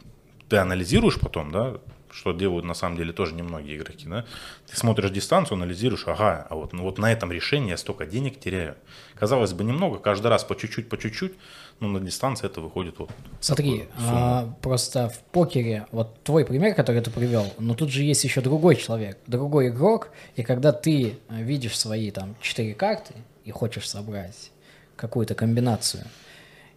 ты 0.48 0.56
анализируешь 0.56 1.18
потом, 1.18 1.50
да, 1.50 1.76
что 2.10 2.32
делают 2.32 2.64
на 2.64 2.74
самом 2.74 2.96
деле 2.96 3.12
тоже 3.12 3.34
немногие 3.34 3.76
игроки, 3.76 4.06
да, 4.08 4.24
ты 4.66 4.76
смотришь 4.76 5.10
дистанцию, 5.10 5.56
анализируешь, 5.56 6.04
ага, 6.06 6.46
а 6.48 6.54
вот, 6.54 6.72
ну, 6.72 6.82
вот 6.82 6.98
на 6.98 7.12
этом 7.12 7.30
решении 7.30 7.70
я 7.70 7.76
столько 7.76 8.06
денег 8.06 8.40
теряю. 8.40 8.76
Казалось 9.14 9.52
бы, 9.52 9.64
немного, 9.64 9.98
каждый 9.98 10.28
раз 10.28 10.42
по 10.44 10.56
чуть-чуть, 10.56 10.88
по 10.88 10.96
чуть-чуть, 10.96 11.34
но 11.80 11.88
на 11.88 12.00
дистанции 12.00 12.46
это 12.46 12.60
выходит 12.60 12.98
вот. 12.98 13.10
Смотри, 13.40 13.84
а, 13.98 14.50
просто 14.62 15.10
в 15.10 15.18
покере, 15.30 15.86
вот 15.90 16.22
твой 16.22 16.46
пример, 16.46 16.74
который 16.74 17.02
ты 17.02 17.10
привел, 17.10 17.52
но 17.58 17.74
тут 17.74 17.90
же 17.90 18.02
есть 18.02 18.24
еще 18.24 18.40
другой 18.40 18.76
человек, 18.76 19.18
другой 19.26 19.68
игрок, 19.68 20.10
и 20.36 20.42
когда 20.42 20.72
ты 20.72 21.18
видишь 21.28 21.78
свои 21.78 22.10
там 22.10 22.34
четыре 22.40 22.74
карты, 22.74 23.14
и 23.44 23.50
хочешь 23.50 23.88
собрать 23.88 24.50
какую-то 24.96 25.34
комбинацию, 25.34 26.04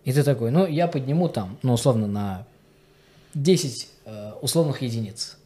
и 0.04 0.12
ты 0.12 0.24
такой, 0.24 0.52
ну, 0.52 0.68
я 0.68 0.88
подниму 0.88 1.30
там, 1.30 1.58
ну, 1.64 1.74
условно, 1.74 2.08
на 2.08 2.46
10 3.34 3.88
э, 4.06 4.32
условных 4.42 4.82
единиц. 4.82 5.38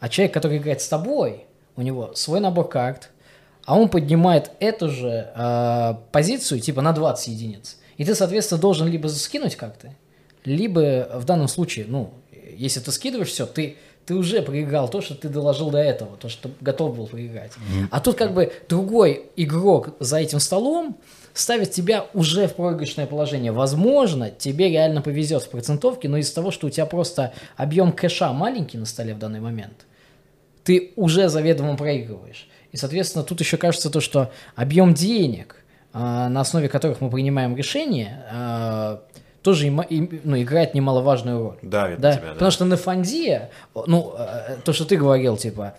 А 0.00 0.08
человек, 0.08 0.34
который 0.34 0.58
играет 0.58 0.80
с 0.80 0.88
тобой, 0.88 1.44
у 1.76 1.82
него 1.82 2.14
свой 2.14 2.40
набор 2.40 2.68
карт, 2.68 3.10
а 3.64 3.78
он 3.78 3.88
поднимает 3.88 4.50
эту 4.58 4.90
же 4.90 5.30
э, 5.34 5.94
позицию 6.10 6.60
типа 6.60 6.82
на 6.82 6.92
20 6.92 7.28
единиц. 7.28 7.78
И 7.96 8.04
ты, 8.04 8.14
соответственно, 8.14 8.60
должен 8.60 8.88
либо 8.88 9.08
скинуть 9.08 9.56
карты, 9.56 9.96
либо 10.44 11.08
в 11.14 11.24
данном 11.24 11.48
случае, 11.48 11.86
ну, 11.88 12.12
если 12.56 12.80
ты 12.80 12.90
скидываешь 12.90 13.28
все, 13.28 13.46
ты 13.46 13.76
ты 14.04 14.14
уже 14.14 14.42
проиграл 14.42 14.88
то, 14.88 15.00
что 15.00 15.14
ты 15.14 15.28
доложил 15.28 15.70
до 15.70 15.78
этого, 15.78 16.16
то, 16.16 16.28
что 16.28 16.50
готов 16.60 16.96
был 16.96 17.06
проиграть. 17.06 17.52
Mm-hmm. 17.52 17.86
А 17.90 18.00
тут 18.00 18.16
как 18.16 18.34
бы 18.34 18.52
другой 18.68 19.26
игрок 19.36 19.90
за 20.00 20.18
этим 20.18 20.40
столом 20.40 20.98
ставит 21.34 21.70
тебя 21.70 22.06
уже 22.14 22.46
в 22.46 22.54
проигрышное 22.54 23.06
положение. 23.06 23.52
Возможно, 23.52 24.30
тебе 24.30 24.68
реально 24.68 25.02
повезет 25.02 25.42
в 25.42 25.48
процентовке, 25.48 26.08
но 26.08 26.16
из-за 26.18 26.34
того, 26.34 26.50
что 26.50 26.66
у 26.66 26.70
тебя 26.70 26.86
просто 26.86 27.32
объем 27.56 27.92
кэша 27.92 28.32
маленький 28.32 28.78
на 28.78 28.86
столе 28.86 29.14
в 29.14 29.18
данный 29.18 29.40
момент, 29.40 29.86
ты 30.64 30.92
уже 30.96 31.28
заведомо 31.28 31.76
проигрываешь. 31.76 32.48
И, 32.72 32.76
соответственно, 32.76 33.24
тут 33.24 33.40
еще 33.40 33.56
кажется 33.56 33.90
то, 33.90 34.00
что 34.00 34.30
объем 34.54 34.94
денег, 34.94 35.56
а, 35.92 36.28
на 36.28 36.40
основе 36.40 36.68
которых 36.68 37.00
мы 37.00 37.10
принимаем 37.10 37.56
решение, 37.56 38.24
а, 38.30 39.02
тоже 39.42 39.70
ну, 39.70 40.40
играет 40.40 40.74
немаловажную 40.74 41.38
роль. 41.38 41.58
Давит 41.62 42.00
да? 42.00 42.12
тебя, 42.12 42.26
да. 42.28 42.32
Потому 42.34 42.50
что 42.50 42.64
на 42.64 42.76
фанде, 42.76 43.50
ну, 43.74 44.14
э, 44.16 44.58
то, 44.64 44.72
что 44.72 44.84
ты 44.84 44.96
говорил, 44.96 45.36
типа, 45.36 45.74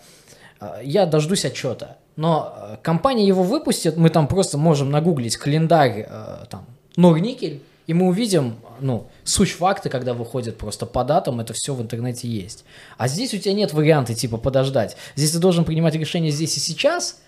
э, 0.60 0.80
я 0.82 1.06
дождусь 1.06 1.46
отчета, 1.46 1.96
но 2.16 2.54
э, 2.56 2.76
компания 2.82 3.26
его 3.26 3.42
выпустит, 3.42 3.96
мы 3.96 4.10
там 4.10 4.28
просто 4.28 4.58
можем 4.58 4.90
нагуглить 4.90 5.36
календарь, 5.36 6.08
там, 6.50 6.66
Норникель, 6.96 7.62
и 7.86 7.94
мы 7.94 8.06
увидим, 8.06 8.56
ну, 8.80 9.08
суть 9.24 9.50
факты, 9.50 9.90
когда 9.90 10.14
выходит 10.14 10.56
просто 10.56 10.86
по 10.86 11.04
датам, 11.04 11.40
это 11.40 11.52
все 11.52 11.74
в 11.74 11.82
интернете 11.82 12.28
есть. 12.28 12.64
А 12.96 13.08
здесь 13.08 13.34
у 13.34 13.38
тебя 13.38 13.52
нет 13.52 13.72
варианта, 13.72 14.14
типа, 14.14 14.38
подождать. 14.38 14.96
Здесь 15.16 15.32
ты 15.32 15.38
должен 15.38 15.64
принимать 15.64 15.94
решение 15.94 16.30
здесь 16.30 16.56
и 16.56 16.60
сейчас, 16.60 17.20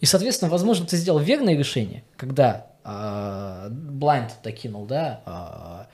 и, 0.00 0.06
соответственно, 0.06 0.50
возможно, 0.50 0.86
ты 0.86 0.96
сделал 0.96 1.20
верное 1.20 1.56
решение, 1.56 2.02
когда 2.16 2.66
блайнд 2.82 4.32
докинул, 4.42 4.86
да, 4.86 5.20
а, 5.26 5.86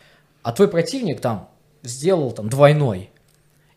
а 0.42 0.52
твой 0.52 0.68
противник 0.68 1.20
там 1.20 1.48
сделал 1.82 2.30
там 2.30 2.48
двойной. 2.48 3.10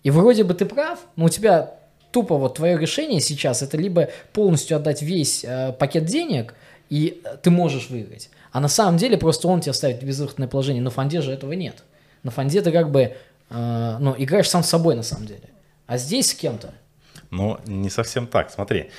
И 0.03 0.11
вроде 0.11 0.43
бы 0.43 0.53
ты 0.53 0.65
прав, 0.65 0.99
но 1.15 1.25
у 1.25 1.29
тебя 1.29 1.73
тупо 2.11 2.37
вот 2.37 2.55
твое 2.55 2.77
решение 2.77 3.19
сейчас 3.19 3.61
это 3.61 3.77
либо 3.77 4.09
полностью 4.33 4.77
отдать 4.77 5.01
весь 5.01 5.43
э, 5.43 5.73
пакет 5.73 6.05
денег, 6.05 6.55
и 6.89 7.21
ты 7.43 7.51
можешь 7.51 7.89
выиграть. 7.89 8.29
А 8.51 8.59
на 8.59 8.67
самом 8.67 8.97
деле 8.97 9.17
просто 9.17 9.47
он 9.47 9.61
тебя 9.61 9.73
ставит 9.73 10.01
в 10.01 10.05
безвыходное 10.05 10.47
положение. 10.47 10.81
На 10.81 10.89
фонде 10.89 11.21
же 11.21 11.31
этого 11.31 11.53
нет. 11.53 11.83
На 12.23 12.31
фонде 12.31 12.61
ты 12.61 12.71
как 12.71 12.91
бы 12.91 13.15
э, 13.49 13.97
ну, 13.99 14.15
играешь 14.17 14.49
сам 14.49 14.63
с 14.63 14.69
собой 14.69 14.95
на 14.95 15.03
самом 15.03 15.27
деле. 15.27 15.49
А 15.85 15.97
здесь 15.97 16.31
с 16.31 16.33
кем-то. 16.33 16.73
Ну, 17.29 17.59
не 17.65 17.89
совсем 17.89 18.27
так. 18.27 18.51
Смотри. 18.51 18.89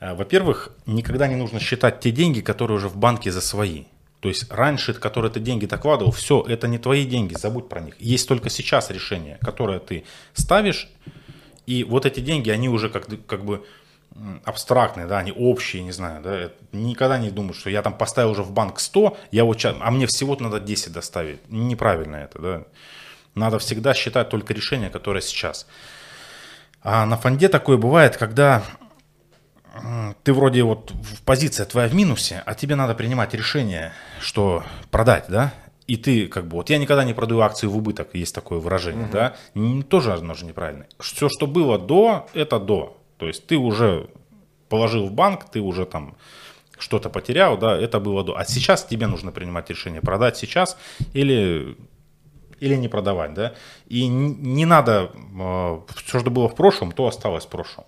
Э, 0.00 0.14
во-первых, 0.14 0.72
никогда 0.86 1.26
не 1.26 1.36
нужно 1.36 1.58
считать 1.60 2.00
те 2.00 2.10
деньги, 2.10 2.40
которые 2.40 2.76
уже 2.76 2.88
в 2.88 2.96
банке 2.96 3.32
за 3.32 3.40
свои. 3.40 3.84
То 4.20 4.28
есть 4.28 4.50
раньше, 4.50 4.92
которые 4.92 5.32
ты 5.32 5.40
деньги 5.40 5.66
докладывал, 5.66 6.12
все, 6.12 6.44
это 6.46 6.68
не 6.68 6.78
твои 6.78 7.06
деньги, 7.06 7.34
забудь 7.34 7.68
про 7.68 7.80
них. 7.80 7.94
Есть 7.98 8.28
только 8.28 8.50
сейчас 8.50 8.90
решение, 8.90 9.38
которое 9.40 9.78
ты 9.78 10.04
ставишь, 10.34 10.90
и 11.66 11.84
вот 11.84 12.06
эти 12.06 12.20
деньги, 12.20 12.50
они 12.50 12.68
уже 12.68 12.88
как, 12.88 13.06
как 13.26 13.44
бы 13.44 13.64
абстрактные, 14.44 15.06
да, 15.06 15.18
они 15.18 15.32
общие, 15.32 15.82
не 15.82 15.92
знаю, 15.92 16.22
да, 16.22 16.50
никогда 16.72 17.18
не 17.18 17.30
думаю, 17.30 17.54
что 17.54 17.70
я 17.70 17.82
там 17.82 17.94
поставил 17.94 18.30
уже 18.30 18.42
в 18.42 18.50
банк 18.52 18.80
100, 18.80 19.16
я 19.30 19.44
вот 19.44 19.58
сейчас, 19.58 19.76
а 19.80 19.90
мне 19.90 20.06
всего 20.06 20.36
надо 20.40 20.60
10 20.60 20.92
доставить. 20.92 21.40
Неправильно 21.48 22.16
это, 22.16 22.38
да. 22.38 22.64
Надо 23.34 23.58
всегда 23.58 23.94
считать 23.94 24.28
только 24.28 24.52
решение, 24.52 24.90
которое 24.90 25.20
сейчас. 25.20 25.66
А 26.82 27.06
на 27.06 27.16
фонде 27.16 27.48
такое 27.48 27.76
бывает, 27.76 28.16
когда 28.16 28.64
ты 30.24 30.32
вроде 30.32 30.64
вот 30.64 30.90
в 30.90 31.22
позиция 31.22 31.64
твоя 31.64 31.88
в 31.88 31.94
минусе, 31.94 32.42
а 32.44 32.54
тебе 32.54 32.74
надо 32.74 32.94
принимать 32.94 33.34
решение, 33.34 33.92
что 34.20 34.64
продать, 34.90 35.26
да? 35.28 35.54
И 35.90 35.96
ты 35.96 36.28
как 36.28 36.46
бы, 36.46 36.58
вот 36.58 36.70
я 36.70 36.78
никогда 36.78 37.02
не 37.02 37.14
продаю 37.14 37.40
акции 37.40 37.66
в 37.66 37.76
убыток, 37.76 38.10
есть 38.12 38.32
такое 38.32 38.60
выражение, 38.60 39.06
угу. 39.06 39.12
да? 39.12 39.34
Тоже 39.88 40.12
оно 40.12 40.34
же 40.34 40.44
неправильно. 40.44 40.86
Все, 41.00 41.28
что 41.28 41.48
было 41.48 41.80
до, 41.80 42.28
это 42.32 42.60
до. 42.60 42.96
То 43.16 43.26
есть 43.26 43.48
ты 43.48 43.56
уже 43.56 44.08
положил 44.68 45.08
в 45.08 45.12
банк, 45.12 45.50
ты 45.50 45.60
уже 45.60 45.86
там 45.86 46.14
что-то 46.78 47.10
потерял, 47.10 47.58
да, 47.58 47.76
это 47.76 47.98
было 47.98 48.22
до. 48.22 48.38
А 48.38 48.44
сейчас 48.44 48.84
тебе 48.84 49.08
нужно 49.08 49.32
принимать 49.32 49.68
решение, 49.68 50.00
продать 50.00 50.36
сейчас 50.36 50.78
или 51.12 51.76
или 52.60 52.76
не 52.76 52.86
продавать, 52.88 53.34
да. 53.34 53.54
И 53.88 54.06
не 54.06 54.66
надо, 54.66 55.10
э, 55.12 55.80
все, 56.04 56.20
что 56.20 56.30
было 56.30 56.48
в 56.48 56.54
прошлом, 56.54 56.92
то 56.92 57.08
осталось 57.08 57.46
в 57.46 57.48
прошлом. 57.48 57.84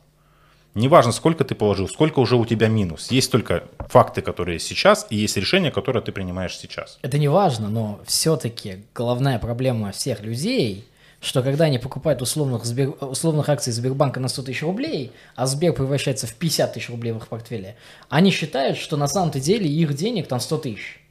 Неважно, 0.74 1.12
сколько 1.12 1.44
ты 1.44 1.54
положил, 1.54 1.88
сколько 1.88 2.20
уже 2.20 2.36
у 2.36 2.46
тебя 2.46 2.68
минус. 2.68 3.10
Есть 3.10 3.30
только 3.30 3.64
факты, 3.78 4.22
которые 4.22 4.58
сейчас, 4.58 5.06
и 5.10 5.16
есть 5.16 5.36
решения, 5.36 5.70
которые 5.70 6.02
ты 6.02 6.12
принимаешь 6.12 6.56
сейчас. 6.56 6.98
Это 7.02 7.18
не 7.18 7.28
важно, 7.28 7.68
но 7.68 8.00
все-таки 8.06 8.84
головная 8.94 9.38
проблема 9.38 9.92
всех 9.92 10.22
людей, 10.22 10.86
что 11.20 11.42
когда 11.42 11.66
они 11.66 11.78
покупают 11.78 12.22
условных, 12.22 12.64
Сбер... 12.64 12.94
условных 13.00 13.48
акций 13.50 13.72
Сбербанка 13.72 14.18
на 14.18 14.28
100 14.28 14.42
тысяч 14.44 14.62
рублей, 14.62 15.12
а 15.36 15.46
Сбер 15.46 15.74
превращается 15.74 16.26
в 16.26 16.34
50 16.34 16.72
тысяч 16.72 16.88
рублей 16.88 17.12
в 17.12 17.18
их 17.18 17.28
портфеле, 17.28 17.76
они 18.08 18.30
считают, 18.30 18.78
что 18.78 18.96
на 18.96 19.08
самом-то 19.08 19.40
деле 19.40 19.68
их 19.68 19.94
денег 19.94 20.26
там 20.26 20.40
100 20.40 20.58
тысяч. 20.58 21.01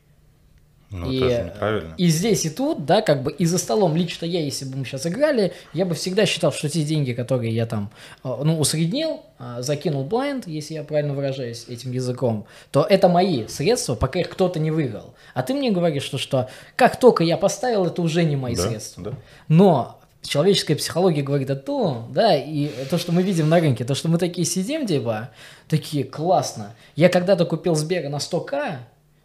Ну, 0.92 1.10
и, 1.10 1.18
это 1.18 1.30
же 1.30 1.44
неправильно. 1.46 1.94
и 1.98 2.08
здесь, 2.08 2.46
и 2.46 2.50
тут, 2.50 2.86
да, 2.86 3.02
как 3.02 3.24
бы 3.24 3.32
и 3.32 3.46
за 3.46 3.58
столом 3.58 3.96
лично 3.96 4.26
я, 4.26 4.42
если 4.44 4.66
бы 4.66 4.78
мы 4.78 4.86
сейчас 4.86 5.08
играли, 5.08 5.54
я 5.74 5.86
бы 5.86 5.96
всегда 5.96 6.26
считал, 6.26 6.52
что 6.52 6.68
те 6.68 6.84
деньги, 6.84 7.14
которые 7.14 7.56
я 7.56 7.66
там, 7.66 7.92
э, 8.26 8.28
ну, 8.44 8.60
усреднил, 8.60 9.22
э, 9.40 9.58
закинул 9.60 10.06
blind, 10.06 10.44
если 10.48 10.74
я 10.74 10.84
правильно 10.84 11.14
выражаюсь 11.14 11.66
этим 11.70 11.94
языком, 11.94 12.46
то 12.72 12.86
это 12.88 13.08
мои 13.08 13.48
средства, 13.48 13.96
пока 13.96 14.20
их 14.20 14.30
кто-то 14.30 14.60
не 14.60 14.70
выиграл. 14.70 15.14
А 15.34 15.44
ты 15.44 15.54
мне 15.54 15.72
говоришь, 15.72 16.04
что, 16.04 16.18
что 16.18 16.50
как 16.76 17.00
только 17.00 17.24
я 17.24 17.38
поставил, 17.38 17.86
это 17.86 18.02
уже 18.02 18.26
не 18.26 18.36
мои 18.36 18.56
да, 18.56 18.68
средства. 18.68 19.04
Да. 19.04 19.14
Но 19.48 20.02
человеческая 20.24 20.76
психология 20.76 21.22
говорит 21.22 21.50
о 21.50 21.56
том, 21.56 22.12
да, 22.14 22.36
и 22.36 22.68
то, 22.90 22.98
что 22.98 23.14
мы 23.14 23.24
видим 23.24 23.48
на 23.48 23.60
рынке, 23.60 23.86
то, 23.86 23.96
что 23.96 24.10
мы 24.10 24.18
такие 24.18 24.46
сидим, 24.46 24.86
типа, 24.86 25.30
такие, 25.68 26.04
классно. 26.04 26.76
Я 26.96 27.10
когда-то 27.10 27.46
купил 27.46 27.76
Сбера 27.76 28.10
на 28.10 28.18
100к, 28.18 28.80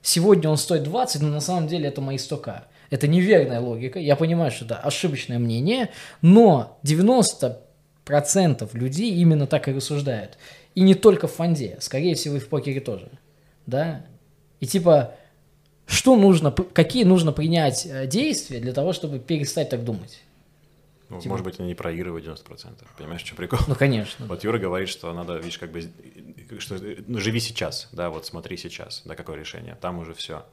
Сегодня 0.07 0.49
он 0.49 0.57
стоит 0.57 0.85
20, 0.85 1.23
но 1.23 1.31
на 1.31 1.41
самом 1.41 1.67
деле 1.67 1.89
это 1.89 2.01
мои 2.01 2.17
100к. 2.17 2.61
Это 2.91 3.09
неверная 3.09 3.59
логика. 3.59 3.99
Я 3.99 4.15
понимаю, 4.15 4.53
что 4.53 4.65
это 4.65 4.77
ошибочное 4.77 5.41
мнение, 5.41 5.91
но 6.23 6.79
90% 6.85 7.59
людей 8.75 9.13
именно 9.17 9.49
так 9.49 9.67
и 9.67 9.73
рассуждают. 9.73 10.39
И 10.77 10.83
не 10.83 10.95
только 10.95 11.27
в 11.27 11.33
фонде, 11.33 11.77
скорее 11.81 12.15
всего 12.15 12.37
и 12.37 12.39
в 12.39 12.49
покере 12.49 12.79
тоже. 12.79 13.11
Да? 13.67 14.07
И 14.61 14.67
типа, 14.67 15.17
что 15.87 16.15
нужно, 16.15 16.53
какие 16.53 17.03
нужно 17.03 17.33
принять 17.33 17.85
э, 17.85 18.07
действия 18.07 18.61
для 18.61 18.73
того, 18.73 18.93
чтобы 18.93 19.19
перестать 19.19 19.71
так 19.71 19.83
думать? 19.83 20.21
Ну, 21.09 21.21
типа... 21.21 21.31
Может 21.31 21.45
быть, 21.45 21.61
они 21.61 21.69
не 21.69 21.75
проигрывают 21.75 22.27
90%. 22.27 22.85
Понимаешь, 22.99 23.23
что 23.23 23.37
прикол? 23.37 23.61
Ну, 23.69 23.75
конечно. 23.75 24.27
Вот 24.27 24.43
Юра 24.45 24.59
говорит, 24.59 24.89
что 24.89 25.13
надо, 25.13 25.37
видишь, 25.37 25.59
как 25.59 25.71
бы, 25.71 25.83
что, 26.59 26.79
ну, 27.07 27.21
живи 27.21 27.41
сейчас, 27.41 27.89
да, 27.93 28.11
вот 28.11 28.27
смотри 28.27 28.57
сейчас, 28.57 29.03
да, 29.05 29.15
какое 29.15 29.37
решение, 29.37 29.77
там 29.81 29.99
уже 29.99 30.15
все. 30.15 30.45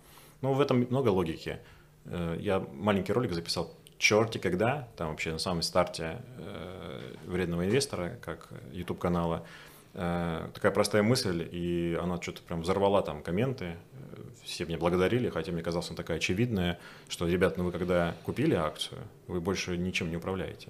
Ну, 0.41 0.53
в 0.53 0.61
этом 0.61 0.81
много 0.81 1.09
логики. 1.09 1.59
Э, 2.05 2.37
я 2.39 2.59
маленький 2.59 3.13
ролик 3.13 3.33
записал, 3.33 3.73
черти 3.97 4.37
когда, 4.37 4.87
там 4.97 5.09
вообще 5.09 5.31
на 5.31 5.39
самом 5.39 5.61
старте 5.61 6.21
э, 6.37 7.15
вредного 7.25 7.65
инвестора, 7.65 8.19
как 8.21 8.49
YouTube 8.71 8.99
канала, 8.99 9.43
э, 9.45 9.62
такая 9.93 10.71
простая 10.71 11.03
мысль, 11.03 11.47
и 11.51 11.97
она 12.01 12.21
что-то 12.21 12.41
прям 12.41 12.61
взорвала 12.61 13.01
там 13.01 13.21
комменты, 13.21 13.77
все 14.43 14.65
мне 14.65 14.77
благодарили, 14.77 15.29
хотя 15.29 15.51
мне 15.51 15.61
казалось, 15.61 15.89
она 15.89 15.97
такая 15.97 16.17
очевидная, 16.17 16.79
что, 17.07 17.27
ребят, 17.27 17.57
ну 17.57 17.65
вы 17.65 17.71
когда 17.71 18.15
купили 18.23 18.55
акцию, 18.55 19.01
вы 19.27 19.39
больше 19.39 19.77
ничем 19.77 20.09
не 20.09 20.17
управляете. 20.17 20.69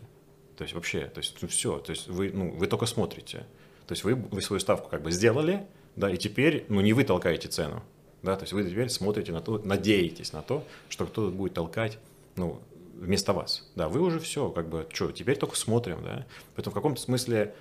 То 0.57 0.63
есть 0.63 0.75
вообще, 0.75 1.05
то 1.05 1.19
есть 1.19 1.41
ну, 1.41 1.47
все, 1.47 1.79
то 1.79 1.91
есть 1.91 2.07
вы, 2.07 2.31
ну, 2.31 2.51
вы 2.51 2.67
только 2.67 2.85
смотрите. 2.85 3.39
То 3.87 3.93
есть 3.93 4.03
вы, 4.03 4.15
вы 4.15 4.41
свою 4.41 4.59
ставку 4.59 4.89
как 4.89 5.01
бы 5.01 5.11
сделали, 5.11 5.65
да, 5.95 6.09
и 6.09 6.17
теперь, 6.17 6.65
ну 6.69 6.81
не 6.81 6.93
вы 6.93 7.03
толкаете 7.03 7.47
цену, 7.47 7.83
да, 8.21 8.35
то 8.35 8.43
есть 8.43 8.53
вы 8.53 8.63
теперь 8.63 8.89
смотрите 8.89 9.31
на 9.31 9.41
то, 9.41 9.59
надеетесь 9.59 10.31
на 10.33 10.41
то, 10.41 10.63
что 10.89 11.05
кто-то 11.05 11.31
будет 11.31 11.53
толкать, 11.53 11.97
ну, 12.35 12.61
вместо 12.95 13.33
вас. 13.33 13.69
Да, 13.75 13.89
вы 13.89 14.01
уже 14.01 14.19
все, 14.19 14.49
как 14.49 14.69
бы, 14.69 14.87
что, 14.91 15.11
теперь 15.11 15.37
только 15.37 15.55
смотрим, 15.55 16.03
да. 16.03 16.25
Поэтому 16.55 16.71
в 16.71 16.75
каком-то 16.75 17.01
смысле 17.01 17.37
э, 17.37 17.53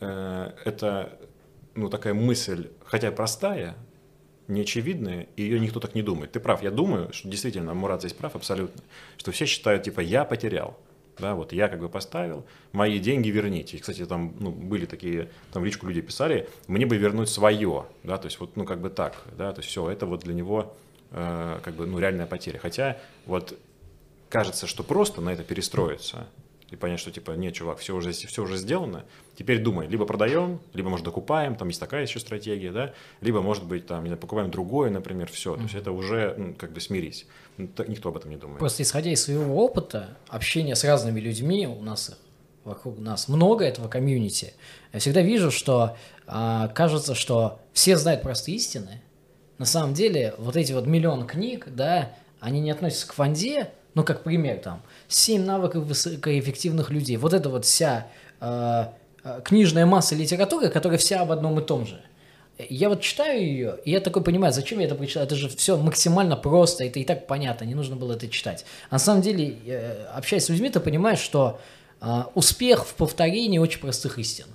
это, 0.00 1.18
ну, 1.74 1.88
такая 1.88 2.14
мысль, 2.14 2.70
хотя 2.84 3.12
простая, 3.12 3.76
неочевидная, 4.50 5.28
и 5.36 5.42
ее 5.42 5.60
никто 5.60 5.80
так 5.80 5.94
не 5.94 6.02
думает. 6.02 6.32
Ты 6.32 6.40
прав, 6.40 6.62
я 6.62 6.70
думаю, 6.70 7.12
что 7.12 7.28
действительно 7.28 7.72
Мурат 7.74 8.00
здесь 8.00 8.12
прав 8.12 8.34
абсолютно, 8.36 8.82
что 9.16 9.30
все 9.32 9.46
считают, 9.46 9.84
типа, 9.84 10.00
я 10.00 10.24
потерял. 10.24 10.76
Да, 11.18 11.34
вот 11.34 11.52
я 11.52 11.68
как 11.68 11.80
бы 11.80 11.90
поставил, 11.90 12.46
мои 12.72 12.98
деньги 12.98 13.28
верните. 13.28 13.76
И, 13.76 13.80
кстати, 13.80 14.06
там 14.06 14.34
ну, 14.40 14.50
были 14.50 14.86
такие, 14.86 15.30
там 15.52 15.64
личку 15.64 15.86
люди 15.86 16.00
писали, 16.00 16.48
мне 16.66 16.86
бы 16.86 16.96
вернуть 16.96 17.28
свое, 17.28 17.84
да, 18.04 18.16
то 18.16 18.26
есть 18.26 18.40
вот, 18.40 18.56
ну, 18.56 18.64
как 18.64 18.80
бы 18.80 18.88
так, 18.88 19.22
да, 19.36 19.52
то 19.52 19.58
есть 19.60 19.68
все, 19.68 19.90
это 19.90 20.06
вот 20.06 20.20
для 20.20 20.32
него 20.32 20.74
э, 21.10 21.60
как 21.62 21.74
бы, 21.74 21.86
ну, 21.86 21.98
реальная 21.98 22.26
потеря. 22.26 22.58
Хотя 22.58 22.96
вот 23.26 23.58
кажется, 24.30 24.66
что 24.66 24.82
просто 24.82 25.20
на 25.20 25.30
это 25.30 25.42
перестроиться, 25.42 26.26
и 26.70 26.76
понять, 26.76 27.00
что 27.00 27.10
типа, 27.10 27.32
нет, 27.32 27.54
чувак, 27.54 27.78
все 27.78 27.94
уже, 27.94 28.12
все 28.12 28.42
уже 28.42 28.56
сделано, 28.56 29.04
теперь 29.36 29.58
думай, 29.60 29.86
либо 29.88 30.06
продаем, 30.06 30.60
либо, 30.72 30.88
может, 30.88 31.04
докупаем, 31.04 31.56
там 31.56 31.68
есть 31.68 31.80
такая 31.80 32.02
еще 32.02 32.20
стратегия, 32.20 32.70
да, 32.72 32.92
либо, 33.20 33.42
может 33.42 33.64
быть, 33.64 33.86
там, 33.86 34.02
не 34.04 34.08
знаю, 34.08 34.20
покупаем 34.20 34.50
другое, 34.50 34.90
например, 34.90 35.30
все, 35.30 35.52
mm-hmm. 35.52 35.56
то 35.56 35.62
есть 35.62 35.74
это 35.74 35.92
уже, 35.92 36.34
ну, 36.36 36.54
как 36.54 36.72
бы 36.72 36.80
смирись. 36.80 37.26
Ну, 37.56 37.68
никто 37.88 38.10
об 38.10 38.16
этом 38.16 38.30
не 38.30 38.36
думает. 38.36 38.58
Просто 38.58 38.82
исходя 38.82 39.10
из 39.10 39.22
своего 39.22 39.64
опыта, 39.64 40.16
общения 40.28 40.76
с 40.76 40.84
разными 40.84 41.20
людьми, 41.20 41.66
у 41.66 41.82
нас 41.82 42.18
вокруг 42.64 42.98
нас 42.98 43.28
много 43.28 43.64
этого 43.64 43.88
комьюнити, 43.88 44.54
я 44.92 45.00
всегда 45.00 45.22
вижу, 45.22 45.50
что 45.50 45.96
а, 46.26 46.68
кажется, 46.68 47.14
что 47.14 47.60
все 47.72 47.96
знают 47.96 48.22
простые 48.22 48.56
истины, 48.56 49.02
на 49.58 49.66
самом 49.66 49.94
деле 49.94 50.34
вот 50.38 50.56
эти 50.56 50.72
вот 50.72 50.86
миллион 50.86 51.26
книг, 51.26 51.66
да, 51.68 52.12
они 52.38 52.60
не 52.60 52.70
относятся 52.70 53.08
к 53.08 53.12
фонде, 53.12 53.70
ну, 53.94 54.04
как 54.04 54.22
пример, 54.22 54.58
там, 54.58 54.82
7 55.10 55.44
навыков 55.44 55.84
высокоэффективных 55.84 56.90
людей. 56.90 57.16
Вот 57.16 57.34
это 57.34 57.48
вот 57.48 57.64
вся 57.64 58.06
э, 58.40 58.84
э, 59.24 59.40
книжная 59.44 59.84
масса 59.84 60.14
литературы, 60.14 60.68
которая 60.68 60.98
вся 60.98 61.20
об 61.20 61.32
одном 61.32 61.58
и 61.58 61.62
том 61.62 61.84
же. 61.84 62.00
Я 62.68 62.90
вот 62.90 63.00
читаю 63.00 63.40
ее, 63.40 63.78
и 63.84 63.90
я 63.90 64.00
такой 64.00 64.22
понимаю, 64.22 64.52
зачем 64.52 64.78
я 64.78 64.86
это 64.86 64.94
прочитал? 64.94 65.22
Это 65.22 65.34
же 65.34 65.48
все 65.48 65.76
максимально 65.76 66.36
просто, 66.36 66.84
это 66.84 67.00
и 67.00 67.04
так 67.04 67.26
понятно, 67.26 67.64
не 67.64 67.74
нужно 67.74 67.96
было 67.96 68.12
это 68.12 68.28
читать. 68.28 68.64
А 68.90 68.96
на 68.96 68.98
самом 68.98 69.22
деле, 69.22 69.56
э, 69.66 70.04
общаясь 70.14 70.44
с 70.44 70.48
людьми, 70.48 70.68
ты 70.68 70.78
понимаешь, 70.78 71.20
что 71.20 71.58
э, 72.00 72.22
успех 72.34 72.86
в 72.86 72.94
повторении 72.94 73.58
очень 73.58 73.80
простых 73.80 74.18
истин. 74.18 74.46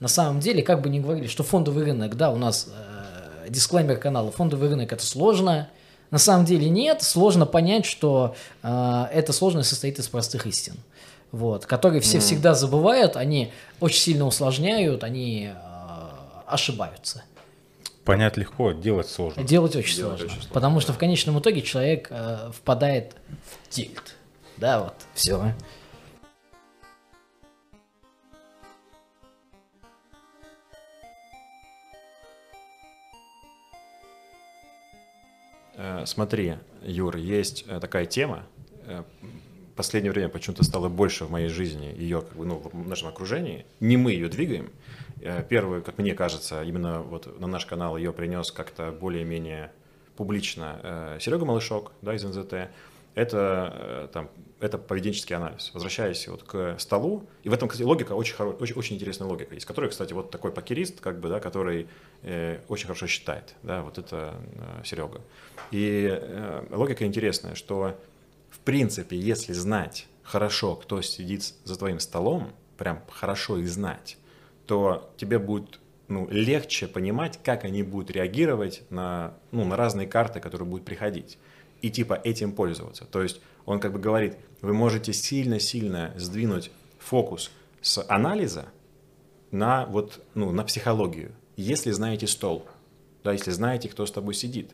На 0.00 0.08
самом 0.08 0.40
деле, 0.40 0.62
как 0.62 0.82
бы 0.82 0.88
ни 0.88 0.98
говорили, 0.98 1.28
что 1.28 1.44
фондовый 1.44 1.84
рынок, 1.84 2.16
да, 2.16 2.30
у 2.30 2.38
нас 2.38 2.68
э, 2.74 3.48
дисклеймер 3.50 3.98
канала, 3.98 4.32
фондовый 4.32 4.68
рынок 4.68 4.92
это 4.92 5.04
сложно, 5.04 5.68
на 6.12 6.18
самом 6.18 6.44
деле 6.44 6.68
нет, 6.68 7.02
сложно 7.02 7.46
понять, 7.46 7.86
что 7.86 8.36
э, 8.62 9.04
эта 9.12 9.32
сложность 9.32 9.70
состоит 9.70 9.98
из 9.98 10.08
простых 10.08 10.46
истин, 10.46 10.74
вот, 11.32 11.64
которые 11.64 12.02
все 12.02 12.18
mm. 12.18 12.20
всегда 12.20 12.54
забывают, 12.54 13.16
они 13.16 13.50
очень 13.80 13.98
сильно 13.98 14.26
усложняют, 14.26 15.04
они 15.04 15.50
э, 15.52 15.56
ошибаются. 16.46 17.24
Понять 18.04 18.36
легко, 18.36 18.72
делать 18.72 19.08
сложно. 19.08 19.42
Делать 19.42 19.74
очень 19.74 19.96
делать 19.96 20.18
сложно, 20.18 20.26
очень 20.26 20.34
сложно 20.34 20.54
потому 20.54 20.80
что 20.80 20.92
в 20.92 20.98
конечном 20.98 21.38
итоге 21.38 21.62
человек 21.62 22.08
э, 22.10 22.50
впадает 22.54 23.14
в 23.50 23.70
тильт. 23.70 24.16
Да, 24.58 24.80
вот, 24.80 24.94
все. 25.14 25.38
Э, 25.38 25.52
смотри, 36.04 36.56
Юр, 36.82 37.16
есть 37.16 37.64
э, 37.66 37.80
такая 37.80 38.06
тема, 38.06 38.44
э, 38.86 39.02
последнее 39.76 40.12
время 40.12 40.28
почему-то 40.28 40.64
стало 40.64 40.88
больше 40.88 41.24
в 41.24 41.30
моей 41.30 41.48
жизни 41.48 41.86
ее 41.96 42.20
как 42.20 42.36
бы, 42.36 42.44
ну, 42.44 42.58
в 42.72 42.88
нашем 42.88 43.08
окружении. 43.08 43.64
Не 43.80 43.96
мы 43.96 44.12
ее 44.12 44.28
двигаем. 44.28 44.70
Первый, 45.48 45.82
как 45.82 45.98
мне 45.98 46.14
кажется, 46.14 46.62
именно 46.62 47.00
вот 47.00 47.38
на 47.40 47.46
наш 47.46 47.64
канал 47.64 47.96
ее 47.96 48.12
принес 48.12 48.50
как-то 48.50 48.90
более-менее 48.90 49.70
публично 50.16 51.16
Серега 51.20 51.44
Малышок 51.44 51.92
да, 52.02 52.14
из 52.14 52.24
НЗТ 52.24 52.70
это, 53.14 53.72
э, 53.74 54.08
там, 54.12 54.30
это 54.60 54.78
поведенческий 54.78 55.36
анализ. 55.36 55.70
Возвращаясь 55.74 56.26
вот 56.28 56.42
к 56.44 56.76
столу, 56.78 57.28
и 57.42 57.48
в 57.48 57.52
этом, 57.52 57.68
кстати, 57.68 57.86
логика 57.86 58.12
очень, 58.12 58.34
хоро... 58.34 58.50
очень, 58.50 58.74
очень 58.74 58.96
интересная 58.96 59.28
логика 59.28 59.54
есть, 59.54 59.66
который, 59.66 59.90
кстати, 59.90 60.12
вот 60.12 60.30
такой 60.30 60.52
покерист, 60.52 61.00
как 61.00 61.20
бы, 61.20 61.28
да, 61.28 61.40
который 61.40 61.88
э, 62.22 62.60
очень 62.68 62.86
хорошо 62.86 63.06
считает, 63.06 63.54
да, 63.62 63.82
вот 63.82 63.98
это 63.98 64.34
э, 64.80 64.84
Серега. 64.84 65.20
И 65.70 66.08
э, 66.10 66.66
логика 66.70 67.04
интересная, 67.04 67.54
что 67.54 67.96
в 68.50 68.60
принципе, 68.60 69.18
если 69.18 69.52
знать 69.52 70.06
хорошо, 70.22 70.76
кто 70.76 71.02
сидит 71.02 71.54
за 71.64 71.76
твоим 71.76 71.98
столом, 71.98 72.52
прям 72.76 73.02
хорошо 73.10 73.58
их 73.58 73.68
знать, 73.68 74.18
то 74.66 75.12
тебе 75.16 75.38
будет 75.38 75.80
ну, 76.08 76.28
легче 76.30 76.86
понимать, 76.86 77.38
как 77.42 77.64
они 77.64 77.82
будут 77.82 78.10
реагировать 78.10 78.82
на, 78.90 79.34
ну, 79.50 79.64
на 79.64 79.76
разные 79.76 80.06
карты, 80.06 80.40
которые 80.40 80.68
будут 80.68 80.84
приходить 80.84 81.38
и 81.82 81.90
типа 81.90 82.20
этим 82.24 82.52
пользоваться. 82.52 83.04
То 83.04 83.22
есть 83.22 83.40
он 83.66 83.80
как 83.80 83.92
бы 83.92 83.98
говорит, 83.98 84.36
вы 84.60 84.72
можете 84.72 85.12
сильно-сильно 85.12 86.14
сдвинуть 86.16 86.70
фокус 86.98 87.50
с 87.80 88.04
анализа 88.08 88.66
на 89.50 89.84
вот, 89.86 90.24
ну, 90.34 90.52
на 90.52 90.64
психологию, 90.64 91.32
если 91.56 91.90
знаете 91.90 92.26
стол, 92.26 92.66
да, 93.24 93.32
если 93.32 93.50
знаете, 93.50 93.88
кто 93.88 94.06
с 94.06 94.10
тобой 94.10 94.34
сидит. 94.34 94.70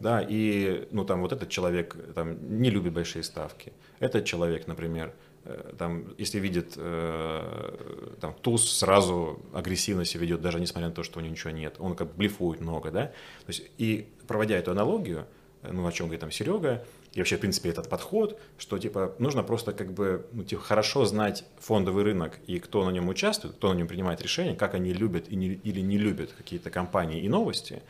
да, 0.00 0.24
и, 0.26 0.86
ну, 0.92 1.04
там, 1.04 1.22
вот 1.22 1.32
этот 1.32 1.48
человек, 1.48 1.96
там, 2.14 2.60
не 2.60 2.70
любит 2.70 2.92
большие 2.92 3.22
ставки, 3.22 3.72
этот 3.98 4.24
человек, 4.24 4.66
например, 4.66 5.12
э, 5.44 5.72
там, 5.76 6.14
если 6.18 6.38
видит 6.38 6.74
э, 6.76 8.16
там, 8.20 8.34
туз, 8.34 8.70
сразу 8.78 9.40
агрессивно 9.52 10.04
себя 10.04 10.22
ведет, 10.22 10.40
даже 10.40 10.60
несмотря 10.60 10.88
на 10.88 10.94
то, 10.94 11.02
что 11.02 11.18
у 11.18 11.22
него 11.22 11.32
ничего 11.32 11.50
нет. 11.50 11.76
Он 11.78 11.96
как 11.96 12.14
блефует 12.14 12.60
много, 12.60 12.90
да. 12.90 13.06
То 13.06 13.48
есть, 13.48 13.62
и 13.78 14.08
проводя 14.28 14.56
эту 14.56 14.70
аналогию, 14.70 15.26
ну, 15.62 15.86
о 15.86 15.92
чем 15.92 16.06
говорит 16.06 16.20
там 16.20 16.30
Серега, 16.30 16.84
и 17.12 17.20
вообще, 17.20 17.36
в 17.36 17.40
принципе, 17.40 17.70
этот 17.70 17.88
подход, 17.88 18.38
что, 18.58 18.78
типа, 18.78 19.14
нужно 19.18 19.42
просто 19.42 19.72
как 19.72 19.92
бы, 19.92 20.26
ну, 20.32 20.44
типа, 20.44 20.62
хорошо 20.62 21.04
знать 21.04 21.44
фондовый 21.58 22.04
рынок 22.04 22.38
и 22.46 22.58
кто 22.58 22.84
на 22.84 22.90
нем 22.90 23.08
участвует, 23.08 23.56
кто 23.56 23.72
на 23.72 23.76
нем 23.76 23.88
принимает 23.88 24.20
решения, 24.22 24.54
как 24.54 24.74
они 24.74 24.92
любят 24.92 25.28
и 25.28 25.36
не, 25.36 25.48
или 25.48 25.80
не 25.80 25.98
любят 25.98 26.32
какие-то 26.36 26.70
компании 26.70 27.22
и 27.22 27.28
новости. 27.28 27.82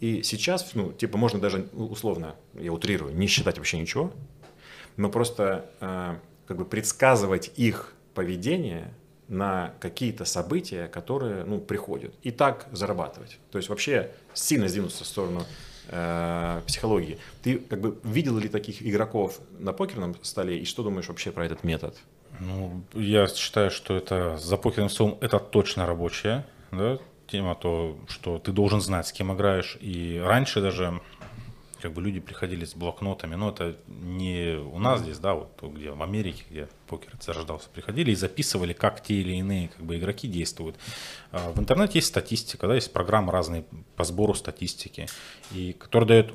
И 0.00 0.22
сейчас, 0.22 0.74
ну, 0.74 0.92
типа, 0.92 1.16
можно 1.16 1.40
даже 1.40 1.68
условно, 1.72 2.34
я 2.54 2.72
утрирую, 2.72 3.14
не 3.14 3.26
считать 3.26 3.58
вообще 3.58 3.78
ничего, 3.78 4.12
но 4.96 5.08
просто 5.08 5.70
э, 5.80 6.16
как 6.46 6.56
бы 6.56 6.64
предсказывать 6.64 7.52
их 7.56 7.94
поведение 8.14 8.92
на 9.28 9.74
какие-то 9.80 10.24
события, 10.24 10.88
которые, 10.88 11.44
ну, 11.44 11.58
приходят, 11.58 12.14
и 12.22 12.30
так 12.30 12.66
зарабатывать. 12.72 13.38
То 13.50 13.58
есть 13.58 13.68
вообще 13.68 14.10
сильно 14.34 14.68
сдвинуться 14.68 15.04
в 15.04 15.06
сторону 15.06 15.44
э, 15.88 16.60
психологии. 16.66 17.18
Ты 17.42 17.58
как 17.58 17.80
бы 17.80 17.98
видел 18.04 18.38
ли 18.38 18.48
таких 18.48 18.82
игроков 18.82 19.40
на 19.58 19.72
покерном 19.72 20.16
столе 20.22 20.58
и 20.58 20.64
что 20.64 20.82
думаешь 20.82 21.08
вообще 21.08 21.30
про 21.32 21.44
этот 21.44 21.64
метод? 21.64 21.96
Ну, 22.40 22.82
я 22.94 23.26
считаю, 23.28 23.70
что 23.70 23.96
это 23.96 24.36
за 24.38 24.56
покерным 24.56 24.90
столом 24.90 25.18
это 25.20 25.38
точно 25.38 25.86
рабочая 25.86 26.44
да, 26.72 26.98
тема, 27.26 27.54
то, 27.54 27.96
что 28.08 28.38
ты 28.38 28.52
должен 28.52 28.80
знать, 28.80 29.06
с 29.06 29.12
кем 29.12 29.32
играешь. 29.32 29.78
И 29.80 30.20
раньше 30.22 30.60
даже 30.60 31.00
как 31.84 31.92
бы 31.92 32.00
люди 32.00 32.18
приходили 32.18 32.64
с 32.64 32.74
блокнотами, 32.74 33.34
но 33.34 33.50
это 33.50 33.76
не 33.88 34.56
у 34.56 34.78
нас 34.78 35.00
здесь, 35.02 35.18
да, 35.18 35.34
вот 35.34 35.62
где 35.62 35.90
в 35.90 36.02
Америке, 36.02 36.42
где 36.48 36.68
покер 36.86 37.12
зарождался, 37.20 37.68
приходили 37.68 38.12
и 38.12 38.14
записывали, 38.14 38.72
как 38.72 39.02
те 39.02 39.16
или 39.16 39.32
иные 39.32 39.68
как 39.68 39.84
бы 39.84 39.98
игроки 39.98 40.26
действуют. 40.26 40.76
А 41.30 41.52
в 41.52 41.60
интернете 41.60 41.98
есть 41.98 42.08
статистика, 42.08 42.66
да, 42.68 42.74
есть 42.74 42.90
программы 42.90 43.32
разные 43.32 43.66
по 43.96 44.04
сбору 44.04 44.32
статистики, 44.32 45.08
и 45.52 45.74
которые 45.74 46.08
дают 46.08 46.34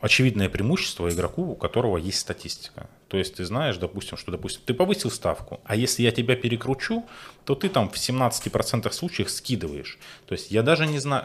очевидное 0.00 0.48
преимущество 0.48 1.08
игроку, 1.10 1.42
у 1.42 1.56
которого 1.56 1.96
есть 1.96 2.20
статистика. 2.20 2.88
То 3.08 3.16
есть 3.16 3.36
ты 3.36 3.44
знаешь, 3.46 3.78
допустим, 3.78 4.18
что, 4.18 4.30
допустим, 4.30 4.60
ты 4.66 4.74
повысил 4.74 5.10
ставку, 5.10 5.60
а 5.64 5.74
если 5.74 6.02
я 6.02 6.10
тебя 6.10 6.36
перекручу, 6.36 7.06
то 7.44 7.54
ты 7.54 7.70
там 7.70 7.88
в 7.88 7.94
17% 7.94 8.92
случаев 8.92 9.30
скидываешь. 9.30 9.98
То 10.26 10.34
есть 10.34 10.50
я 10.50 10.62
даже 10.62 10.86
не 10.86 10.98
знаю, 10.98 11.24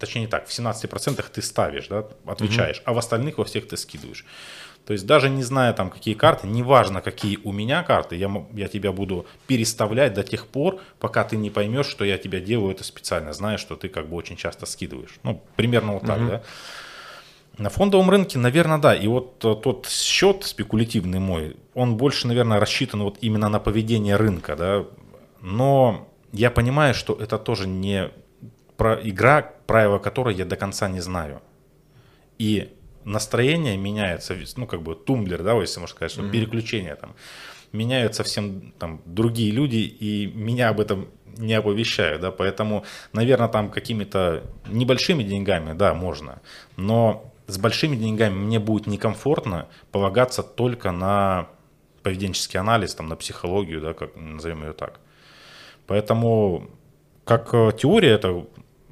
точнее 0.00 0.22
не 0.22 0.26
так, 0.26 0.48
в 0.48 0.50
17% 0.50 1.24
ты 1.32 1.42
ставишь, 1.42 1.86
да, 1.86 2.04
отвечаешь, 2.26 2.78
угу. 2.78 2.84
а 2.86 2.92
в 2.94 2.98
остальных 2.98 3.38
во 3.38 3.44
всех 3.44 3.68
ты 3.68 3.76
скидываешь. 3.76 4.26
То 4.86 4.92
есть 4.92 5.06
даже 5.06 5.28
не 5.28 5.44
зная 5.44 5.72
там 5.72 5.88
какие 5.88 6.14
карты, 6.14 6.48
неважно 6.48 7.00
какие 7.00 7.38
у 7.44 7.52
меня 7.52 7.84
карты, 7.84 8.16
я, 8.16 8.28
я 8.52 8.66
тебя 8.66 8.90
буду 8.90 9.24
переставлять 9.46 10.14
до 10.14 10.24
тех 10.24 10.48
пор, 10.48 10.80
пока 10.98 11.22
ты 11.22 11.36
не 11.36 11.50
поймешь, 11.50 11.86
что 11.86 12.04
я 12.04 12.18
тебя 12.18 12.40
делаю 12.40 12.72
это 12.72 12.82
специально, 12.82 13.32
зная, 13.32 13.56
что 13.56 13.76
ты 13.76 13.88
как 13.88 14.08
бы 14.08 14.16
очень 14.16 14.34
часто 14.36 14.66
скидываешь. 14.66 15.14
Ну, 15.22 15.40
примерно 15.54 15.92
вот 15.92 16.06
так, 16.06 16.18
угу. 16.18 16.28
да. 16.28 16.42
На 17.60 17.68
фондовом 17.68 18.08
рынке, 18.08 18.38
наверное, 18.38 18.78
да. 18.78 18.94
И 18.94 19.06
вот 19.06 19.44
э, 19.44 19.54
тот 19.62 19.86
счет 19.86 20.44
спекулятивный 20.44 21.18
мой, 21.18 21.56
он 21.74 21.98
больше, 21.98 22.26
наверное, 22.26 22.58
рассчитан 22.58 23.02
вот 23.02 23.18
именно 23.20 23.50
на 23.50 23.60
поведение 23.60 24.16
рынка, 24.16 24.56
да. 24.56 24.86
Но 25.42 26.08
я 26.32 26.50
понимаю, 26.50 26.94
что 26.94 27.12
это 27.12 27.36
тоже 27.36 27.68
не 27.68 28.08
про 28.78 28.94
игра, 28.94 29.42
правила 29.66 29.98
которой 29.98 30.34
я 30.34 30.46
до 30.46 30.56
конца 30.56 30.88
не 30.88 31.00
знаю. 31.00 31.42
И 32.38 32.72
настроение 33.04 33.76
меняется, 33.76 34.36
ну, 34.56 34.66
как 34.66 34.80
бы 34.80 34.94
тумблер, 34.94 35.42
да, 35.42 35.52
если 35.60 35.80
можно 35.80 35.94
сказать, 35.94 36.12
что 36.12 36.22
mm-hmm. 36.22 36.30
переключение 36.30 36.94
там. 36.94 37.14
Меняют 37.72 38.14
совсем 38.14 38.72
там 38.78 39.02
другие 39.04 39.50
люди, 39.50 39.76
и 39.76 40.32
меня 40.34 40.70
об 40.70 40.80
этом 40.80 41.08
не 41.36 41.52
оповещают, 41.52 42.22
да, 42.22 42.30
поэтому, 42.30 42.84
наверное, 43.12 43.48
там 43.48 43.70
какими-то 43.70 44.44
небольшими 44.66 45.22
деньгами, 45.22 45.74
да, 45.74 45.92
можно, 45.92 46.40
но 46.76 47.29
с 47.50 47.58
большими 47.58 47.96
деньгами 47.96 48.34
мне 48.34 48.58
будет 48.58 48.86
некомфортно 48.86 49.68
полагаться 49.92 50.42
только 50.42 50.90
на 50.90 51.48
поведенческий 52.02 52.58
анализ, 52.58 52.94
там, 52.94 53.08
на 53.08 53.16
психологию, 53.16 53.80
да, 53.80 53.92
как 53.92 54.16
назовем 54.16 54.62
ее 54.62 54.72
так. 54.72 55.00
Поэтому 55.86 56.70
как 57.24 57.52
э, 57.52 57.72
теория 57.76 58.10
это 58.10 58.46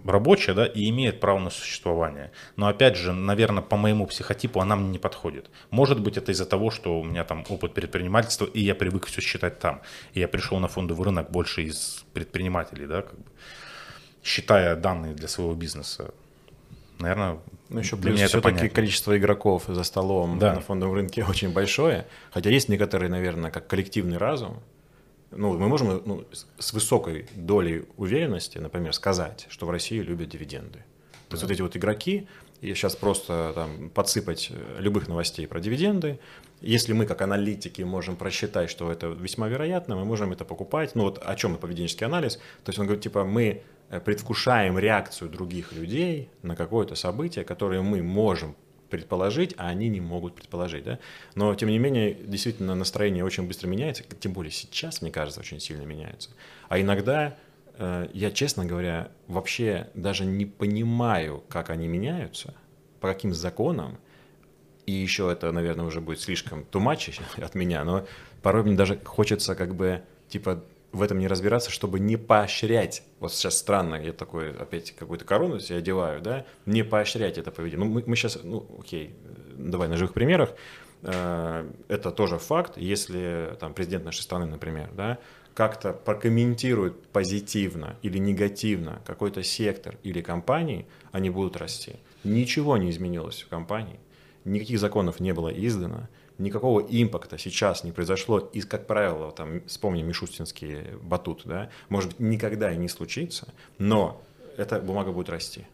рабочая, 0.05 0.55
да, 0.55 0.67
и 0.67 0.89
имеет 0.91 1.21
право 1.21 1.39
на 1.39 1.51
существование. 1.51 2.33
Но 2.57 2.67
опять 2.67 2.97
же, 2.97 3.13
наверное, 3.13 3.63
по 3.63 3.77
моему 3.77 4.07
психотипу 4.07 4.61
она 4.61 4.77
мне 4.77 4.91
не 4.91 4.99
подходит. 4.99 5.51
Может 5.71 6.01
быть, 6.01 6.17
это 6.17 6.33
из-за 6.33 6.47
того, 6.47 6.71
что 6.71 7.01
у 7.01 7.05
меня 7.05 7.25
там 7.25 7.45
опыт 7.49 7.75
предпринимательства, 7.75 8.47
и 8.47 8.61
я 8.61 8.75
привык 8.75 9.07
все 9.07 9.21
считать 9.21 9.59
там. 9.59 9.83
И 10.15 10.21
я 10.21 10.29
пришел 10.29 10.59
на 10.59 10.69
фондовый 10.69 11.05
рынок 11.07 11.31
больше 11.31 11.63
из 11.63 12.05
предпринимателей, 12.13 12.87
да, 12.87 13.03
как 13.03 13.19
бы, 13.19 13.27
считая 14.23 14.77
данные 14.77 15.15
для 15.15 15.29
своего 15.29 15.55
бизнеса. 15.55 16.13
Наверное, 16.99 17.39
ну, 17.69 17.79
еще 17.79 17.97
плюс 17.97 18.21
все-таки 18.21 18.69
количество 18.69 19.17
игроков 19.17 19.65
за 19.69 19.85
столом 19.85 20.39
да. 20.39 20.55
на 20.55 20.61
фондовом 20.61 20.95
рынке 20.95 21.25
очень 21.29 21.53
большое. 21.53 22.07
Хотя 22.31 22.51
есть 22.51 22.69
некоторые, 22.69 23.11
наверное, 23.11 23.51
как 23.51 23.67
коллективный 23.67 24.17
разум. 24.17 24.61
Ну, 25.31 25.59
мы 25.59 25.69
можем 25.69 26.03
ну, 26.07 26.25
с 26.59 26.73
высокой 26.73 27.27
долей 27.35 27.85
уверенности, 27.97 28.59
например, 28.59 28.95
сказать, 28.95 29.47
что 29.51 29.67
в 29.67 29.71
России 29.71 29.99
любят 29.99 30.31
дивиденды. 30.31 30.85
То 31.29 31.35
есть 31.35 31.43
вот 31.43 31.53
эти 31.53 31.61
вот 31.61 31.77
игроки, 31.77 32.27
и 32.63 32.75
сейчас 32.75 32.97
просто 32.97 33.53
там, 33.55 33.91
подсыпать 33.91 34.51
э, 34.51 34.81
любых 34.81 35.07
новостей 35.07 35.47
про 35.47 35.61
дивиденды. 35.61 36.19
Если 36.61 36.93
мы, 36.93 37.07
как 37.07 37.23
аналитики, 37.23 37.83
можем 37.83 38.17
просчитать, 38.17 38.69
что 38.71 38.91
это 38.91 39.09
весьма 39.09 39.49
вероятно, 39.49 39.95
мы 39.95 40.05
можем 40.05 40.33
это 40.33 40.45
покупать. 40.45 40.95
Ну 40.95 41.05
вот 41.05 41.23
о 41.25 41.37
чем 41.37 41.55
и 41.55 41.59
поведенческий 41.59 42.07
анализ. 42.07 42.37
То 42.65 42.71
есть 42.71 42.79
он 42.79 42.87
говорит, 42.87 43.05
типа, 43.05 43.25
мы 43.25 43.63
предвкушаем 43.89 44.79
реакцию 44.79 45.31
других 45.31 45.73
людей 45.73 46.31
на 46.43 46.57
какое-то 46.57 46.95
событие, 46.95 47.45
которое 47.45 47.81
мы 47.81 48.03
можем 48.03 48.55
предположить, 48.91 49.55
а 49.57 49.69
они 49.69 49.89
не 49.89 50.01
могут 50.01 50.35
предположить. 50.35 50.85
Да? 50.85 50.99
Но, 51.35 51.55
тем 51.55 51.69
не 51.69 51.79
менее, 51.79 52.15
действительно, 52.15 52.75
настроение 52.75 53.25
очень 53.25 53.47
быстро 53.47 53.69
меняется, 53.69 54.03
тем 54.03 54.33
более 54.33 54.51
сейчас, 54.51 55.03
мне 55.03 55.11
кажется, 55.11 55.41
очень 55.41 55.61
сильно 55.61 55.83
меняется. 55.83 56.31
А 56.69 56.81
иногда, 56.81 57.37
э, 57.75 58.09
я, 58.13 58.31
честно 58.31 58.65
говоря, 58.65 59.11
вообще 59.27 59.89
даже 59.95 60.25
не 60.25 60.47
понимаю, 60.47 61.43
как 61.49 61.71
они 61.71 61.87
меняются, 61.87 62.55
по 63.01 63.09
каким 63.09 63.35
законам, 63.35 63.99
и 64.87 64.93
еще 64.93 65.31
это, 65.31 65.53
наверное, 65.53 65.85
уже 65.85 66.01
будет 66.01 66.21
слишком 66.21 66.65
тумачить 66.65 67.21
от 67.37 67.55
меня, 67.55 67.85
но 67.85 68.07
порой 68.43 68.65
мне 68.65 68.75
даже 68.75 68.99
хочется 69.05 69.55
как 69.55 69.75
бы, 69.75 70.03
типа, 70.29 70.65
в 70.93 71.03
этом 71.03 71.19
не 71.19 71.29
разбираться, 71.29 71.71
чтобы 71.71 72.01
не 72.01 72.17
поощрять. 72.17 73.03
Вот 73.21 73.33
сейчас 73.33 73.59
странно, 73.59 73.97
я 73.97 74.13
такой 74.13 74.53
опять 74.53 74.93
какую-то 74.93 75.25
корону 75.25 75.61
себе 75.61 75.79
одеваю, 75.79 76.23
да, 76.23 76.47
не 76.67 76.83
поощрять 76.83 77.39
это 77.39 77.51
поведение. 77.51 77.87
Ну, 77.87 77.93
мы, 77.93 78.05
мы 78.07 78.17
сейчас, 78.17 78.39
ну, 78.43 78.67
окей, 78.79 79.15
давай 79.57 79.89
на 79.89 79.97
живых 79.97 80.15
примерах. 80.15 80.55
Э, 81.03 81.71
это 81.89 82.11
тоже 82.11 82.39
факт, 82.39 82.79
если 82.79 83.57
там 83.61 83.75
президент 83.75 84.05
нашей 84.05 84.23
страны, 84.23 84.47
например, 84.47 84.91
да, 84.95 85.19
как-то 85.55 85.93
прокомментирует 85.93 87.09
позитивно 87.09 87.97
или 88.03 88.19
негативно 88.19 89.03
какой-то 89.05 89.43
сектор 89.43 89.99
или 90.05 90.21
компании, 90.23 90.87
они 91.13 91.31
будут 91.31 91.57
расти. 91.57 91.97
Ничего 92.25 92.77
не 92.77 92.91
изменилось 92.91 93.43
в 93.43 93.49
компании, 93.49 94.01
никаких 94.45 94.79
законов 94.79 95.21
не 95.21 95.33
было 95.35 95.49
издано, 95.49 96.09
никакого 96.39 96.81
импакта 96.81 97.37
сейчас 97.39 97.85
не 97.85 97.93
произошло, 97.93 98.39
и, 98.39 98.61
как 98.61 98.87
правило, 98.87 99.33
там, 99.33 99.63
вспомним 99.67 100.07
Мишустинский 100.07 100.95
батут, 101.03 101.43
да, 101.45 101.71
может 101.89 102.11
быть, 102.11 102.21
никогда 102.21 102.73
и 102.73 102.77
не 102.77 102.89
случится, 102.89 103.49
но 103.79 104.23
эта 104.57 104.81
бумага 104.81 105.13
будет 105.13 105.29
расти. 105.29 105.67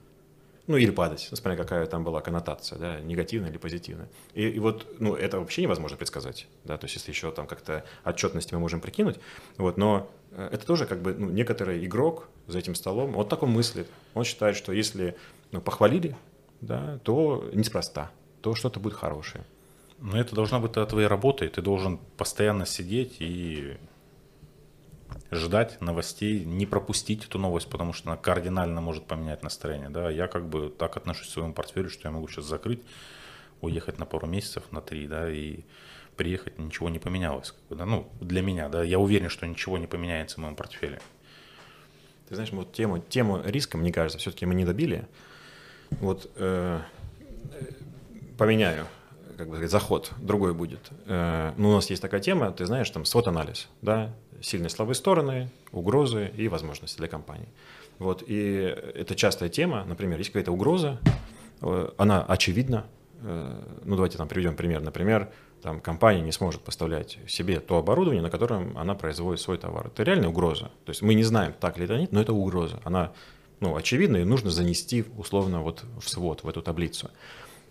Ну, 0.67 0.79
или 0.79 0.91
падать, 0.91 1.29
смотря 1.31 1.57
какая 1.57 1.85
там 1.85 2.05
была 2.05 2.23
коннотация, 2.23 2.79
да, 2.79 3.01
негативная 3.01 3.51
или 3.51 3.59
позитивная. 3.59 4.09
И, 4.33 4.49
и 4.49 4.59
вот, 4.59 4.97
ну, 4.99 5.15
это 5.15 5.39
вообще 5.39 5.61
невозможно 5.61 5.99
предсказать, 5.99 6.47
да, 6.65 6.79
то 6.79 6.87
есть 6.87 6.97
если 6.97 7.11
еще 7.11 7.31
там 7.33 7.47
как-то 7.47 7.85
отчетности 8.03 8.55
мы 8.55 8.61
можем 8.61 8.81
прикинуть, 8.81 9.19
вот, 9.59 9.77
но 9.77 10.11
э, 10.31 10.49
это 10.53 10.65
тоже 10.65 10.87
как 10.87 11.03
бы, 11.03 11.15
ну, 11.15 11.29
некоторый 11.29 11.85
игрок 11.85 12.29
за 12.47 12.59
этим 12.59 12.75
столом, 12.75 13.13
вот 13.13 13.29
так 13.29 13.43
он 13.43 13.51
мыслит, 13.51 13.87
он 14.15 14.25
считает, 14.25 14.57
что 14.57 14.73
если, 14.73 15.17
ну, 15.53 15.61
похвалили, 15.61 16.17
да, 16.63 16.99
то 17.03 17.47
неспроста, 17.53 18.11
то 18.41 18.55
что-то 18.55 18.81
будет 18.81 18.95
хорошее. 18.95 19.45
Но 20.05 20.19
это 20.19 20.35
должна 20.35 20.61
быть 20.61 20.73
твоя 20.73 21.09
работа, 21.09 21.47
и 21.47 21.49
ты 21.49 21.63
должен 21.63 21.97
постоянно 22.19 22.67
сидеть 22.67 23.17
и 23.21 23.79
ждать 25.31 25.81
новостей, 25.81 26.45
не 26.45 26.67
пропустить 26.67 27.25
эту 27.25 27.39
новость, 27.39 27.71
потому 27.71 27.95
что 27.95 28.11
она 28.11 28.19
кардинально 28.19 28.83
может 28.83 29.07
поменять 29.07 29.43
настроение. 29.43 29.89
Да? 29.89 30.11
Я 30.11 30.29
как 30.29 30.47
бы 30.47 30.69
так 30.69 30.99
отношусь 30.99 31.29
к 31.29 31.31
своему 31.31 31.55
портфелю, 31.55 31.89
что 31.89 32.07
я 32.07 32.13
могу 32.13 32.29
сейчас 32.29 32.45
закрыть, 32.45 32.83
уехать 33.63 33.99
на 33.99 34.05
пару 34.05 34.27
месяцев, 34.27 34.65
на 34.73 34.83
три, 34.83 35.07
да, 35.07 35.31
и 35.31 35.61
приехать, 36.19 36.59
ничего 36.59 36.91
не 36.91 36.99
поменялось. 36.99 37.53
Как 37.53 37.63
бы, 37.71 37.77
да? 37.77 37.87
Ну, 37.87 38.07
для 38.21 38.43
меня, 38.43 38.69
да, 38.69 38.85
я 38.85 38.99
уверен, 38.99 39.31
что 39.31 39.47
ничего 39.47 39.79
не 39.79 39.87
поменяется 39.87 40.37
в 40.37 40.41
моем 40.41 40.55
портфеле. 40.55 41.01
Ты 42.29 42.35
знаешь, 42.35 42.53
вот 42.53 42.75
тему, 42.75 42.99
тему 42.99 43.41
риска, 43.43 43.79
мне 43.79 43.91
кажется, 43.91 44.19
все-таки 44.19 44.45
мы 44.45 44.55
не 44.55 44.67
добили. 44.67 45.09
Вот 45.93 46.31
э, 46.37 46.83
поменяю 48.37 48.87
как 49.37 49.49
бы 49.49 49.67
заход 49.69 50.13
другой 50.19 50.55
будет. 50.55 50.91
Э, 51.07 51.53
ну, 51.57 51.71
у 51.71 51.73
нас 51.75 51.91
есть 51.91 52.03
такая 52.03 52.21
тема, 52.21 52.51
ты 52.53 52.67
знаешь, 52.67 52.89
там 52.91 53.05
свод-анализ, 53.05 53.69
да, 53.83 54.15
сильные 54.41 54.71
слабые 54.71 54.95
стороны, 54.95 55.51
угрозы 55.73 56.31
и 56.37 56.49
возможности 56.49 56.99
для 56.99 57.09
компании. 57.09 57.49
Вот, 57.99 58.25
и 58.27 58.75
это 58.95 59.15
частая 59.15 59.49
тема, 59.49 59.85
например, 59.85 60.19
есть 60.19 60.31
какая-то 60.31 60.53
угроза, 60.53 61.01
э, 61.63 61.91
она 61.97 62.23
очевидна, 62.23 62.87
э, 63.23 63.81
ну, 63.85 63.97
давайте 63.97 64.19
там 64.19 64.29
приведем 64.29 64.57
пример, 64.57 64.81
например, 64.81 65.31
там 65.63 65.81
компания 65.81 66.21
не 66.21 66.33
сможет 66.33 66.61
поставлять 66.61 67.19
себе 67.27 67.59
то 67.59 67.79
оборудование, 67.79 68.23
на 68.23 68.31
котором 68.31 68.77
она 68.77 68.95
производит 68.95 69.41
свой 69.41 69.57
товар. 69.57 69.87
Это 69.87 70.03
реальная 70.03 70.29
угроза. 70.29 70.71
То 70.85 70.91
есть 70.91 71.01
мы 71.01 71.15
не 71.15 71.23
знаем, 71.23 71.55
так 71.59 71.79
ли 71.79 71.87
это 71.87 71.97
нет, 71.97 72.13
но 72.13 72.21
это 72.21 72.35
угроза. 72.35 72.81
Она 72.85 73.13
ну, 73.61 73.75
очевидна 73.75 74.19
и 74.19 74.25
нужно 74.25 74.51
занести 74.51 75.07
условно 75.17 75.63
вот 75.63 75.85
в 75.99 76.09
свод, 76.09 76.45
в 76.45 76.49
эту 76.49 76.61
таблицу. 76.61 77.11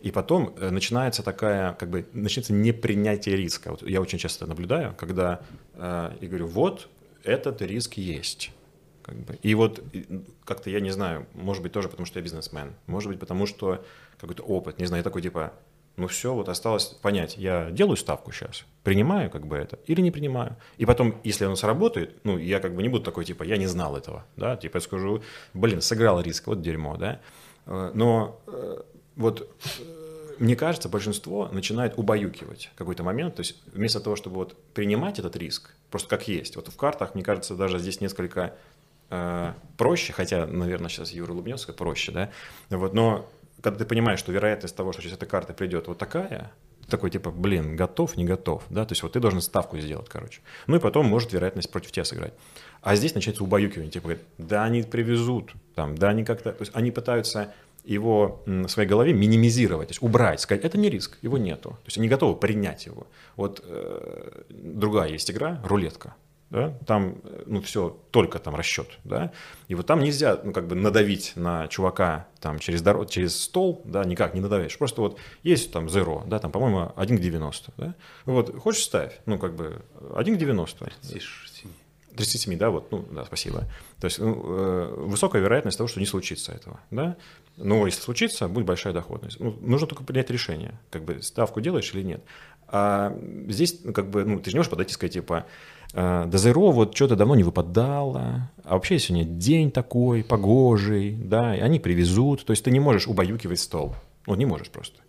И 0.04 0.12
потом 0.12 0.54
э, 0.58 0.70
начинается 0.70 1.24
такая, 1.24 1.74
как 1.76 1.90
бы, 1.90 2.06
начинается 2.12 2.52
непринятие 2.52 3.38
риска. 3.38 3.72
Вот 3.72 3.84
я 3.84 4.02
очень 4.02 4.18
часто 4.18 4.46
наблюдаю, 4.46 4.94
когда 4.98 5.40
э, 5.76 6.12
я 6.20 6.28
говорю, 6.28 6.48
вот 6.48 6.90
этот 7.24 7.62
риск 7.62 7.94
есть. 7.94 8.52
Как 9.02 9.16
бы. 9.16 9.40
И 9.42 9.56
вот 9.56 9.82
как-то 10.44 10.70
я 10.70 10.82
не 10.82 10.92
знаю, 10.92 11.26
может 11.34 11.64
быть 11.64 11.72
тоже 11.72 11.88
потому, 11.88 12.06
что 12.06 12.20
я 12.20 12.24
бизнесмен, 12.24 12.74
может 12.86 13.10
быть 13.10 13.20
потому, 13.20 13.46
что 13.46 13.86
какой-то 14.20 14.44
опыт, 14.44 14.78
не 14.78 14.86
знаю, 14.88 15.00
я 15.00 15.04
такой 15.06 15.22
типа, 15.22 15.54
ну 15.96 16.08
все, 16.08 16.34
вот 16.34 16.50
осталось 16.50 16.86
понять, 16.86 17.38
я 17.38 17.72
делаю 17.72 17.96
ставку 17.96 18.34
сейчас, 18.34 18.66
принимаю 18.84 19.30
как 19.30 19.48
бы 19.48 19.56
это 19.56 19.80
или 19.88 20.02
не 20.02 20.12
принимаю. 20.12 20.58
И 20.78 20.86
потом, 20.86 21.16
если 21.24 21.46
оно 21.46 21.56
сработает, 21.56 22.20
ну 22.26 22.38
я 22.38 22.60
как 22.60 22.76
бы 22.76 22.84
не 22.84 22.90
буду 22.90 23.06
такой 23.06 23.24
типа, 23.24 23.44
я 23.44 23.56
не 23.56 23.68
знал 23.68 23.96
этого, 23.96 24.26
да, 24.36 24.58
типа 24.58 24.78
я 24.78 24.82
скажу, 24.82 25.24
блин, 25.54 25.80
сыграл 25.82 26.20
риск, 26.20 26.48
вот 26.48 26.62
дерьмо, 26.62 26.98
да. 26.98 27.22
Э, 27.66 27.92
но 27.94 28.42
вот 29.16 29.50
э, 29.80 30.04
мне 30.40 30.56
кажется, 30.56 30.90
большинство 30.90 31.48
начинает 31.50 31.98
убаюкивать 31.98 32.72
какой-то 32.76 33.04
момент. 33.04 33.36
То 33.36 33.42
есть 33.42 33.62
вместо 33.72 34.00
того, 34.00 34.16
чтобы 34.16 34.38
вот 34.38 34.58
принимать 34.74 35.20
этот 35.20 35.36
риск, 35.36 35.74
просто 35.90 36.10
как 36.10 36.28
есть. 36.28 36.56
Вот 36.56 36.68
в 36.68 36.76
картах, 36.76 37.16
мне 37.16 37.24
кажется, 37.24 37.56
даже 37.56 37.80
здесь 37.80 38.02
несколько 38.02 38.56
э, 39.10 39.54
проще, 39.78 40.14
хотя, 40.14 40.46
наверное, 40.46 40.90
сейчас 40.90 41.12
Юра 41.12 41.32
улыбнется, 41.32 41.72
проще, 41.74 42.12
да. 42.12 42.32
Вот, 42.70 42.94
но 42.94 43.30
когда 43.62 43.80
ты 43.80 43.86
понимаешь, 43.86 44.20
что 44.20 44.32
вероятность 44.32 44.76
того, 44.76 44.92
что 44.92 45.02
сейчас 45.02 45.14
эта 45.14 45.26
карта 45.26 45.54
придет 45.54 45.88
вот 45.88 45.98
такая, 45.98 46.52
такой 46.90 47.10
типа, 47.10 47.32
блин, 47.32 47.76
готов, 47.76 48.18
не 48.18 48.26
готов, 48.26 48.64
да, 48.70 48.86
то 48.86 48.92
есть 48.92 49.04
вот 49.04 49.14
ты 49.14 49.20
должен 49.20 49.42
ставку 49.42 49.78
сделать, 49.78 50.10
короче. 50.10 50.42
Ну 50.68 50.76
и 50.76 50.80
потом 50.80 51.06
может 51.06 51.32
вероятность 51.32 51.72
против 51.72 51.92
тебя 51.92 52.04
сыграть. 52.04 52.34
А 52.82 52.96
здесь 52.96 53.16
начинается 53.16 53.44
убаюкивание, 53.44 53.90
типа, 53.90 54.18
да, 54.38 54.66
они 54.66 54.84
привезут, 54.84 55.54
там, 55.76 55.96
да, 55.98 56.10
они 56.10 56.26
как-то, 56.26 56.52
то 56.52 56.62
есть 56.62 56.76
они 56.76 56.92
пытаются 56.92 57.54
его 57.84 58.42
в 58.46 58.68
своей 58.68 58.88
голове 58.88 59.14
минимизировать, 59.14 59.90
то 59.90 59.92
есть 59.92 60.02
убрать, 60.02 60.40
сказать, 60.40 60.64
это 60.64 60.78
не 60.78 60.90
риск, 60.90 61.18
его 61.22 61.38
нету. 61.38 61.72
То 61.72 61.88
есть 61.88 61.98
они 61.98 62.08
готовы 62.08 62.36
принять 62.36 62.86
его. 62.86 63.08
Вот 63.36 63.62
э, 63.64 64.44
другая 64.50 65.10
есть 65.10 65.30
игра, 65.30 65.60
рулетка. 65.64 66.16
Да? 66.50 66.78
Там, 66.86 67.16
э, 67.24 67.44
ну, 67.48 67.62
все, 67.62 67.98
только 68.12 68.38
там 68.38 68.56
расчет, 68.56 68.88
да, 69.04 69.32
и 69.70 69.74
вот 69.74 69.88
там 69.88 70.02
нельзя, 70.02 70.40
ну, 70.44 70.54
как 70.54 70.68
бы 70.68 70.76
надавить 70.76 71.34
на 71.36 71.68
чувака 71.68 72.28
там 72.40 72.60
через, 72.60 72.84
дорог, 72.84 73.10
через 73.10 73.42
стол, 73.42 73.82
да, 73.86 74.04
никак 74.04 74.36
не 74.36 74.40
надавишь, 74.40 74.78
просто 74.78 75.02
вот 75.02 75.20
есть 75.42 75.72
там 75.72 75.88
zero, 75.88 76.22
да, 76.28 76.38
там, 76.38 76.52
по-моему, 76.52 76.92
1 76.96 77.18
к 77.18 77.20
90, 77.20 77.74
да, 77.76 77.96
вот, 78.26 78.56
хочешь 78.60 78.84
ставь, 78.84 79.20
ну, 79.26 79.40
как 79.40 79.56
бы 79.56 79.82
1 80.16 80.36
к 80.36 80.38
90. 80.38 80.92
37. 81.02 81.72
37, 82.16 82.58
да, 82.58 82.70
вот, 82.70 82.92
ну, 82.92 83.06
да, 83.12 83.26
спасибо. 83.26 83.66
То 84.00 84.06
есть 84.06 84.20
ну, 84.20 84.42
э, 84.46 84.94
высокая 84.98 85.42
вероятность 85.42 85.78
того, 85.78 85.88
что 85.88 86.00
не 86.00 86.06
случится 86.06 86.52
этого, 86.52 86.80
да. 86.92 87.18
Но 87.58 87.86
если 87.86 88.02
случится, 88.02 88.48
будет 88.48 88.66
большая 88.66 88.94
доходность. 88.94 89.40
Ну, 89.40 89.58
нужно 89.62 89.88
только 89.88 90.04
принять 90.04 90.30
решение, 90.30 90.80
как 90.90 91.04
бы 91.04 91.22
ставку 91.22 91.62
делаешь 91.62 91.92
или 91.94 92.04
нет. 92.04 92.24
А 92.68 93.16
здесь, 93.48 93.82
ну, 93.84 93.94
как 93.94 94.10
бы, 94.10 94.26
ну, 94.26 94.40
ты 94.40 94.50
же 94.50 94.56
не 94.56 94.60
можешь 94.60 94.72
подойти 94.72 94.92
и 94.92 94.94
сказать, 94.94 95.14
типа, 95.14 95.46
«Э, 95.94 96.26
до 96.26 96.38
зеро 96.38 96.72
вот 96.72 96.96
что-то 96.96 97.16
давно 97.16 97.36
не 97.36 97.44
выпадало, 97.44 98.50
а 98.64 98.74
вообще 98.74 98.98
сегодня 98.98 99.26
день 99.26 99.72
такой, 99.72 100.24
погожий, 100.24 101.12
да, 101.12 101.56
и 101.56 101.60
они 101.60 101.80
привезут. 101.80 102.46
То 102.46 102.52
есть 102.52 102.64
ты 102.64 102.72
не 102.72 102.80
можешь 102.80 103.08
убаюкивать 103.08 103.60
стол. 103.60 103.96
Ну, 104.26 104.36
не 104.36 104.46
можешь 104.46 104.70
просто. 104.70 105.02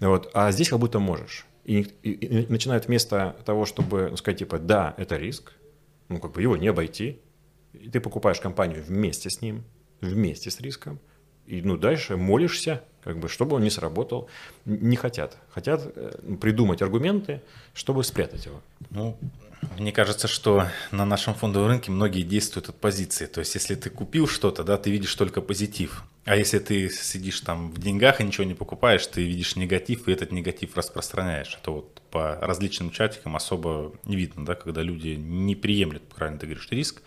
Вот. 0.00 0.30
А 0.34 0.50
здесь 0.50 0.68
как 0.68 0.80
будто 0.80 0.98
можешь. 0.98 1.46
И, 1.64 1.86
и, 2.02 2.10
и 2.10 2.46
начинают 2.50 2.86
вместо 2.86 3.36
того, 3.44 3.64
чтобы 3.64 4.08
ну, 4.10 4.16
сказать, 4.16 4.40
типа, 4.40 4.58
да, 4.58 4.94
это 4.96 5.16
риск, 5.16 5.52
ну, 6.08 6.18
как 6.20 6.32
бы 6.32 6.42
его 6.42 6.56
не 6.56 6.68
обойти. 6.68 7.20
И 7.72 7.88
ты 7.88 8.00
покупаешь 8.00 8.40
компанию 8.40 8.82
вместе 8.82 9.30
с 9.30 9.40
ним, 9.42 9.64
вместе 10.00 10.50
с 10.50 10.60
риском, 10.60 11.00
и 11.46 11.60
ну, 11.60 11.76
дальше 11.76 12.16
молишься, 12.16 12.82
как 13.02 13.18
бы, 13.18 13.28
чтобы 13.28 13.56
он 13.56 13.62
не 13.62 13.70
сработал. 13.70 14.28
Не 14.64 14.96
хотят. 14.96 15.36
Хотят 15.50 15.92
э, 15.94 16.36
придумать 16.40 16.80
аргументы, 16.80 17.42
чтобы 17.74 18.02
спрятать 18.02 18.46
его. 18.46 18.62
Ну, 18.90 19.18
мне 19.78 19.92
кажется, 19.92 20.26
что 20.26 20.66
на 20.90 21.04
нашем 21.04 21.34
фондовом 21.34 21.68
рынке 21.68 21.90
многие 21.90 22.22
действуют 22.22 22.70
от 22.70 22.76
позиции. 22.76 23.26
То 23.26 23.40
есть, 23.40 23.54
если 23.54 23.74
ты 23.74 23.90
купил 23.90 24.26
что-то, 24.26 24.64
да, 24.64 24.78
ты 24.78 24.90
видишь 24.90 25.14
только 25.14 25.42
позитив. 25.42 26.04
А 26.24 26.36
если 26.36 26.58
ты 26.58 26.88
сидишь 26.88 27.40
там 27.40 27.70
в 27.70 27.78
деньгах 27.78 28.20
и 28.20 28.24
ничего 28.24 28.44
не 28.44 28.54
покупаешь, 28.54 29.06
ты 29.06 29.22
видишь 29.22 29.56
негатив, 29.56 30.08
и 30.08 30.12
этот 30.12 30.32
негатив 30.32 30.76
распространяешь. 30.76 31.58
Это 31.60 31.70
вот 31.70 32.00
по 32.10 32.38
различным 32.40 32.90
чатикам 32.90 33.36
особо 33.36 33.92
не 34.04 34.16
видно, 34.16 34.46
да, 34.46 34.54
когда 34.54 34.82
люди 34.82 35.08
не 35.08 35.54
приемлют, 35.54 36.02
правильно 36.08 36.38
ты 36.38 36.46
говоришь, 36.46 36.68
риск. 36.70 37.02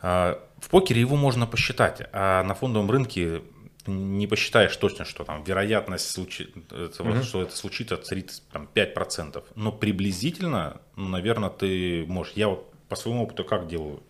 А, 0.00 0.40
в 0.60 0.68
покере 0.68 1.00
его 1.00 1.16
можно 1.16 1.46
посчитать, 1.46 2.02
а 2.12 2.44
на 2.44 2.54
фондовом 2.54 2.90
рынке 2.90 3.42
не 3.86 4.28
посчитаешь 4.28 4.76
точно, 4.76 5.04
что 5.04 5.24
там 5.24 5.42
вероятность, 5.42 6.08
случи... 6.08 6.48
mm-hmm. 6.70 7.22
что 7.24 7.42
это 7.42 7.56
случится, 7.56 7.96
царит 7.96 8.42
там, 8.52 8.68
5%. 8.72 9.42
Но 9.56 9.72
приблизительно, 9.72 10.80
ну, 10.94 11.08
наверное, 11.08 11.50
ты 11.50 12.04
можешь. 12.06 12.34
Я 12.34 12.48
вот 12.48 12.72
по 12.88 12.94
своему 12.94 13.24
опыту 13.24 13.44
как 13.44 13.66
делаю? 13.66 14.00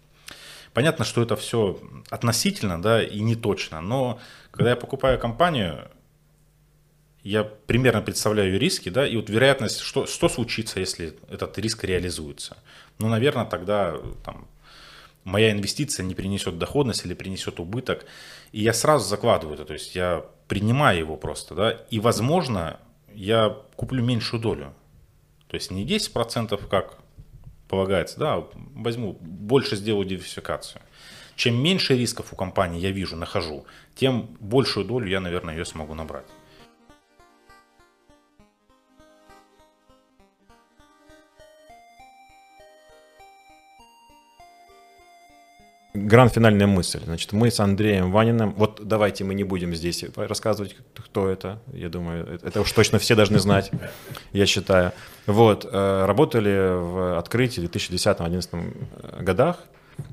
Понятно, 0.74 1.04
что 1.04 1.22
это 1.22 1.36
все 1.36 1.78
относительно, 2.08 2.80
да, 2.80 3.02
и 3.02 3.20
не 3.20 3.36
точно, 3.36 3.80
но 3.80 4.18
когда 4.50 4.70
я 4.70 4.76
покупаю 4.76 5.18
компанию, 5.18 5.90
я 7.22 7.44
примерно 7.44 8.00
представляю 8.00 8.58
риски, 8.58 8.88
да, 8.88 9.06
и 9.06 9.16
вот 9.16 9.28
вероятность, 9.28 9.80
что, 9.80 10.06
что 10.06 10.28
случится, 10.28 10.80
если 10.80 11.14
этот 11.28 11.58
риск 11.58 11.84
реализуется. 11.84 12.56
Ну, 12.98 13.08
наверное, 13.08 13.44
тогда 13.44 13.96
там, 14.24 14.48
моя 15.24 15.52
инвестиция 15.52 16.04
не 16.04 16.14
принесет 16.14 16.58
доходность 16.58 17.04
или 17.04 17.14
принесет 17.14 17.60
убыток. 17.60 18.06
И 18.50 18.62
я 18.62 18.72
сразу 18.72 19.08
закладываю 19.08 19.54
это, 19.54 19.64
то 19.64 19.72
есть 19.72 19.94
я 19.94 20.24
принимаю 20.48 20.98
его 20.98 21.16
просто, 21.16 21.54
да, 21.54 21.70
и, 21.90 22.00
возможно, 22.00 22.80
я 23.14 23.56
куплю 23.76 24.02
меньшую 24.02 24.40
долю. 24.40 24.74
То 25.48 25.54
есть 25.54 25.70
не 25.70 25.86
10%, 25.86 26.68
как 26.68 26.98
полагается, 27.72 28.20
да, 28.20 28.44
возьму, 28.74 29.16
больше 29.22 29.76
сделаю 29.76 30.04
диверсификацию. 30.04 30.82
Чем 31.36 31.54
меньше 31.54 31.96
рисков 31.96 32.30
у 32.30 32.36
компании 32.36 32.78
я 32.78 32.90
вижу, 32.90 33.16
нахожу, 33.16 33.64
тем 33.94 34.36
большую 34.40 34.84
долю 34.84 35.08
я, 35.08 35.20
наверное, 35.20 35.56
ее 35.56 35.64
смогу 35.64 35.94
набрать. 35.94 36.26
Гранд-финальная 45.94 46.66
мысль. 46.66 47.00
Значит, 47.04 47.32
мы 47.32 47.50
с 47.50 47.60
Андреем 47.60 48.12
Ваниным, 48.12 48.54
вот 48.54 48.80
давайте 48.82 49.24
мы 49.24 49.34
не 49.34 49.44
будем 49.44 49.74
здесь 49.74 50.04
рассказывать, 50.16 50.74
кто 50.94 51.28
это. 51.28 51.60
Я 51.74 51.90
думаю, 51.90 52.40
это 52.42 52.62
уж 52.62 52.72
точно 52.72 52.98
все 52.98 53.14
должны 53.14 53.38
знать, 53.38 53.70
я 54.32 54.46
считаю. 54.46 54.92
Вот, 55.26 55.68
э, 55.70 56.04
работали 56.06 56.78
в 56.80 57.18
открытии 57.18 57.60
в 57.60 57.64
2010-2011 57.64 58.48
э, 58.92 59.22
годах, 59.22 59.58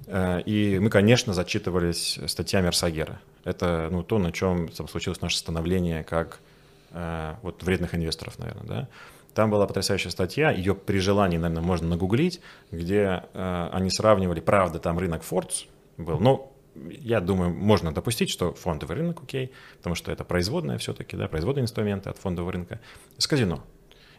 э, 0.08 0.42
и 0.42 0.80
мы, 0.80 0.90
конечно, 0.90 1.34
зачитывались 1.34 2.20
статьями 2.28 2.68
Арсагера. 2.68 3.22
Это 3.46 3.88
ну, 3.90 4.04
то, 4.04 4.20
на 4.20 4.34
чем 4.34 4.70
случилось 4.74 5.22
наше 5.22 5.38
становление 5.38 6.04
как 6.04 6.40
вот, 7.44 7.62
вредных 7.62 7.94
инвесторов, 7.94 8.40
наверное, 8.40 8.66
да. 8.66 8.88
Там 9.40 9.52
была 9.52 9.68
потрясающая 9.68 10.12
статья, 10.12 10.52
ее 10.52 10.76
при 10.76 11.00
желании, 11.00 11.38
наверное, 11.38 11.64
можно 11.64 11.88
нагуглить, 11.88 12.42
где 12.72 13.24
э, 13.34 13.70
они 13.72 13.90
сравнивали, 13.90 14.42
правда, 14.42 14.80
там 14.80 15.00
рынок 15.00 15.24
Фордс 15.24 15.64
был, 15.96 16.20
но 16.20 16.52
я 16.76 17.22
думаю, 17.22 17.52
можно 17.52 17.94
допустить, 17.94 18.30
что 18.30 18.54
фондовый 18.54 18.98
рынок, 18.98 19.24
окей, 19.24 19.54
потому 19.78 19.96
что 19.96 20.12
это 20.12 20.26
производная 20.26 20.78
все-таки, 20.78 21.16
да, 21.16 21.30
производные 21.30 21.64
инструменты 21.64 22.10
от 22.10 22.18
фондового 22.18 22.52
рынка, 22.52 22.82
с 23.18 23.28
казино. 23.28 23.64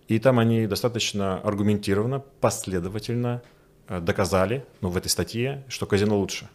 И 0.08 0.18
там 0.18 0.38
они 0.38 0.66
достаточно 0.66 1.38
аргументированно, 1.40 2.20
последовательно 2.40 3.42
э, 3.88 4.00
доказали, 4.00 4.64
ну, 4.80 4.88
в 4.88 4.96
этой 4.96 5.08
статье, 5.08 5.66
что 5.68 5.84
казино 5.84 6.18
лучше. 6.18 6.48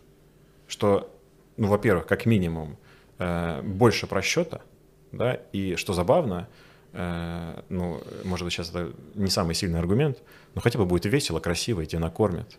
Что, 0.68 1.16
ну, 1.55 1.68
во-первых, 1.68 2.07
как 2.07 2.26
минимум, 2.26 2.80
э, 3.20 3.61
больше 3.61 4.07
просчета, 4.07 4.63
да, 5.11 5.36
и 5.53 5.76
что 5.76 5.93
забавно, 5.93 6.47
ну, 7.69 8.01
может 8.23 8.45
быть, 8.45 8.53
сейчас 8.53 8.69
это 8.69 8.93
не 9.15 9.29
самый 9.29 9.53
сильный 9.53 9.79
аргумент, 9.79 10.19
но 10.53 10.61
хотя 10.61 10.79
бы 10.79 10.85
будет 10.85 11.05
весело, 11.05 11.39
красиво, 11.39 11.81
и 11.81 11.85
тебя 11.85 11.99
накормят. 11.99 12.57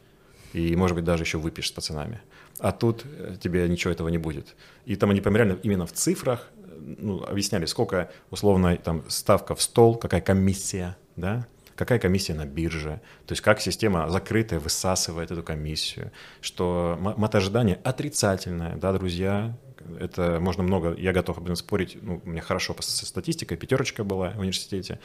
И, 0.52 0.76
может 0.76 0.94
быть, 0.94 1.04
даже 1.04 1.22
еще 1.22 1.38
выпьешь 1.38 1.68
с 1.68 1.72
пацанами. 1.72 2.20
А 2.58 2.72
тут 2.72 3.04
э, 3.04 3.36
тебе 3.40 3.68
ничего 3.68 3.92
этого 3.92 4.08
не 4.08 4.18
будет. 4.18 4.54
И 4.86 4.96
там 4.96 5.10
они 5.10 5.20
прям 5.20 5.36
реально 5.36 5.58
именно 5.62 5.86
в 5.86 5.92
цифрах 5.92 6.50
ну, 6.78 7.22
объясняли, 7.24 7.66
сколько 7.66 8.10
условно 8.30 8.76
там 8.76 9.04
ставка 9.08 9.54
в 9.54 9.62
стол, 9.62 9.96
какая 9.96 10.20
комиссия, 10.20 10.96
да, 11.16 11.46
какая 11.74 11.98
комиссия 11.98 12.34
на 12.34 12.46
бирже, 12.46 13.00
то 13.26 13.32
есть 13.32 13.42
как 13.42 13.60
система 13.60 14.08
закрытая 14.08 14.60
высасывает 14.60 15.30
эту 15.30 15.42
комиссию, 15.42 16.10
что 16.40 16.98
мат 16.98 17.34
ожидания 17.34 17.78
отрицательное, 17.84 18.76
да, 18.76 18.92
друзья, 18.92 19.56
это 19.98 20.38
можно 20.40 20.62
много, 20.62 20.94
я 20.94 21.12
готов 21.12 21.38
об 21.38 21.54
спорить, 21.54 21.98
ну, 22.00 22.20
у 22.24 22.28
меня 22.28 22.42
хорошо 22.42 22.74
со 22.80 23.06
статистикой, 23.06 23.56
пятерочка 23.56 24.04
была 24.04 24.30
в 24.30 24.40
университете, 24.40 25.00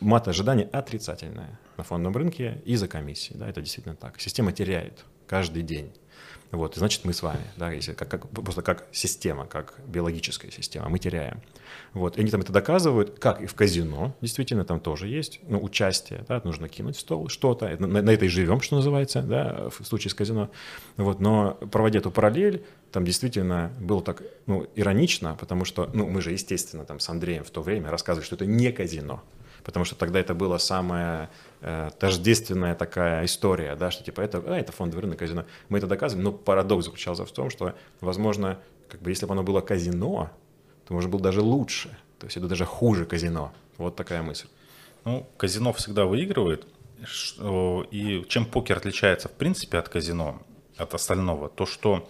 мат 0.00 0.28
ожидания 0.28 0.64
отрицательное 0.64 1.58
на 1.76 1.84
фондовом 1.84 2.16
рынке 2.16 2.62
из-за 2.64 2.88
комиссии, 2.88 3.34
да, 3.34 3.48
это 3.48 3.60
действительно 3.60 3.96
так. 3.96 4.20
Система 4.20 4.52
теряет 4.52 5.04
каждый 5.26 5.62
день. 5.62 5.92
Вот, 6.52 6.76
и 6.76 6.78
значит, 6.78 7.04
мы 7.04 7.12
с 7.12 7.22
вами, 7.22 7.42
да, 7.56 7.72
если 7.72 7.92
как, 7.92 8.08
как, 8.08 8.28
просто 8.28 8.62
как 8.62 8.86
система, 8.92 9.46
как 9.46 9.74
биологическая 9.86 10.50
система, 10.50 10.88
мы 10.88 10.98
теряем. 10.98 11.40
Вот, 11.92 12.16
и 12.16 12.20
они 12.20 12.30
там 12.30 12.40
это 12.40 12.52
доказывают, 12.52 13.18
как 13.18 13.40
и 13.40 13.46
в 13.46 13.54
казино, 13.54 14.14
действительно, 14.20 14.64
там 14.64 14.80
тоже 14.80 15.08
есть, 15.08 15.40
ну, 15.48 15.62
участие, 15.62 16.24
да, 16.28 16.40
нужно 16.44 16.68
кинуть 16.68 16.96
в 16.96 17.00
стол 17.00 17.28
что-то, 17.28 17.76
на, 17.78 18.02
на 18.02 18.10
этой 18.10 18.28
живем, 18.28 18.60
что 18.60 18.76
называется, 18.76 19.22
да, 19.22 19.68
в 19.70 19.84
случае 19.84 20.10
с 20.10 20.14
казино, 20.14 20.50
вот, 20.96 21.20
но 21.20 21.54
проводя 21.72 21.98
эту 21.98 22.10
параллель, 22.10 22.64
там 22.92 23.04
действительно 23.04 23.72
было 23.80 24.00
так, 24.02 24.22
ну, 24.46 24.66
иронично, 24.76 25.36
потому 25.38 25.64
что, 25.64 25.90
ну, 25.92 26.06
мы 26.06 26.22
же, 26.22 26.32
естественно, 26.32 26.84
там 26.84 27.00
с 27.00 27.08
Андреем 27.08 27.44
в 27.44 27.50
то 27.50 27.60
время 27.60 27.90
рассказывали, 27.90 28.24
что 28.24 28.36
это 28.36 28.46
не 28.46 28.70
казино, 28.70 29.22
потому 29.66 29.84
что 29.84 29.96
тогда 29.96 30.20
это 30.20 30.32
было 30.32 30.58
самое 30.58 31.28
э, 31.60 31.90
тождественная 31.98 32.76
такая 32.76 33.24
история, 33.24 33.74
да, 33.74 33.90
что 33.90 34.04
типа 34.04 34.20
это, 34.20 34.38
а, 34.46 34.56
это 34.56 34.70
фондовый 34.70 35.02
рынок, 35.02 35.18
казино. 35.18 35.44
Мы 35.68 35.78
это 35.78 35.88
доказываем, 35.88 36.24
но 36.24 36.32
парадокс 36.32 36.84
заключался 36.84 37.26
в 37.26 37.32
том, 37.32 37.50
что, 37.50 37.74
возможно, 38.00 38.60
как 38.88 39.02
бы 39.02 39.10
если 39.10 39.26
бы 39.26 39.32
оно 39.32 39.42
было 39.42 39.60
казино, 39.60 40.30
то, 40.86 40.94
может, 40.94 41.10
было 41.10 41.20
даже 41.20 41.40
лучше, 41.40 41.88
то 42.20 42.26
есть 42.26 42.36
это 42.36 42.46
даже 42.46 42.64
хуже 42.64 43.06
казино. 43.06 43.52
Вот 43.76 43.96
такая 43.96 44.22
мысль. 44.22 44.46
Ну, 45.04 45.28
казино 45.36 45.72
всегда 45.72 46.04
выигрывает, 46.04 46.64
и 47.90 48.24
чем 48.28 48.46
покер 48.46 48.76
отличается 48.76 49.28
в 49.28 49.32
принципе 49.32 49.78
от 49.78 49.88
казино, 49.88 50.40
от 50.76 50.94
остального, 50.94 51.48
то 51.48 51.66
что 51.66 52.08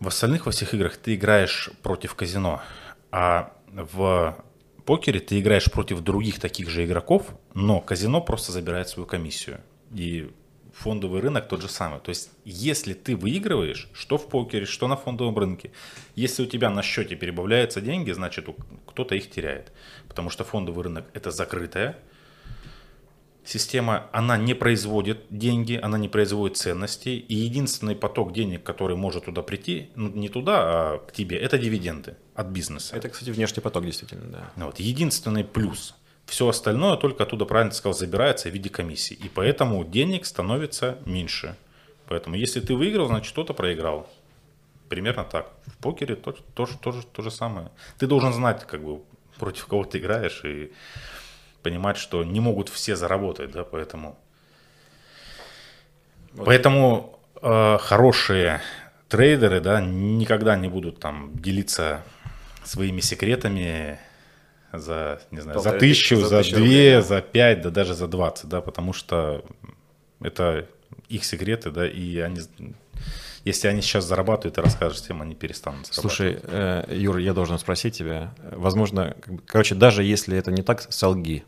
в 0.00 0.06
остальных 0.06 0.44
во 0.44 0.52
всех 0.52 0.74
играх 0.74 0.98
ты 0.98 1.14
играешь 1.14 1.70
против 1.82 2.14
казино, 2.14 2.60
а 3.10 3.54
в 3.68 4.36
покере 4.84 5.20
ты 5.20 5.40
играешь 5.40 5.70
против 5.70 6.00
других 6.00 6.40
таких 6.40 6.68
же 6.68 6.84
игроков, 6.84 7.26
но 7.54 7.80
казино 7.80 8.20
просто 8.20 8.52
забирает 8.52 8.88
свою 8.88 9.06
комиссию. 9.06 9.60
И 9.94 10.30
фондовый 10.72 11.20
рынок 11.20 11.48
тот 11.48 11.62
же 11.62 11.68
самый. 11.68 12.00
То 12.00 12.08
есть, 12.10 12.30
если 12.44 12.94
ты 12.94 13.16
выигрываешь, 13.16 13.88
что 13.92 14.18
в 14.18 14.28
покере, 14.28 14.66
что 14.66 14.88
на 14.88 14.96
фондовом 14.96 15.38
рынке, 15.38 15.70
если 16.14 16.42
у 16.42 16.46
тебя 16.46 16.70
на 16.70 16.82
счете 16.82 17.16
перебавляются 17.16 17.80
деньги, 17.80 18.10
значит, 18.12 18.48
кто-то 18.86 19.14
их 19.14 19.30
теряет. 19.30 19.72
Потому 20.08 20.30
что 20.30 20.44
фондовый 20.44 20.84
рынок– 20.84 21.06
это 21.14 21.30
закрытая 21.30 21.98
система, 23.44 24.08
она 24.12 24.36
не 24.36 24.54
производит 24.54 25.24
деньги, 25.30 25.78
она 25.82 25.98
не 25.98 26.08
производит 26.08 26.56
ценности, 26.56 27.08
и 27.10 27.34
единственный 27.34 27.96
поток 27.96 28.32
денег, 28.32 28.62
который 28.62 28.96
может 28.96 29.24
туда 29.24 29.42
прийти, 29.42 29.90
ну, 29.96 30.08
не 30.08 30.28
туда, 30.28 30.54
а 30.60 30.98
к 30.98 31.12
тебе, 31.12 31.38
это 31.38 31.58
дивиденды 31.58 32.16
от 32.34 32.46
бизнеса. 32.48 32.96
Это, 32.96 33.08
кстати, 33.08 33.30
внешний 33.30 33.62
поток, 33.62 33.84
действительно, 33.84 34.30
да. 34.30 34.64
Вот. 34.64 34.78
Единственный 34.80 35.44
плюс. 35.44 35.94
Все 36.26 36.48
остальное 36.48 36.96
только 36.96 37.24
оттуда, 37.24 37.44
правильно 37.44 37.72
сказал, 37.72 37.94
забирается 37.94 38.48
в 38.48 38.52
виде 38.52 38.70
комиссии. 38.70 39.14
И 39.14 39.28
поэтому 39.28 39.84
денег 39.84 40.24
становится 40.24 40.98
меньше. 41.04 41.56
Поэтому 42.06 42.36
если 42.36 42.60
ты 42.60 42.74
выиграл, 42.74 43.08
значит 43.08 43.32
кто-то 43.32 43.54
проиграл. 43.54 44.08
Примерно 44.88 45.24
так. 45.24 45.50
В 45.66 45.76
покере 45.78 46.16
то, 46.16 46.32
тоже, 46.54 46.78
тоже 46.78 47.02
то 47.12 47.22
же 47.22 47.30
самое. 47.30 47.70
Ты 47.98 48.06
должен 48.06 48.32
знать, 48.32 48.66
как 48.66 48.84
бы, 48.84 49.00
против 49.38 49.66
кого 49.66 49.84
ты 49.84 49.98
играешь, 49.98 50.42
и 50.44 50.72
понимать, 51.62 51.96
что 51.96 52.24
не 52.24 52.40
могут 52.40 52.68
все 52.68 52.96
заработать, 52.96 53.50
да, 53.52 53.64
поэтому... 53.64 54.18
Вот. 56.32 56.46
Поэтому 56.46 57.18
э, 57.42 57.78
хорошие 57.78 58.60
трейдеры, 59.08 59.60
да, 59.60 59.80
никогда 59.80 60.56
не 60.56 60.68
будут 60.68 60.98
там 60.98 61.32
делиться 61.34 62.02
своими 62.64 63.00
секретами 63.00 63.98
за, 64.72 65.20
не 65.30 65.40
знаю, 65.40 65.60
за 65.60 65.72
тысячу, 65.72 66.16
за, 66.16 66.42
за 66.42 66.56
две, 66.56 66.96
рублей. 66.96 67.02
за 67.02 67.20
пять, 67.20 67.60
да 67.60 67.70
даже 67.70 67.92
за 67.92 68.08
двадцать, 68.08 68.48
да, 68.48 68.62
потому 68.62 68.94
что 68.94 69.44
это 70.22 70.66
их 71.08 71.24
секреты, 71.24 71.70
да, 71.70 71.86
и 71.86 72.18
они, 72.20 72.40
если 73.44 73.68
они 73.68 73.82
сейчас 73.82 74.04
зарабатывают 74.04 74.56
и 74.56 74.60
расскажешь 74.62 75.00
всем, 75.02 75.20
они 75.20 75.34
перестанут 75.34 75.88
зарабатывать. 75.88 76.16
Слушай, 76.16 76.40
э, 76.44 76.96
Юр, 76.96 77.18
я 77.18 77.34
должен 77.34 77.58
спросить 77.58 77.98
тебя, 77.98 78.32
возможно, 78.38 79.14
короче, 79.46 79.74
даже 79.74 80.02
если 80.02 80.38
это 80.38 80.50
не 80.50 80.62
так, 80.62 80.90
солги. 80.90 81.44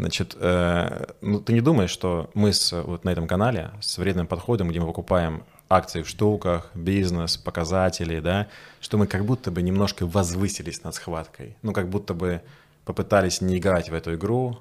Значит, 0.00 0.34
э, 0.40 1.12
ну, 1.20 1.40
ты 1.40 1.52
не 1.52 1.60
думаешь, 1.60 1.90
что 1.90 2.30
мы 2.32 2.54
с, 2.54 2.72
вот 2.72 3.04
на 3.04 3.10
этом 3.10 3.28
канале 3.28 3.70
с 3.82 3.98
вредным 3.98 4.26
подходом, 4.26 4.70
где 4.70 4.80
мы 4.80 4.86
покупаем 4.86 5.44
акции 5.68 6.02
в 6.02 6.08
штуках, 6.08 6.70
бизнес, 6.74 7.36
показатели, 7.36 8.18
да, 8.20 8.48
что 8.80 8.96
мы 8.96 9.06
как 9.06 9.26
будто 9.26 9.50
бы 9.50 9.60
немножко 9.60 10.06
возвысились 10.06 10.82
над 10.84 10.94
схваткой. 10.94 11.54
Ну, 11.60 11.74
как 11.74 11.90
будто 11.90 12.14
бы 12.14 12.40
попытались 12.86 13.42
не 13.42 13.58
играть 13.58 13.90
в 13.90 13.94
эту 13.94 14.14
игру, 14.14 14.60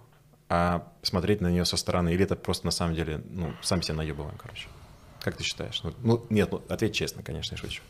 а 0.49 0.85
смотреть 1.03 1.39
на 1.39 1.47
нее 1.47 1.63
со 1.63 1.77
стороны. 1.77 2.09
Или 2.09 2.25
это 2.25 2.35
просто 2.35 2.65
на 2.65 2.71
самом 2.71 2.95
деле, 2.95 3.21
ну, 3.29 3.53
сам 3.61 3.81
себя 3.81 3.95
наебываем, 3.95 4.37
короче. 4.37 4.67
Как 5.21 5.37
ты 5.37 5.43
считаешь? 5.43 5.81
Ну, 5.83 5.93
ну 6.03 6.25
нет, 6.29 6.51
ну, 6.51 6.61
ответь 6.67 6.95
честно, 6.95 7.23
конечно, 7.23 7.55
я 7.55 7.57
шучу. 7.57 7.81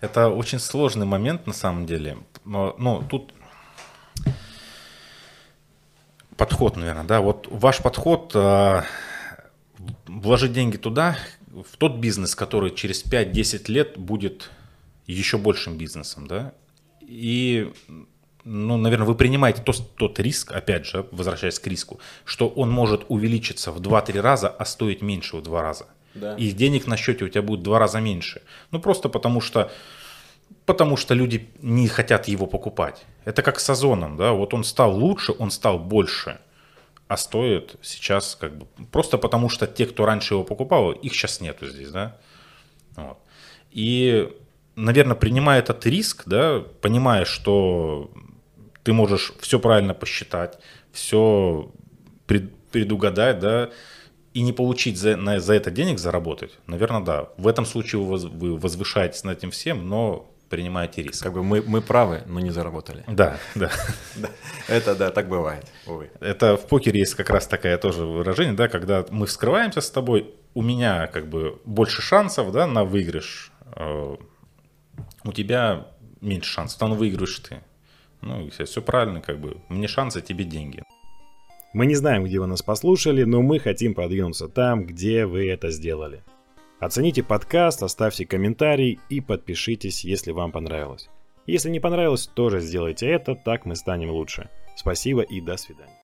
Это 0.00 0.28
очень 0.28 0.58
сложный 0.58 1.04
момент 1.04 1.46
на 1.46 1.52
самом 1.52 1.84
деле. 1.84 2.16
Но, 2.46 2.74
ну, 2.78 3.02
тут 3.02 3.34
подход, 6.36 6.76
наверное, 6.76 7.04
да. 7.04 7.20
Вот 7.20 7.48
ваш 7.50 7.78
подход 7.78 8.32
э, 8.34 8.82
вложить 10.06 10.52
деньги 10.52 10.76
туда, 10.76 11.16
в 11.48 11.76
тот 11.76 11.96
бизнес, 11.96 12.34
который 12.34 12.70
через 12.70 13.04
5-10 13.04 13.70
лет 13.70 13.98
будет 13.98 14.50
еще 15.06 15.38
большим 15.38 15.76
бизнесом, 15.76 16.26
да, 16.26 16.52
и, 17.06 17.72
ну, 18.44 18.76
наверное, 18.76 19.06
вы 19.06 19.14
принимаете 19.14 19.62
тот, 19.62 19.96
тот 19.96 20.18
риск, 20.20 20.52
опять 20.52 20.86
же, 20.86 21.06
возвращаясь 21.12 21.58
к 21.58 21.66
риску, 21.66 22.00
что 22.24 22.48
он 22.48 22.70
может 22.70 23.04
увеличиться 23.08 23.70
в 23.72 23.80
2-3 23.80 24.20
раза, 24.20 24.48
а 24.48 24.64
стоить 24.64 25.02
меньше 25.02 25.36
в 25.36 25.42
2 25.42 25.62
раза. 25.62 25.86
Да. 26.14 26.36
И 26.36 26.50
денег 26.52 26.86
на 26.86 26.96
счете 26.96 27.24
у 27.24 27.28
тебя 27.28 27.42
будет 27.42 27.60
в 27.60 27.64
2 27.64 27.78
раза 27.78 28.00
меньше. 28.00 28.42
Ну, 28.70 28.80
просто 28.80 29.08
потому 29.08 29.40
что, 29.40 29.70
потому 30.66 30.96
что 30.96 31.14
люди 31.14 31.48
не 31.60 31.88
хотят 31.88 32.28
его 32.28 32.46
покупать. 32.46 33.04
Это 33.24 33.42
как 33.42 33.60
с 33.60 33.70
озоном, 33.70 34.16
да, 34.16 34.32
вот 34.32 34.54
он 34.54 34.64
стал 34.64 34.96
лучше, 34.96 35.32
он 35.38 35.50
стал 35.50 35.78
больше– 35.78 36.38
а 37.06 37.16
стоит 37.16 37.76
сейчас 37.82 38.34
как 38.34 38.56
бы 38.56 38.66
просто 38.90 39.18
потому, 39.18 39.48
что 39.48 39.66
те, 39.66 39.86
кто 39.86 40.06
раньше 40.06 40.34
его 40.34 40.44
покупал, 40.44 40.92
их 40.92 41.14
сейчас 41.14 41.40
нету 41.40 41.66
здесь, 41.66 41.90
да. 41.90 42.16
Вот. 42.96 43.18
И, 43.70 44.32
наверное, 44.74 45.16
принимая 45.16 45.58
этот 45.58 45.84
риск, 45.86 46.22
да, 46.26 46.64
понимая, 46.80 47.24
что 47.24 48.10
ты 48.82 48.92
можешь 48.92 49.32
все 49.40 49.58
правильно 49.58 49.94
посчитать, 49.94 50.58
все 50.92 51.70
пред, 52.26 52.54
предугадать, 52.72 53.38
да, 53.38 53.70
и 54.32 54.40
не 54.40 54.52
получить 54.52 54.98
за, 54.98 55.16
на, 55.16 55.40
за 55.40 55.54
это 55.54 55.70
денег 55.70 55.98
заработать, 55.98 56.58
наверное, 56.66 57.02
да. 57.02 57.28
В 57.36 57.46
этом 57.46 57.66
случае 57.66 58.00
вы, 58.00 58.16
вы 58.16 58.58
возвышаетесь 58.58 59.24
над 59.24 59.38
этим 59.38 59.50
всем, 59.50 59.88
но 59.88 60.30
принимаете 60.48 61.02
риск. 61.02 61.22
Как 61.22 61.32
бы 61.32 61.42
мы, 61.42 61.62
мы 61.62 61.80
правы, 61.80 62.22
но 62.26 62.40
не 62.40 62.50
заработали. 62.50 63.04
Да, 63.06 63.38
да. 63.54 63.70
Это 64.68 64.94
да, 64.94 65.10
так 65.10 65.28
бывает. 65.28 65.66
Это 66.20 66.56
в 66.56 66.66
покере 66.66 67.00
есть 67.00 67.14
как 67.14 67.30
раз 67.30 67.46
такое 67.46 67.76
тоже 67.78 68.04
выражение, 68.04 68.54
да, 68.54 68.68
когда 68.68 69.04
мы 69.10 69.26
вскрываемся 69.26 69.80
с 69.80 69.90
тобой, 69.90 70.34
у 70.54 70.62
меня 70.62 71.06
как 71.08 71.28
бы 71.28 71.60
больше 71.64 72.02
шансов, 72.02 72.52
да, 72.52 72.66
на 72.66 72.84
выигрыш, 72.84 73.52
э, 73.76 74.16
у 75.24 75.32
тебя 75.32 75.86
меньше 76.20 76.50
шансов, 76.50 76.78
там 76.78 76.94
выигрываешь 76.94 77.38
ты. 77.40 77.60
Ну, 78.20 78.48
все 78.48 78.80
правильно, 78.80 79.20
как 79.20 79.38
бы, 79.38 79.58
мне 79.68 79.86
шансы, 79.86 80.22
тебе 80.22 80.44
деньги. 80.44 80.82
Мы 81.74 81.86
не 81.86 81.96
знаем, 81.96 82.24
где 82.24 82.38
вы 82.38 82.46
нас 82.46 82.62
послушали, 82.62 83.24
но 83.24 83.42
мы 83.42 83.58
хотим 83.58 83.94
продвинуться 83.94 84.48
там, 84.48 84.86
где 84.86 85.26
вы 85.26 85.50
это 85.50 85.70
сделали. 85.70 86.22
Оцените 86.80 87.22
подкаст, 87.22 87.82
оставьте 87.82 88.26
комментарий 88.26 88.98
и 89.08 89.20
подпишитесь, 89.20 90.04
если 90.04 90.32
вам 90.32 90.52
понравилось. 90.52 91.08
Если 91.46 91.70
не 91.70 91.80
понравилось, 91.80 92.26
тоже 92.26 92.60
сделайте 92.60 93.06
это, 93.06 93.34
так 93.34 93.64
мы 93.64 93.76
станем 93.76 94.10
лучше. 94.10 94.50
Спасибо 94.76 95.22
и 95.22 95.40
до 95.40 95.56
свидания. 95.56 96.00